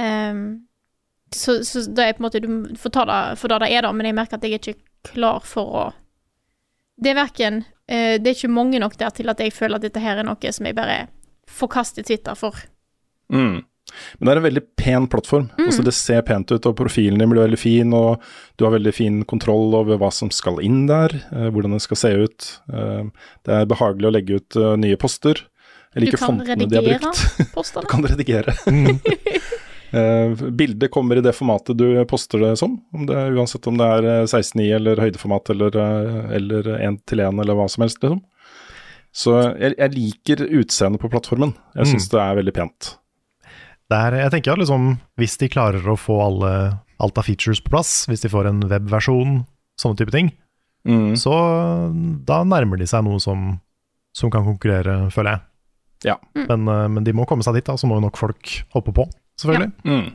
[0.02, 0.64] Um,
[1.36, 3.86] så, så det er på en måte Du får ta det for det det er,
[3.86, 5.84] da, men jeg merker at jeg er ikke klar for å
[7.00, 9.88] Det er verken eh, Det er ikke mange nok der til at jeg føler at
[9.88, 11.06] dette her er noe som jeg bare
[11.52, 12.56] forkaster Twitter for.
[13.32, 13.64] Mm.
[14.18, 15.50] Men det er en veldig pen plattform.
[15.60, 17.92] Altså Det ser pent ut, og profilen din blir veldig fin.
[17.98, 18.24] Og
[18.56, 22.00] du har veldig fin kontroll over hva som skal inn der, eh, hvordan det skal
[22.00, 22.52] se ut.
[22.72, 23.10] Eh,
[23.48, 25.44] det er behagelig å legge ut nye poster.
[25.92, 27.20] Jeg liker fontene de har brukt.
[27.82, 28.56] Du kan redigere.
[29.92, 33.88] Eh, bildet kommer i det formatet du poster det som, om det, uansett om det
[33.98, 38.00] er eh, 16.9 eller høydeformat eller, eh, eller 1-1 eller hva som helst.
[38.04, 38.22] Liksom.
[39.12, 41.52] Så jeg, jeg liker utseendet på plattformen.
[41.76, 42.94] Jeg syns det er veldig pent.
[43.92, 44.86] det er, jeg tenker at liksom,
[45.20, 46.52] hvis de klarer å få alle,
[47.04, 49.42] alt av features på plass, hvis de får en webversjon,
[49.80, 50.32] sånne type ting,
[50.82, 51.12] Mm.
[51.14, 51.30] så
[52.26, 53.60] da nærmer de seg noe som,
[54.18, 55.42] som kan konkurrere, føler jeg.
[56.10, 56.16] Ja.
[56.50, 58.90] Men, eh, men de må komme seg dit, da, så må jo nok folk hoppe
[58.98, 59.06] på,
[59.42, 59.72] selvfølgelig.
[59.84, 60.10] Mm.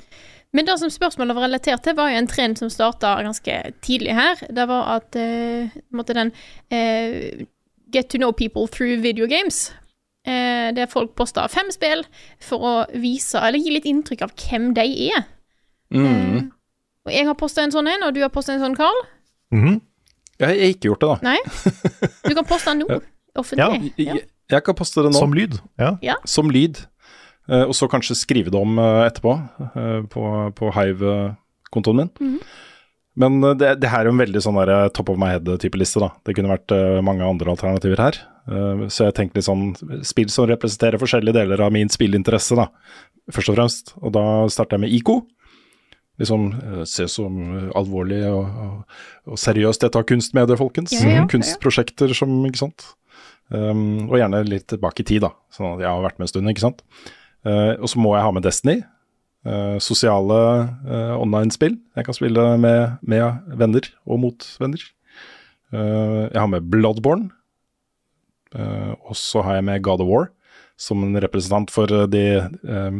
[0.56, 4.14] Men det som spørsmålet var relatert til, var jo en trend som starta ganske tidlig
[4.16, 4.40] her.
[4.56, 6.32] Det var at uh, den
[6.72, 7.46] uh,
[7.92, 9.72] Get to know people through video games.
[10.26, 12.02] Uh, der folk posta fem spill
[12.42, 15.26] for å vise, eller gi litt inntrykk av hvem de er.
[15.94, 16.48] Mm.
[17.06, 19.04] Og jeg har posta en sånn en, og du har posta en sånn, Carl.
[19.54, 19.78] Mhm.
[20.36, 21.18] Jeg har ikke gjort det, da.
[21.30, 21.38] Nei?
[22.28, 22.98] Du kan poste den nå.
[23.38, 23.94] offentlig.
[24.02, 24.16] Ja.
[24.16, 25.20] Jeg, jeg kan poste det nå.
[25.20, 25.56] Som lyd.
[25.78, 26.16] Ja.
[26.28, 26.82] Som lyd.
[27.48, 29.34] Eh, og så kanskje skrive det om eh, etterpå
[29.72, 32.14] eh, på, på Hive-kontoen min.
[32.20, 32.40] Mhm.
[33.16, 35.80] Men eh, det, det her er jo en veldig sånn der, top of my head-type
[35.80, 36.02] liste.
[36.02, 36.12] da.
[36.26, 38.18] Det kunne vært uh, mange andre alternativer her.
[38.46, 39.70] Uh, så jeg tenkte litt sånn
[40.06, 42.68] spill som representerer forskjellige deler av min spillinteresse, da.
[43.32, 43.96] Først og fremst.
[44.02, 45.22] Og da starter jeg med IKO.
[46.20, 47.40] Liksom uh, se som
[47.76, 49.02] alvorlig og, og,
[49.32, 50.94] og seriøst dette av kunstmedier, folkens.
[50.98, 51.26] Ja, ja, ja.
[51.32, 52.90] Kunstprosjekter som, ikke sant.
[53.48, 55.32] Um, og gjerne litt tilbake i tid, da.
[55.54, 56.84] Sånn at jeg har vært med en stund, ikke sant.
[57.46, 58.80] Eh, og så må jeg ha med Destiny.
[59.46, 60.38] eh, sosiale
[60.90, 61.76] eh, online-spill.
[61.96, 64.82] Jeg kan spille med, med venner og mot venner.
[65.72, 67.30] Eh, jeg har med Bloodborne.
[68.56, 70.28] Eh, og så har jeg med God of War
[70.76, 72.96] som en representant for de eh,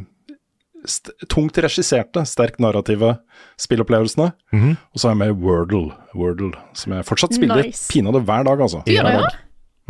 [0.86, 3.16] st tungt regisserte, sterkt narrative
[3.60, 4.30] spillopplevelsene.
[4.54, 4.76] Mhm.
[4.94, 7.88] Og så har jeg med Wordle, Wordle som jeg fortsatt spiller Nice.
[7.92, 8.84] pinadø hver dag, altså.
[8.86, 9.26] Det, ja?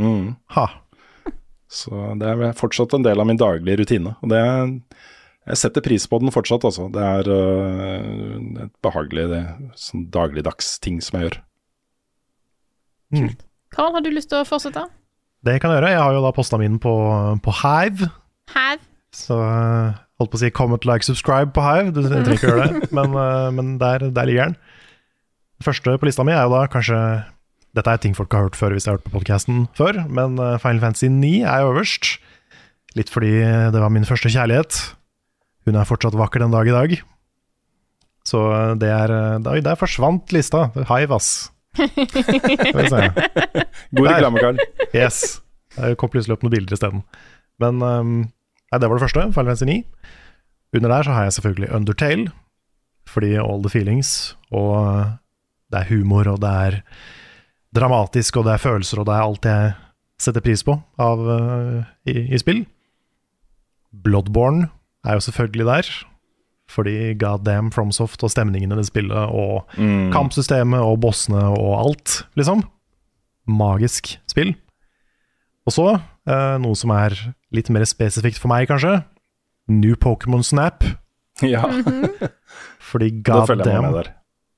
[0.01, 0.35] Mm.
[0.57, 0.67] Ha.
[1.73, 4.15] Så det er fortsatt en del av min daglige rutine.
[4.23, 4.71] Og det er,
[5.51, 6.87] jeg setter pris på den fortsatt, altså.
[6.95, 9.43] Det er uh, et behagelig det,
[9.81, 11.41] sånn dagligdags ting som jeg gjør.
[13.75, 14.87] Karl, har du lyst til å fortsette?
[15.47, 15.93] Det kan jeg gjøre.
[15.95, 16.95] Jeg har jo da posta min på,
[17.43, 18.11] på Hive.
[18.55, 18.83] Hive.
[19.15, 21.93] Så eh, holdt på å si comment, like, subscribe på Hive.
[21.95, 24.59] Du trenger ikke gjøre det, men, eh, men der, der ligger den.
[25.57, 26.99] Den første på lista mi er jo da kanskje
[27.77, 30.39] Dette er ting folk har hørt før hvis de har hørt på podkasten før, men
[30.41, 32.17] eh, Final Fantasy 9 er øverst.
[32.97, 34.79] Litt fordi det var min første kjærlighet.
[35.69, 36.95] Hun er fortsatt vakker den dag i dag.
[38.27, 40.71] Så eh, det er eh, Oi, der forsvant lista.
[40.89, 41.51] Hive, ass.
[43.93, 44.63] God reklame, Karl.
[44.95, 45.43] Yes.
[45.77, 47.05] Det kom plutselig opp noen bilder isteden.
[47.61, 49.27] Men um, nei, det var det første.
[49.37, 49.77] Final Fantasy 9.
[50.77, 52.33] Under der så har jeg selvfølgelig Undertale,
[53.09, 55.05] fordi all the feelings, og
[55.73, 56.81] det er humor, og det er
[57.77, 59.75] dramatisk, og det er følelser, og det er alt jeg
[60.27, 62.65] setter pris på av, uh, i, i spill.
[63.93, 64.69] Bloodborne
[65.07, 65.91] er jo selvfølgelig der,
[66.73, 70.11] fordi god damn FromSoft og stemningen i det spillet, og Mm.
[70.13, 72.65] kampsystemet og bossene og alt, liksom.
[73.47, 74.55] Magisk spill.
[75.67, 75.87] Og så,
[76.29, 77.15] uh, noe som er
[77.55, 79.05] litt mer spesifikt for meg, kanskje.
[79.69, 80.85] New Pokémon Snap.
[81.45, 81.61] Ja,
[82.81, 84.07] Fordi da følger jeg goddamn med der.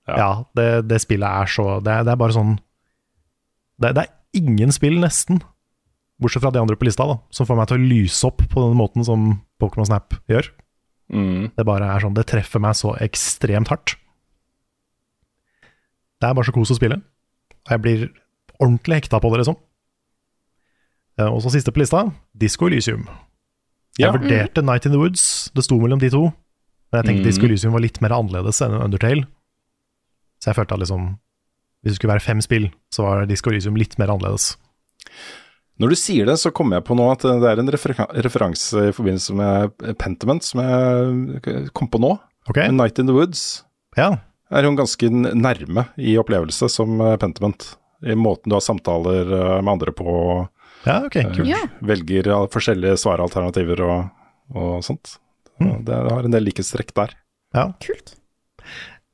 [0.07, 2.53] Ja, det, det spillet er så Det det er bare sånn
[3.81, 5.41] det, det er ingen spill, nesten,
[6.21, 8.65] bortsett fra de andre på lista, da, som får meg til å lyse opp på
[8.65, 9.29] den måten som
[9.63, 10.51] Pokémon Snap gjør.
[11.15, 11.51] Mm.
[11.57, 13.95] Det bare er sånn, det treffer meg så ekstremt hardt.
[16.19, 16.99] Det er bare så kos å spille.
[17.69, 18.05] Og jeg blir
[18.59, 19.57] ordentlig hekta på det, liksom.
[21.19, 23.07] Eh, Og så siste på lista, Disco Elysium.
[23.99, 24.13] Jeg Ja.
[24.13, 26.33] vurderte Night in the Woods, det sto mellom de to.
[26.93, 27.29] Men jeg tenkte mm.
[27.31, 29.27] Disco Elysium var litt mer annerledes enn Undertale.
[30.41, 31.19] Så jeg følte at liksom
[31.83, 34.57] Hvis det skulle være fem spill, så var Disco Elysium litt mer annerledes.
[35.79, 37.95] Når du sier det, så kommer jeg på nå at det er en refer
[38.27, 42.17] referanse i forbindelse med Pentiment som jeg kom på nå.
[42.51, 42.73] Okay.
[42.75, 43.63] Night in the Woods
[43.99, 44.17] Ja.
[44.51, 47.77] er jo ganske nærme i opplevelse som eh, Pentiment.
[48.03, 50.09] I måten du har samtaler eh, med andre på,
[50.87, 51.47] ja, ok, kult.
[51.51, 51.61] Ja.
[51.85, 54.11] velger forskjellige svaralternativer og,
[54.55, 55.17] og sånt.
[55.63, 55.85] Mm.
[55.87, 57.15] Det har en del likhetstrekk der.
[57.55, 57.69] Ja.
[57.83, 58.17] Kult.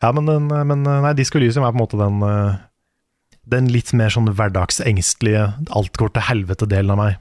[0.05, 2.63] Ja, men, den, men nei, Disco Elysium er på en måte den eh,
[3.55, 7.19] Den litt mer sånn hverdagsengstelige, alt går til helvete-delen av meg,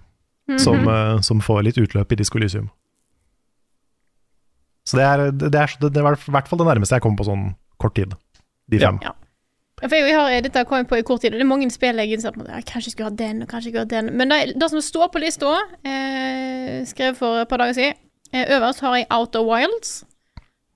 [0.60, 1.22] som, -hmm.
[1.24, 2.70] som får litt utløp i Disco Elysium.
[4.88, 7.28] Så det er, det, er, det er, i hvert fall det nærmeste jeg kom på
[7.28, 8.16] sånn kort tid.
[8.72, 9.00] De fem.
[9.04, 9.12] Ja,
[9.80, 12.16] For jeg har dette kommet på i kort tid, og det er mange spill jeg
[12.16, 14.12] innser på jeg kanskje skulle ha den, og kanskje skulle ha den.
[14.18, 18.00] Men det, det som står på lista, eh, skrevet for et par dager siden,
[18.34, 20.04] eh, øverst har jeg Outer Wilds.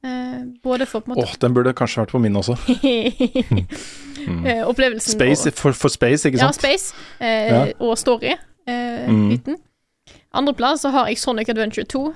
[0.07, 2.55] Eh, både for på en måte Åh, oh, den burde kanskje vært på min også.
[4.27, 4.45] mm.
[4.69, 6.55] opplevelsen Space, og, for, for Space, ikke sant?
[6.55, 6.59] Ja.
[6.61, 7.63] Space eh, Ja.
[7.79, 9.57] og story-biten.
[9.57, 10.13] Mm.
[10.37, 12.13] Andreplass så har jeg Sonic Adventure 2.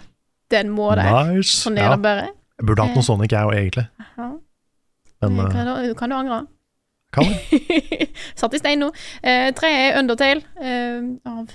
[0.51, 1.33] Den må der.
[1.33, 1.57] Nice.
[1.63, 1.95] Sånn er Ja.
[1.95, 2.29] det bare.
[2.59, 3.87] Jeg burde hatt noe Sonic, jeg òg, egentlig.
[4.17, 4.31] Ja.
[5.21, 6.47] Men Eh, eh, kan, du, kan du angre?
[7.13, 8.07] kan jeg.
[8.39, 8.91] Satt i stein nå.
[9.23, 11.49] Eh, tre er Undertale, eh, av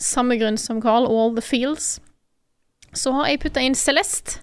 [0.00, 2.00] samme grunn som Carl, All the Fields.
[2.92, 4.40] Så har jeg putta inn Celeste,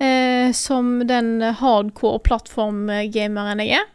[0.00, 3.86] eh, som den hardcore plattformgameren jeg er.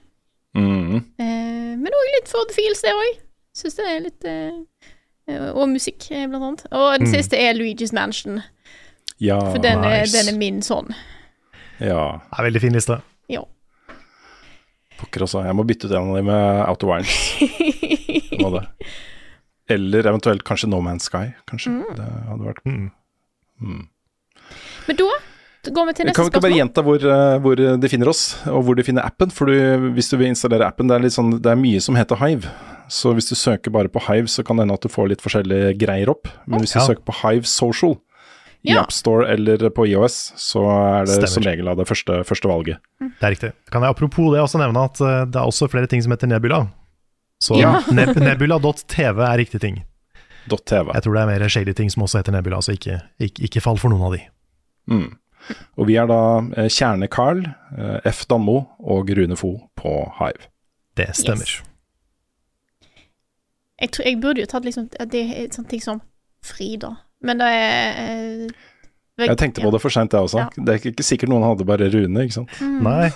[0.55, 0.95] Mm.
[1.19, 3.21] Eh, men òg litt for The feels, det òg.
[3.55, 4.51] Syns det er litt eh,
[5.27, 6.65] eh, Og musikk, eh, blant annet.
[6.71, 7.13] Og den Mm.
[7.15, 8.41] siste er Luigi's Mansion,
[9.19, 10.11] Ja, for den, er, nice.
[10.11, 10.93] den er min sånn.
[11.79, 12.19] ja.
[12.31, 13.01] Det er veldig fin liste.
[13.29, 13.41] Ja.
[14.99, 15.43] Pokker også.
[15.45, 18.71] Jeg må bytte ut en av dem med Outer of Wines.
[19.67, 21.71] Eller eventuelt kanskje No Man's Sky, kanskje.
[21.97, 22.91] Det hadde vært Mm.
[23.61, 23.87] mm.
[24.87, 25.07] Men da
[25.73, 28.23] går vi til neste Kan vi ikke bare gjenta hvor, eh, hvor de finner oss,
[28.47, 29.31] og hvor de finner appen?
[29.31, 31.95] For du, hvis du vil installere appen, det er, litt sånn, det er mye som
[31.95, 32.49] heter Hive.
[32.87, 35.21] så hvis du søker bare på Hive, så kan det hende at du får litt
[35.25, 36.27] forskjellige greier opp.
[36.45, 36.85] Men hvis du Ja.
[36.87, 37.95] søker på Hive Social
[38.65, 38.81] i Ja.
[38.83, 41.27] AppStore eller på IOS, så er det Stemmer.
[41.27, 42.77] som regel av det første, første valget.
[42.99, 43.53] Det er riktig.
[43.71, 46.27] Kan jeg apropos det også nevne at eh, det er også flere ting som heter
[46.27, 46.67] Nebula.
[47.41, 47.81] Så Ja.
[47.91, 49.83] neb nebula.tv er riktig ting.
[50.47, 50.91] .tv.
[50.93, 53.61] Jeg tror det er mer shady ting som også heter Nebula, så ikke, ikke, ikke
[53.61, 54.21] fall for noen av de.
[54.89, 55.17] Mm.
[55.77, 56.19] Og vi er da
[56.57, 57.43] eh, Kjerne-Carl,
[57.77, 58.25] eh, F.
[58.31, 60.47] Danmo og Rune Fo på Hive.
[60.95, 61.45] Det stemmer.
[61.49, 61.61] Yes.
[63.81, 65.97] Jeg, tror, jeg burde jo tatt liksom Det er sånne ting som
[66.45, 66.93] fri, da.
[67.25, 68.55] Men det er eh,
[69.25, 70.39] Jeg tenkte på det for seint, jeg også.
[70.45, 70.49] Ja.
[70.55, 72.49] Det er ikke- ikke sikkert noen hadde bare Rune, ikke sant.
[72.59, 72.81] Mm.
[72.83, 73.09] Nei.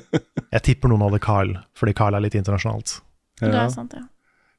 [0.56, 3.00] Jeg tipper noen hadde Carl, fordi Carl er litt internasjonalt.
[3.40, 4.04] Det er sant, ja.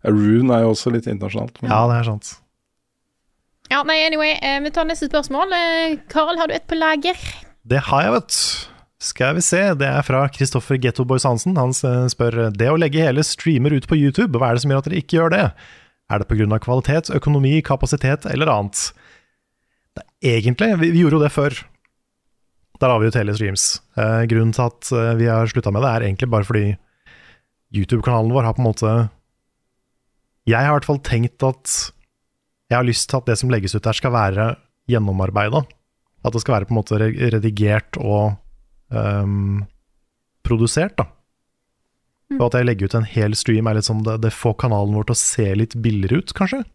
[0.04, 1.62] Ja, Rune er jo også litt internasjonalt.
[1.62, 2.34] men- Ja, det er sant.
[3.68, 5.52] Ja, nei, anyway, eh, vi tar neste spørsmål.
[5.54, 7.20] Eh, Karl, har du et på lager?
[7.68, 8.38] Det har jeg, vet.
[9.04, 11.58] Skal vi se, det er fra Kristoffer Getto Boys Hansen.
[11.60, 14.82] Han spør det å legge hele streamer ut på YouTube, hva er det som gjør
[14.82, 15.44] at dere ikke gjør det?
[16.08, 16.60] Er det pga.
[16.64, 18.94] kvalitet, økonomi, kapasitet eller annet?
[19.98, 21.60] Det er egentlig, vi, vi gjorde jo det før.
[22.80, 23.68] Der har vi jo telestreams.
[23.98, 26.66] Eh, grunnen til at eh, vi har slutta med det, er egentlig bare fordi
[27.76, 28.92] YouTube-kanalen vår har på en måte
[30.48, 31.92] Jeg har i hvert fall tenkt at
[32.68, 34.48] jeg har lyst til at det som legges ut der, skal være
[34.92, 35.64] gjennomarbeida.
[36.26, 38.36] At det skal være på en måte redigert og
[38.92, 39.64] um,
[40.48, 41.08] produsert, da.
[42.36, 44.98] Og at jeg legger ut en hel stream, er litt sånn det, det får kanalen
[44.98, 46.66] vår til å se litt billigere ut, kanskje?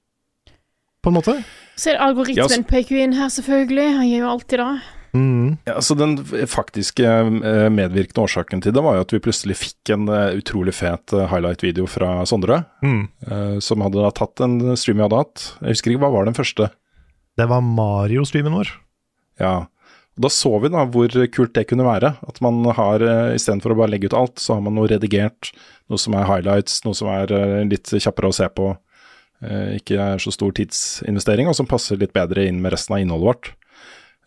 [1.05, 1.35] På en måte?
[1.77, 2.93] Så er det algoritmen yes.
[3.03, 3.87] inn her, selvfølgelig.
[3.99, 4.71] Han gjør jo alltid det.
[5.13, 5.59] Mm.
[5.69, 6.15] Ja, altså Den
[6.49, 10.73] faktiske eh, medvirkende årsaken til det var jo at vi plutselig fikk en eh, utrolig
[10.79, 13.03] fet eh, highlight-video fra Sondre, Mm.
[13.61, 15.45] som hadde da tatt en stream vi hadde hatt.
[15.61, 16.71] Jeg husker ikke, hva var den første?
[17.39, 18.73] Det var Mario-streamen vår.
[19.41, 19.53] Ja.
[20.21, 22.15] Da så vi da hvor kult det kunne være.
[22.29, 23.01] At man har,
[23.37, 25.53] istedenfor å bare legge ut alt, så har man noe redigert.
[25.89, 27.33] Noe som er highlights, noe som er
[27.69, 28.75] litt kjappere å se på.
[29.79, 33.31] Ikke er så stor tidsinvestering, og som passer litt bedre inn med resten av innholdet
[33.31, 33.53] vårt.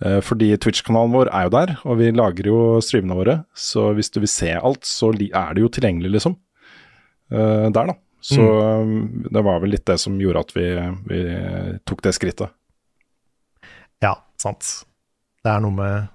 [0.04, 3.38] Eh, Fordi Twitch-kanalen vår er jo der, og vi lager jo streamene våre.
[3.56, 6.36] Så hvis du vil se alt, så er det jo tilgjengelig, liksom.
[7.32, 7.96] Eh, Der, da.
[8.26, 9.30] Så mm.
[9.30, 10.66] det var vel litt det som gjorde at vi,
[11.06, 11.20] vi
[11.86, 12.50] tok det skrittet.
[14.02, 14.66] Ja, sant.
[15.46, 16.08] Det er noe med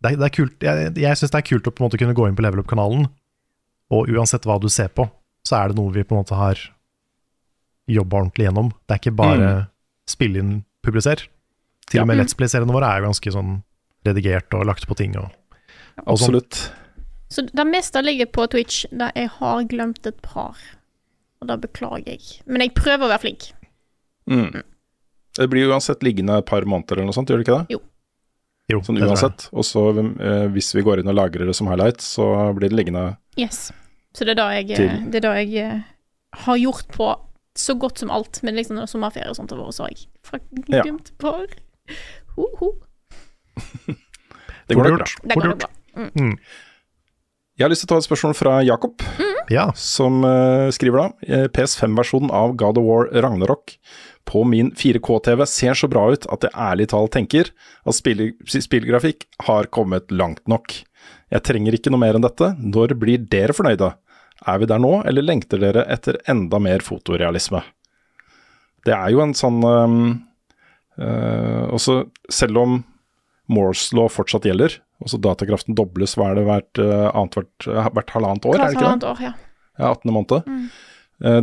[0.00, 0.64] Det er, det er kult.
[0.64, 2.62] Jeg, jeg syns det er kult å på en måte kunne gå inn på Level
[2.62, 3.10] Up-kanalen,
[3.92, 5.04] og uansett hva du ser på,
[5.44, 6.62] så er det noe vi på en måte har
[7.90, 8.72] jobba ordentlig gjennom.
[8.86, 9.50] Det er ikke bare
[10.08, 11.26] spille inn, publiser.
[11.90, 12.02] Til Ja.
[12.04, 13.62] og med Let's Play-seriene våre er jo ganske sånn
[14.06, 15.16] redigert og lagt på ting.
[15.18, 15.30] Og,
[16.06, 16.36] og sånn.
[16.38, 16.60] Absolutt.
[17.30, 20.56] Så det meste ligger på Twitch, der jeg har glemt et par.
[21.40, 22.40] Og det beklager jeg.
[22.46, 23.50] Men jeg prøver å være flink.
[24.30, 24.62] Mm.
[25.38, 27.76] Det blir uansett liggende et par måneder eller noe sånt, gjør det ikke det?
[27.76, 27.80] Jo.
[28.70, 29.48] Jo, Sånn uansett.
[29.52, 32.76] Og så eh, hvis vi går inn og lagrer det som highlight, så blir det
[32.78, 33.70] liggende Yes.
[34.14, 34.66] Så det er da jeg,
[35.10, 35.80] det er da jeg eh,
[36.44, 37.08] har gjort på
[37.58, 38.42] så godt som alt.
[38.46, 40.06] Men liksom når sommerferie og sånt har vært, så har jeg
[40.70, 40.82] Ja.
[40.84, 41.46] glemt et par.
[42.36, 42.72] Ho, ho.
[44.70, 45.06] Det går nok bra.
[45.26, 45.70] Det går nok bra.
[47.60, 49.02] Jeg har lyst til å ta et spørsmål fra Jakob,
[49.52, 49.66] Ja.
[49.76, 53.74] som uh, skriver da eh, PS5-versjonen av God of War Ragnarok
[54.30, 57.50] på min 4K-TV ser så bra ut at jeg ærlig talt tenker
[57.84, 60.72] at spill spillgrafikk har kommet langt nok.
[61.34, 62.52] Jeg trenger ikke noe mer enn dette.
[62.62, 63.90] Når blir dere fornøyde?
[64.48, 67.60] Er vi der nå, eller lengter dere etter enda mer fotorealisme?
[68.86, 69.98] Det er jo en sånn um,
[71.00, 72.02] Også
[72.32, 72.72] selv om
[73.50, 77.66] Moores law fortsatt gjelder, altså datakraften dobles hva er det hvert, uh, annethvert
[77.96, 78.84] hvert halvannet år, er det ikke det?
[78.84, 79.32] halvannet år, ja.
[79.80, 80.12] Ja, 18.
[80.12, 80.50] måned.
[80.50, 80.66] Mm.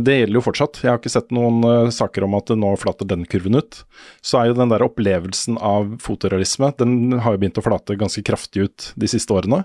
[0.06, 0.78] Det gjelder jo fortsatt.
[0.82, 3.80] Jeg har ikke sett noen uh, saker om at det nå flater den kurven ut.
[4.22, 8.22] Så er jo den der opplevelsen av fotorealisme, den har jo begynt å flate ganske
[8.26, 9.64] kraftig ut de siste årene.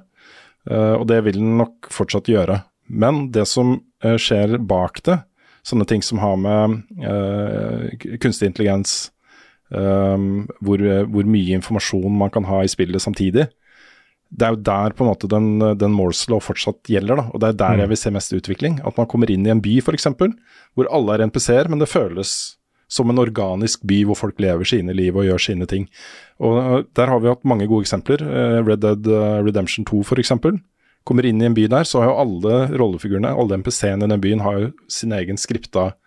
[0.70, 2.62] Uh, og det vil den nok fortsatt gjøre.
[2.88, 5.20] Men det som uh, skjer bak det,
[5.64, 9.13] sånne ting som har med eh, kunstig intelligens,
[9.74, 10.30] eh,
[10.64, 13.50] hvor, hvor mye informasjon man kan ha i spillet samtidig,
[14.34, 17.26] det er jo der på en måte den, den Morse law fortsatt gjelder, da.
[17.30, 18.80] Og det er der jeg vil se mest utvikling.
[18.82, 20.10] At man kommer inn i en by f.eks.,
[20.74, 22.34] hvor alle er NPC-er, men det føles
[22.94, 25.88] som en organisk by hvor folk lever sine liv og gjør sine ting.
[26.44, 28.22] Og Der har vi hatt mange gode eksempler.
[28.22, 30.34] Uh, Red Dead uh, Redemption 2 f.eks.
[31.04, 34.22] Kommer inn i en by der, så har jo alle rollefigurene, alle NPC-ene i den
[34.24, 35.98] byen, har jo sin egen skripta eh,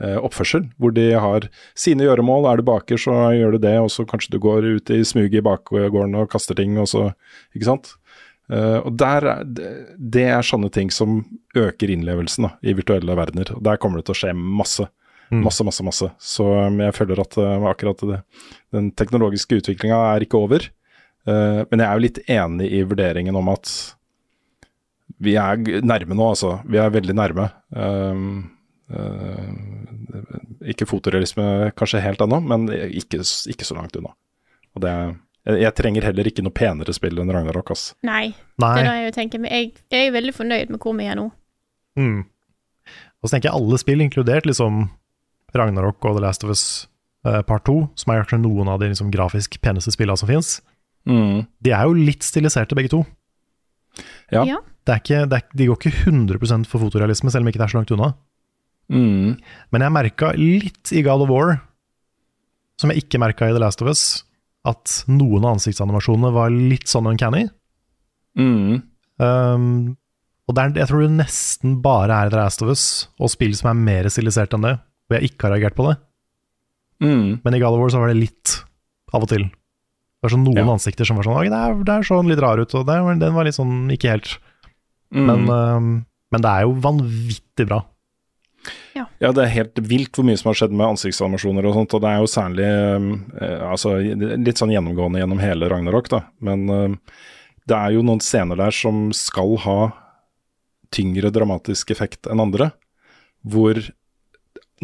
[0.00, 1.44] oppførsel, hvor de har
[1.78, 2.48] sine gjøremål.
[2.50, 5.38] Er du baker, så gjør du det, og så kanskje du går ut i smuget
[5.38, 7.12] i bakgården og kaster ting, og så
[7.54, 7.92] Ikke sant?
[8.52, 9.44] Eh, og der, er-
[9.96, 11.22] det, er sånne ting som
[11.56, 13.54] øker innlevelsen da, i virtuelle verdener.
[13.56, 14.88] Og Der kommer det til å skje masse.
[15.34, 16.06] Masse, masse, masse.
[16.20, 18.18] Så um, jeg føler at uh, akkurat det,
[18.76, 20.66] den teknologiske utviklinga er ikke over.
[21.26, 23.70] Eh, men jeg er jo litt enig i vurderingen om at
[25.24, 26.58] vi er nærme nå, altså.
[26.68, 27.48] Vi er veldig nærme.
[27.72, 28.50] Um, eh,
[30.74, 34.12] ikke fotorealisme kanskje helt ennå, men ikke, ikke så langt unna.
[34.76, 34.92] Og det,
[35.46, 37.92] jeg, jeg trenger heller ikke noe penere spill enn Ragnarok, ass.
[38.04, 38.74] Nei, Nei.
[38.76, 39.42] det er det jeg tenker.
[39.44, 41.30] Men jeg, jeg er veldig fornøyd med hvor vi er nå.
[42.00, 42.20] Mm.
[43.24, 44.86] Og så tenker jeg alle spill, inkludert liksom
[45.56, 46.64] Ragnarok og The Last of Us
[47.24, 50.58] eh, Part 2, som er kanskje noen av de liksom, grafisk peneste spillene som fins,
[51.04, 53.02] de er jo litt stiliserte begge to.
[54.32, 54.44] Ja.
[54.48, 54.60] Ja.
[54.84, 57.66] Det er ikke, det er, de går ikke 100 for fotorealisme, selv om ikke det
[57.68, 58.14] er så langt unna.
[58.92, 59.36] Mm.
[59.72, 61.56] Men jeg merka litt i God of War,
[62.80, 64.04] som jeg ikke merka i The Last of Us,
[64.68, 67.44] at noen av ansiktsanimasjonene var litt sånn uncanny.
[68.38, 68.80] Mm.
[69.22, 69.66] Um,
[70.48, 72.84] og det er, jeg tror det nesten bare er The Last of Us
[73.22, 74.74] og spill som er mer stilisert enn det,
[75.06, 75.98] hvor jeg ikke har reagert på det.
[77.04, 77.28] Mm.
[77.44, 78.56] Men i God of War så var det litt
[79.14, 79.46] av og til.
[79.48, 80.72] Det var sånn noen Ja.
[80.72, 82.96] ansikter som var sånn Oi, det er, det er sånn litt rar ut, og det,
[83.20, 84.38] den var litt sånn ikke helt.
[85.14, 85.26] Mm.
[85.28, 85.90] Men, um,
[86.32, 87.82] men det er jo vanvittig bra.
[89.22, 92.04] Ja, det er helt vilt hvor mye som har skjedd med ansiktsanimasjoner og sånt, og
[92.04, 96.22] det er jo særlig eh, altså, litt sånn gjennomgående gjennom hele Ragnarok, da.
[96.44, 97.18] Men eh,
[97.68, 99.78] det er jo noen scener der som skal ha
[100.94, 102.70] tyngre dramatisk effekt enn andre,
[103.44, 103.80] hvor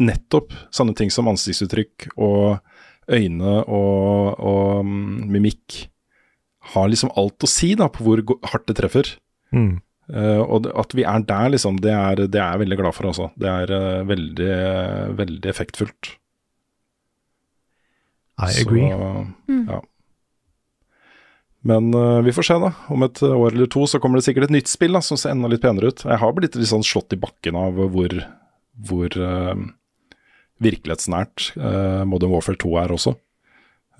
[0.01, 2.61] nettopp sånne ting som ansiktsuttrykk og
[3.11, 5.85] øyne og, og mm, mimikk
[6.73, 8.21] har liksom alt å si da, på hvor
[8.51, 9.15] hardt det treffer.
[9.55, 9.81] Mm.
[10.11, 12.93] Eh, og det- at vi er der, liksom, det er, det er jeg veldig glad
[12.97, 13.29] for, altså.
[13.39, 14.49] Det er uh, veldig,
[15.15, 16.17] veldig effektfullt.
[18.41, 18.89] I agree.
[19.47, 19.67] Mm.
[19.69, 19.79] ja.
[21.63, 22.71] Men eh, vi får se, da.
[22.89, 25.35] Om et år eller to så kommer det sikkert et nytt spill da, som ser
[25.35, 26.01] enda litt penere ut.
[26.09, 28.15] Jeg har blitt litt sånn slått i bakken av hvor,
[28.89, 29.17] hvor
[30.61, 33.13] virkelighetsnært eh, Modern Warfare 2 er også.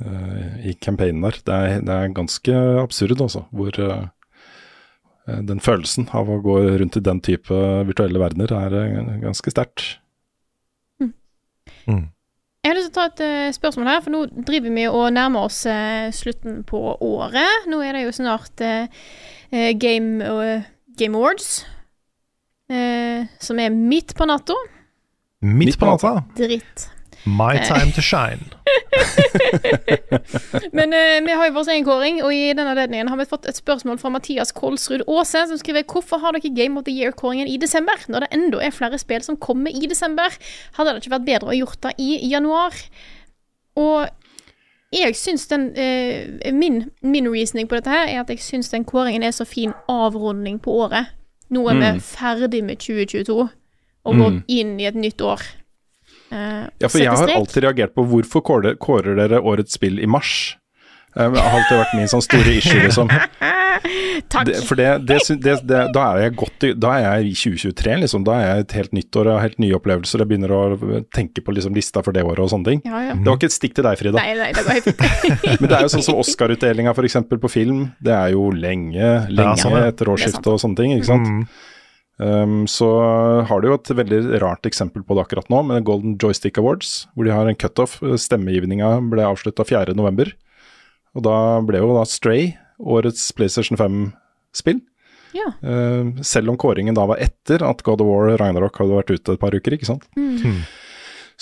[0.02, 1.38] eh, I campaignen der.
[1.46, 3.46] Det er, det er ganske absurd, altså.
[3.54, 3.78] Hvor
[5.28, 7.58] den følelsen av å gå rundt i den type
[7.88, 9.84] virtuelle verdener er eh, ganske sterkt.
[11.86, 12.10] Mm.
[12.62, 15.08] Jeg har lyst til å ta et eh, spørsmål her, for nå driver vi og
[15.16, 17.66] nærmer oss eh, slutten på året.
[17.72, 19.02] Nå er det jo snart eh,
[19.50, 20.68] eh, Game, eh,
[20.98, 21.64] Game Awards,
[22.70, 24.58] eh, som er midt på natta.
[25.42, 26.20] Midt på natta.
[26.38, 26.86] Dritt.
[27.26, 28.40] My time to shine.
[30.78, 33.46] Men uh, vi har jo vår egen kåring, og i denne anledningen har vi fått
[33.50, 37.48] et spørsmål fra Mathias Kolsrud Aase, som skriver Hvorfor har dere Game of the Year-kåringen
[37.48, 40.34] i desember, når det enda er flere spill som kommer i desember?
[40.78, 42.76] Hadde det ikke vært bedre å gjort det i januar?
[43.80, 44.08] Og
[44.92, 48.86] jeg syns den uh, min, min reasoning på dette her er at jeg syns den
[48.88, 51.14] kåringen er så fin avrunding på året.
[51.52, 52.00] Nå er vi Mm.
[52.00, 53.50] ferdig med 2022
[54.06, 54.44] og går Mm.
[54.48, 55.42] inn i et nytt år.
[56.32, 57.36] Eh, Ja, for jeg har strek.
[57.38, 60.58] alltid reagert på hvorfor kårer, kårer dere årets spill i mars?
[61.16, 63.12] Eh, Det har alltid vært min sånn store issue, liksom.
[64.32, 64.46] Takk.
[64.48, 67.34] Det, for det, det, det, det, da er jeg godt i, Da er jeg i
[67.40, 68.24] 2023, liksom.
[68.28, 70.22] Da er jeg et helt nytt år, har helt nye opplevelser.
[70.24, 70.62] Jeg begynner å
[71.16, 72.84] tenke på liksom, lista for det året og sånne ting.
[72.86, 73.16] Ja, ja.
[73.18, 74.22] Det var ikke et stikk til deg, Frida.
[74.22, 75.04] Nei, nei, det går helt.
[75.64, 77.18] Men det er jo sånn som Oscar-utdelinga f.eks.
[77.32, 77.84] på film.
[78.00, 79.90] Det er jo lenge, lenge sånn, ja.
[79.92, 81.28] etter årsskiftet og sånne ting, ikke sant.
[81.28, 81.44] Mm.
[82.22, 82.88] Um, så
[83.50, 87.08] har du jo et veldig rart eksempel på det akkurat nå, med Golden Joystick Awards,
[87.16, 87.98] hvor de har en cutoff.
[88.02, 90.36] Stemmegivninga ble avslutta 4.11.
[91.18, 94.84] Og da ble jo da Stray årets PlayStation 5-spill.
[95.34, 95.50] Ja.
[95.64, 99.36] Uh, selv om kåringen da var etter at God of War Ragnarok hadde vært ute
[99.36, 100.06] et par uker, ikke sant.
[100.20, 100.62] Mm.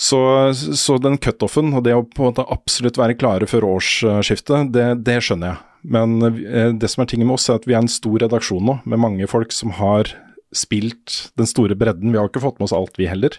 [0.00, 0.18] Så,
[0.56, 4.86] så den cutoffen, og det å på en måte absolutt være klare før årsskiftet, det,
[5.04, 5.66] det skjønner jeg.
[5.92, 8.64] Men eh, det som er tingen med oss, er at vi er en stor redaksjon
[8.64, 10.08] nå, med mange folk som har
[10.56, 12.12] spilt den store bredden.
[12.12, 13.36] Vi har ikke fått med oss alt, vi heller.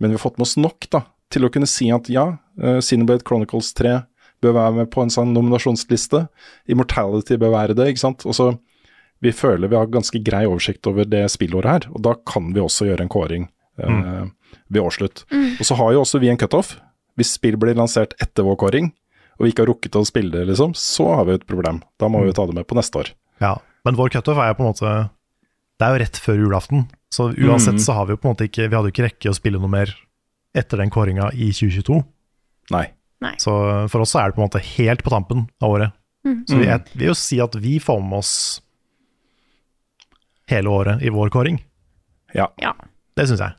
[0.00, 2.26] Men vi har fått med oss nok da, til å kunne si at ja,
[2.62, 4.00] uh, Cineblade Chronicles 3
[4.42, 6.26] bør være med på en sånn nominasjonsliste.
[6.72, 8.26] Immortality bør være det, ikke sant.
[8.28, 8.52] Og så
[9.22, 12.58] Vi føler vi har ganske grei oversikt over det spillåret her, og da kan vi
[12.58, 13.44] også gjøre en kåring
[13.78, 14.24] eh,
[14.66, 15.22] ved årsslutt.
[15.30, 16.72] Og så har jo også vi en cutoff.
[17.14, 18.90] Hvis spill blir lansert etter vår kåring,
[19.38, 21.78] og vi ikke har rukket å spille det, liksom, så har vi et problem.
[22.02, 23.12] Da må vi ta det med på neste år.
[23.38, 23.54] Ja,
[23.86, 24.96] men vår cutoff er på en måte
[25.80, 27.84] Det er jo rett før julaften, så uansett mm.
[27.84, 29.60] så har vi jo på en måte ikke Vi hadde jo ikke rekke å spille
[29.60, 29.90] noe mer
[30.56, 31.98] etter den kåringa i 2022.
[32.72, 32.86] Nei.
[33.22, 33.32] Nei.
[33.40, 33.52] Så
[33.92, 35.96] for oss så er det på en måte helt på tampen av året.
[36.26, 36.42] Mm.
[36.46, 38.34] Så vi, jeg vil jo si at vi får med oss
[40.50, 41.58] hele året i vår kåring.
[42.36, 42.50] Ja.
[42.62, 42.74] Ja.
[43.16, 43.58] Det syns jeg.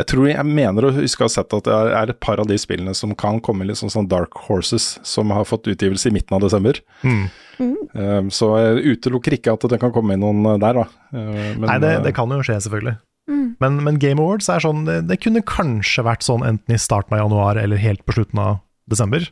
[0.00, 2.46] Jeg tror jeg mener å huske å ha sett at det er- et par av
[2.48, 6.14] de spillene som kan komme litt sånn, sånn Dark Horses, som har fått utgivelse i
[6.14, 6.80] midten av desember.
[7.04, 7.28] Mm.
[7.60, 10.86] Eh, Så jeg utelukker ikke at det kan komme inn noen der, da.
[11.12, 12.96] Uh, Men, Nei, det, eh, det kan jo skje, selvfølgelig.
[13.28, 13.56] Mm.
[13.60, 17.12] Men, men Game Awards er sånn det, det kunne kanskje vært sånn enten i starten
[17.18, 19.28] av januar eller helt på slutten av desember.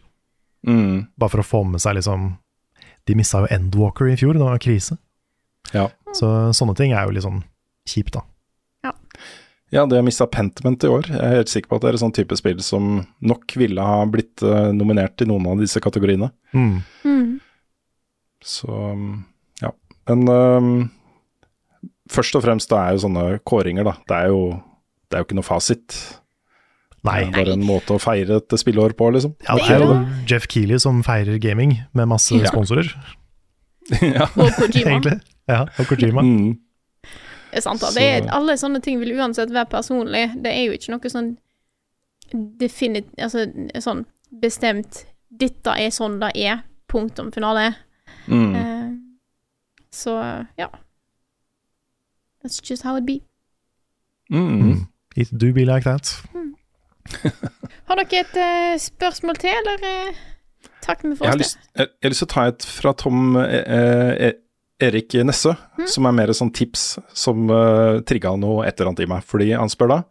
[0.67, 2.37] mm, Bare for å få med seg liksom
[3.07, 4.99] De mista jo Endwalker i fjor, det var krise.
[5.73, 5.89] ja.
[6.13, 7.43] Så sånne ting er jo litt sånn
[7.89, 8.21] kjipt, da.
[9.75, 11.09] Ja, det har mista Pentiment i år.
[11.13, 13.85] Jeg er helt sikker på at det er et sånn type spill som nok ville
[13.85, 16.31] ha blitt eh, nominert i noen av disse kategoriene.
[16.57, 16.79] Mm.
[17.05, 17.35] Mm.
[18.45, 19.11] Så um,
[19.61, 19.73] ja.
[20.09, 20.71] Men um,
[22.09, 23.97] først og fremst det er jo sånne kåringer, da.
[24.09, 24.41] Det er jo,
[25.11, 25.99] det er jo ikke noe fasit.
[27.07, 27.19] Nei.
[27.27, 29.35] Det er bare en måte å feire et spillår på, liksom.
[29.47, 29.99] Ja, det er jo
[30.33, 32.49] Jeff Keeley som feirer gaming med masse Ja.
[32.51, 32.89] sponsorer,
[34.01, 34.27] ja.
[34.35, 34.97] Og Kojima.
[34.97, 35.19] egentlig.
[35.49, 36.25] Ja, og Kojima.
[36.25, 36.57] Mm.
[37.53, 37.87] Er da.
[37.91, 40.27] Så- Det er, alle sånne ting vil uansett være personlig.
[40.43, 41.31] Det er jo ikke noe sånn
[42.61, 43.07] definit...
[43.19, 43.47] Altså
[43.81, 44.05] sånn
[44.43, 46.63] bestemt Dette er sånn det er.
[46.89, 47.75] Punktum finale.
[48.29, 48.55] Mm.
[48.55, 48.93] Uh,
[49.93, 50.15] så
[50.59, 50.69] ja.
[52.43, 53.21] That's just how it be.
[54.31, 54.87] Mm.
[55.17, 56.23] It do be like that.
[57.89, 60.19] Har dere et uh, spørsmål til, eller uh,
[60.85, 61.57] takk med for Jeg har, oss?
[61.57, 63.63] lyst, jeg, jeg har lyst til å ta et fra Tom eh,
[64.29, 64.33] eh,
[64.83, 65.55] Erik Nesse,
[65.91, 69.25] som er mer sånn tips som uh, trigga noe et eller annet i meg.
[69.27, 70.03] Fordi han spør da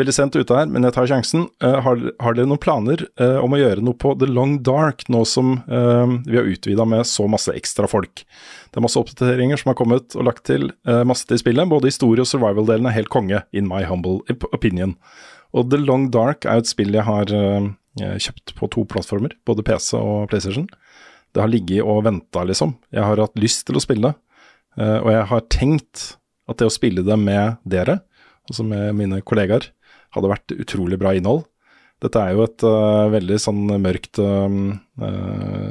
[0.00, 1.42] Veldig sent ute her, men jeg tar sjansen.
[1.60, 5.04] Uh, har, har dere noen planer uh, om å gjøre noe på The Long Dark,
[5.12, 8.24] nå som uh, vi har utvida med så masse ekstra folk?
[8.72, 11.68] Det er masse oppdateringer som har kommet og lagt til eh, masse til spillet.
[11.68, 14.22] Både historie- og survival-delen er helt konge, in my humble
[14.56, 14.94] opinion.
[15.52, 17.68] Og The Long Dark er jo et spill jeg har eh,
[18.00, 20.70] kjøpt på to plattformer, både PC og PlayStation.
[21.32, 22.74] Det har ligget og venta, liksom.
[22.92, 24.12] Jeg har hatt lyst til å spille
[24.78, 26.02] eh, og jeg har tenkt
[26.50, 28.00] at det å spille det med dere,
[28.48, 29.70] altså med mine kollegaer,
[30.12, 31.44] hadde vært utrolig bra innhold.
[32.02, 34.48] Dette er jo et uh, veldig sånn mørkt uh,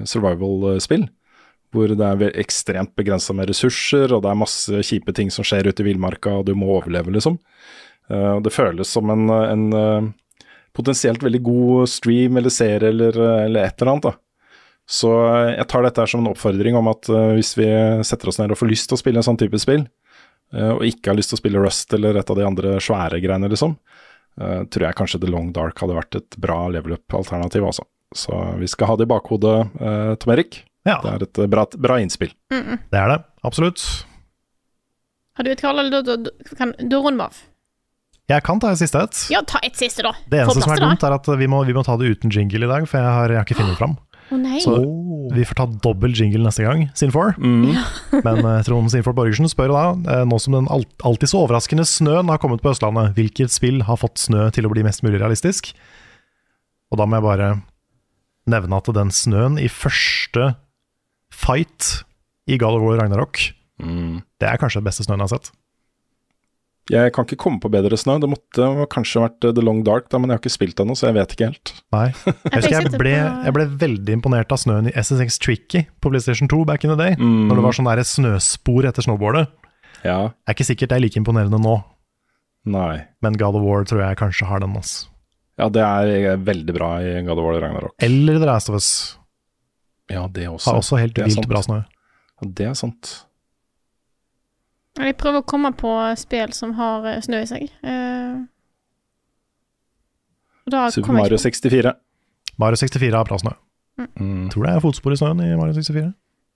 [0.08, 1.06] survival-spill.
[1.72, 5.70] Hvor det er ekstremt begrensa med ressurser, og det er masse kjipe ting som skjer
[5.70, 7.38] ute i villmarka, og du må overleve, liksom.
[8.12, 10.10] Uh, det føles som en, en
[10.76, 14.10] potensielt veldig god stream eller serie eller, eller et eller annet.
[14.10, 14.31] da.
[14.92, 17.68] Så eh, jeg tar dette her som en oppfordring om at eh, hvis vi
[18.08, 19.86] setter oss ned og får lyst til å spille en sånn type spill,
[20.54, 23.22] eh, og ikke har lyst til å spille Rust eller et av de andre svære
[23.24, 23.78] greiene, liksom,
[24.42, 27.88] eh, tror jeg kanskje The Long Dark hadde vært et bra level up-alternativ, altså.
[28.12, 30.64] Så vi skal ha det i bakhodet, eh, Tom Erik.
[30.84, 32.34] Ja, Det er et bra, bra innspill.
[32.50, 33.20] det er det.
[33.48, 33.80] Absolutt.
[35.38, 37.38] Har du et kall, eller da- da- kan du runde av?
[38.28, 39.16] Jeg kan ta et siste et.
[39.32, 40.12] Ja, ta et siste, da.
[40.30, 42.64] Det eneste som er dumt, er at vi må, vi må ta det uten jingle
[42.64, 43.98] i dag, for jeg har, jeg har ikke funnet fram.
[44.32, 44.62] Nei.
[44.64, 44.78] Så
[45.36, 47.36] vi får ta dobbel jingle neste gang, Sin4.
[48.26, 49.84] Men eh, Trond Sinfor Borgersen spør da,
[50.16, 53.84] eh, nå som den alt, alltid så overraskende snøen har kommet på Østlandet, hvilket spill
[53.88, 55.74] har fått snø til å bli mest mulig realistisk?
[56.92, 57.50] Og da må jeg bare
[58.52, 60.54] nevne at den snøen i første
[61.32, 62.02] fight
[62.52, 63.40] i God of War Ragnarok,
[63.82, 65.52] det er kanskje den beste snøen jeg har sett.
[66.90, 68.16] Jeg kan ikke komme på bedre snø.
[68.20, 70.96] Det måtte kanskje vært eh, The Long Dark, da, men jeg har ikke spilt ennå,
[70.98, 71.72] så jeg vet ikke helt.
[71.94, 72.08] Nei.
[72.26, 73.14] Jeg, husker jeg, ble,
[73.46, 76.98] jeg ble veldig imponert av snøen i SSX Tricky på PlayStation 2 back in the
[77.00, 77.14] day.
[77.22, 79.46] Når det var sånn der snøspor etter snowboardet.
[80.02, 80.18] Ja.
[80.34, 81.78] Det er ikke sikkert det er like imponerende nå,
[82.74, 83.06] Nei.
[83.22, 84.74] men God of War tror jeg kanskje har den.
[84.82, 85.06] ass.
[85.62, 87.94] Ja, det er veldig bra i God of War Ragnarok.
[88.02, 88.90] Eller The Last of Us
[90.10, 90.72] Ja, det også.
[90.72, 91.84] har også helt vilt bra snø.
[92.42, 93.12] Ja, det er sant.
[95.00, 97.70] Jeg prøver å komme på spill som har eh, snø i seg.
[97.88, 98.42] Eh,
[100.72, 101.94] da Super Mario 64.
[102.62, 103.54] Mario 64 har bra snø.
[104.20, 104.50] Mm.
[104.52, 106.12] Tror det er fotspor i snøen i Mario 64.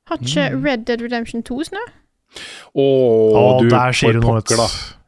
[0.09, 1.81] Har ikke Red Dead Redemption 2 snø?
[2.75, 4.65] Å, oh, du noe, pokker, da.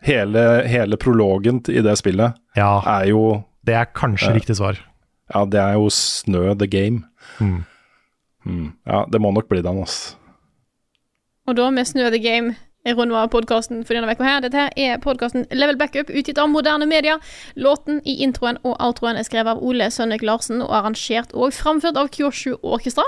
[0.08, 3.24] Hele, hele prologen i det spillet Ja, er jo
[3.68, 4.36] det er kanskje Ja.
[4.38, 4.80] riktig svar.
[5.34, 7.04] Ja, det er jo snø the game.
[7.40, 7.66] Mm.
[8.46, 8.68] Mm.
[8.88, 10.16] Ja, det må nok bli den, ass.
[11.48, 12.56] Og da med Snø the Game
[12.88, 14.42] jeg runder av podkasten for denne uka her.
[14.44, 17.18] Dette her er podkasten Level Backup, utgitt av moderne media.
[17.60, 22.00] Låten i introen og outroen er skrevet av Ole Sønnek Larsen og arrangert og framført
[22.00, 23.04] av Kyoshu Orkestra.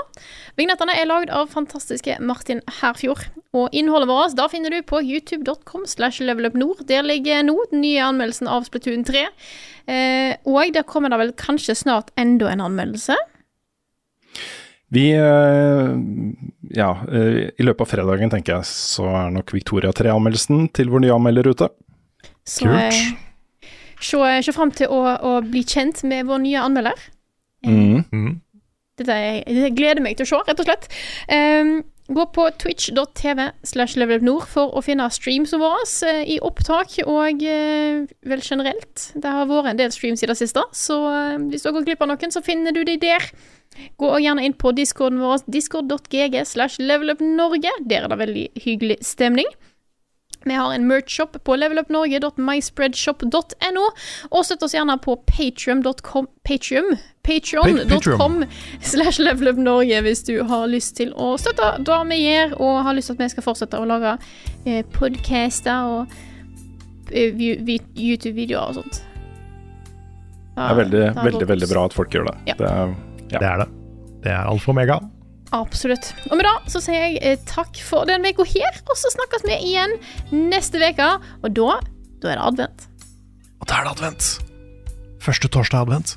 [0.60, 3.24] Vignettene er lagd av fantastiske Martin Herfjord.
[3.56, 6.84] Og innholdet vårt da finner du på youtube.com slash levelupnord.
[6.90, 9.26] Der ligger nå den nye anmeldelsen av Splatoon 3.
[9.90, 13.16] Eh, og der kommer det vel kanskje snart enda en anmeldelse.
[14.90, 15.90] Vi eh,
[16.74, 21.04] Ja, eh, i løpet av fredagen, tenker jeg, så er nok Victoria 3-anmeldelsen til vår
[21.06, 21.70] nye anmelder ute.
[22.46, 23.26] Så Kult.
[24.00, 27.02] Så se, fram til å, å bli kjent med vår nye anmelder.
[27.66, 28.00] Mm.
[28.08, 28.38] Mm.
[29.00, 30.88] Dette dette gleder meg til å se, rett og slett.
[31.32, 31.74] Ehm,
[32.10, 38.02] gå på twitch.tv slash levelupnord for å finne streams våre oss i opptak og eh,
[38.26, 39.10] vel generelt.
[39.14, 42.04] Det har vært en del streams i det siste, så eh, hvis du gått glipp
[42.04, 43.30] av noen, så finner du de der.
[44.00, 47.72] Gå gjerne inn på discorden vår, discord.gg slash levelupnorge.
[47.86, 49.46] Der er det veldig hyggelig stemning.
[50.48, 53.82] Vi har en merch-shop på levelupnorge.myspreadshop.no,
[54.30, 56.94] og støtt oss gjerne på patrium.com Patrium?
[57.26, 58.38] Patreon.com
[58.80, 63.12] slash levelupnorge hvis du har lyst til å støtte det vi gjør, og har lyst
[63.12, 64.14] til at vi skal fortsette å lage
[64.64, 66.02] eh, podcaster og
[67.12, 69.02] eh, vi- vi- YouTube-videoer og sånt.
[70.56, 72.36] Det er veldig, Da- da veldig, veldig bra at folk gjør det.
[72.48, 72.54] Ja.
[72.58, 72.86] det er,
[73.30, 73.38] ja.
[73.38, 73.68] Det er det.
[74.24, 74.96] Det er alfa og omega.
[75.56, 76.12] Absolutt.
[76.30, 79.46] Og med det så sier jeg eh, takk for den uka her, og så snakkes
[79.48, 79.96] vi igjen
[80.30, 81.10] neste uke.
[81.42, 81.80] Og da,
[82.22, 82.86] da er det advent.
[83.58, 84.28] Og da er det advent.
[85.20, 86.16] Første torsdag advent.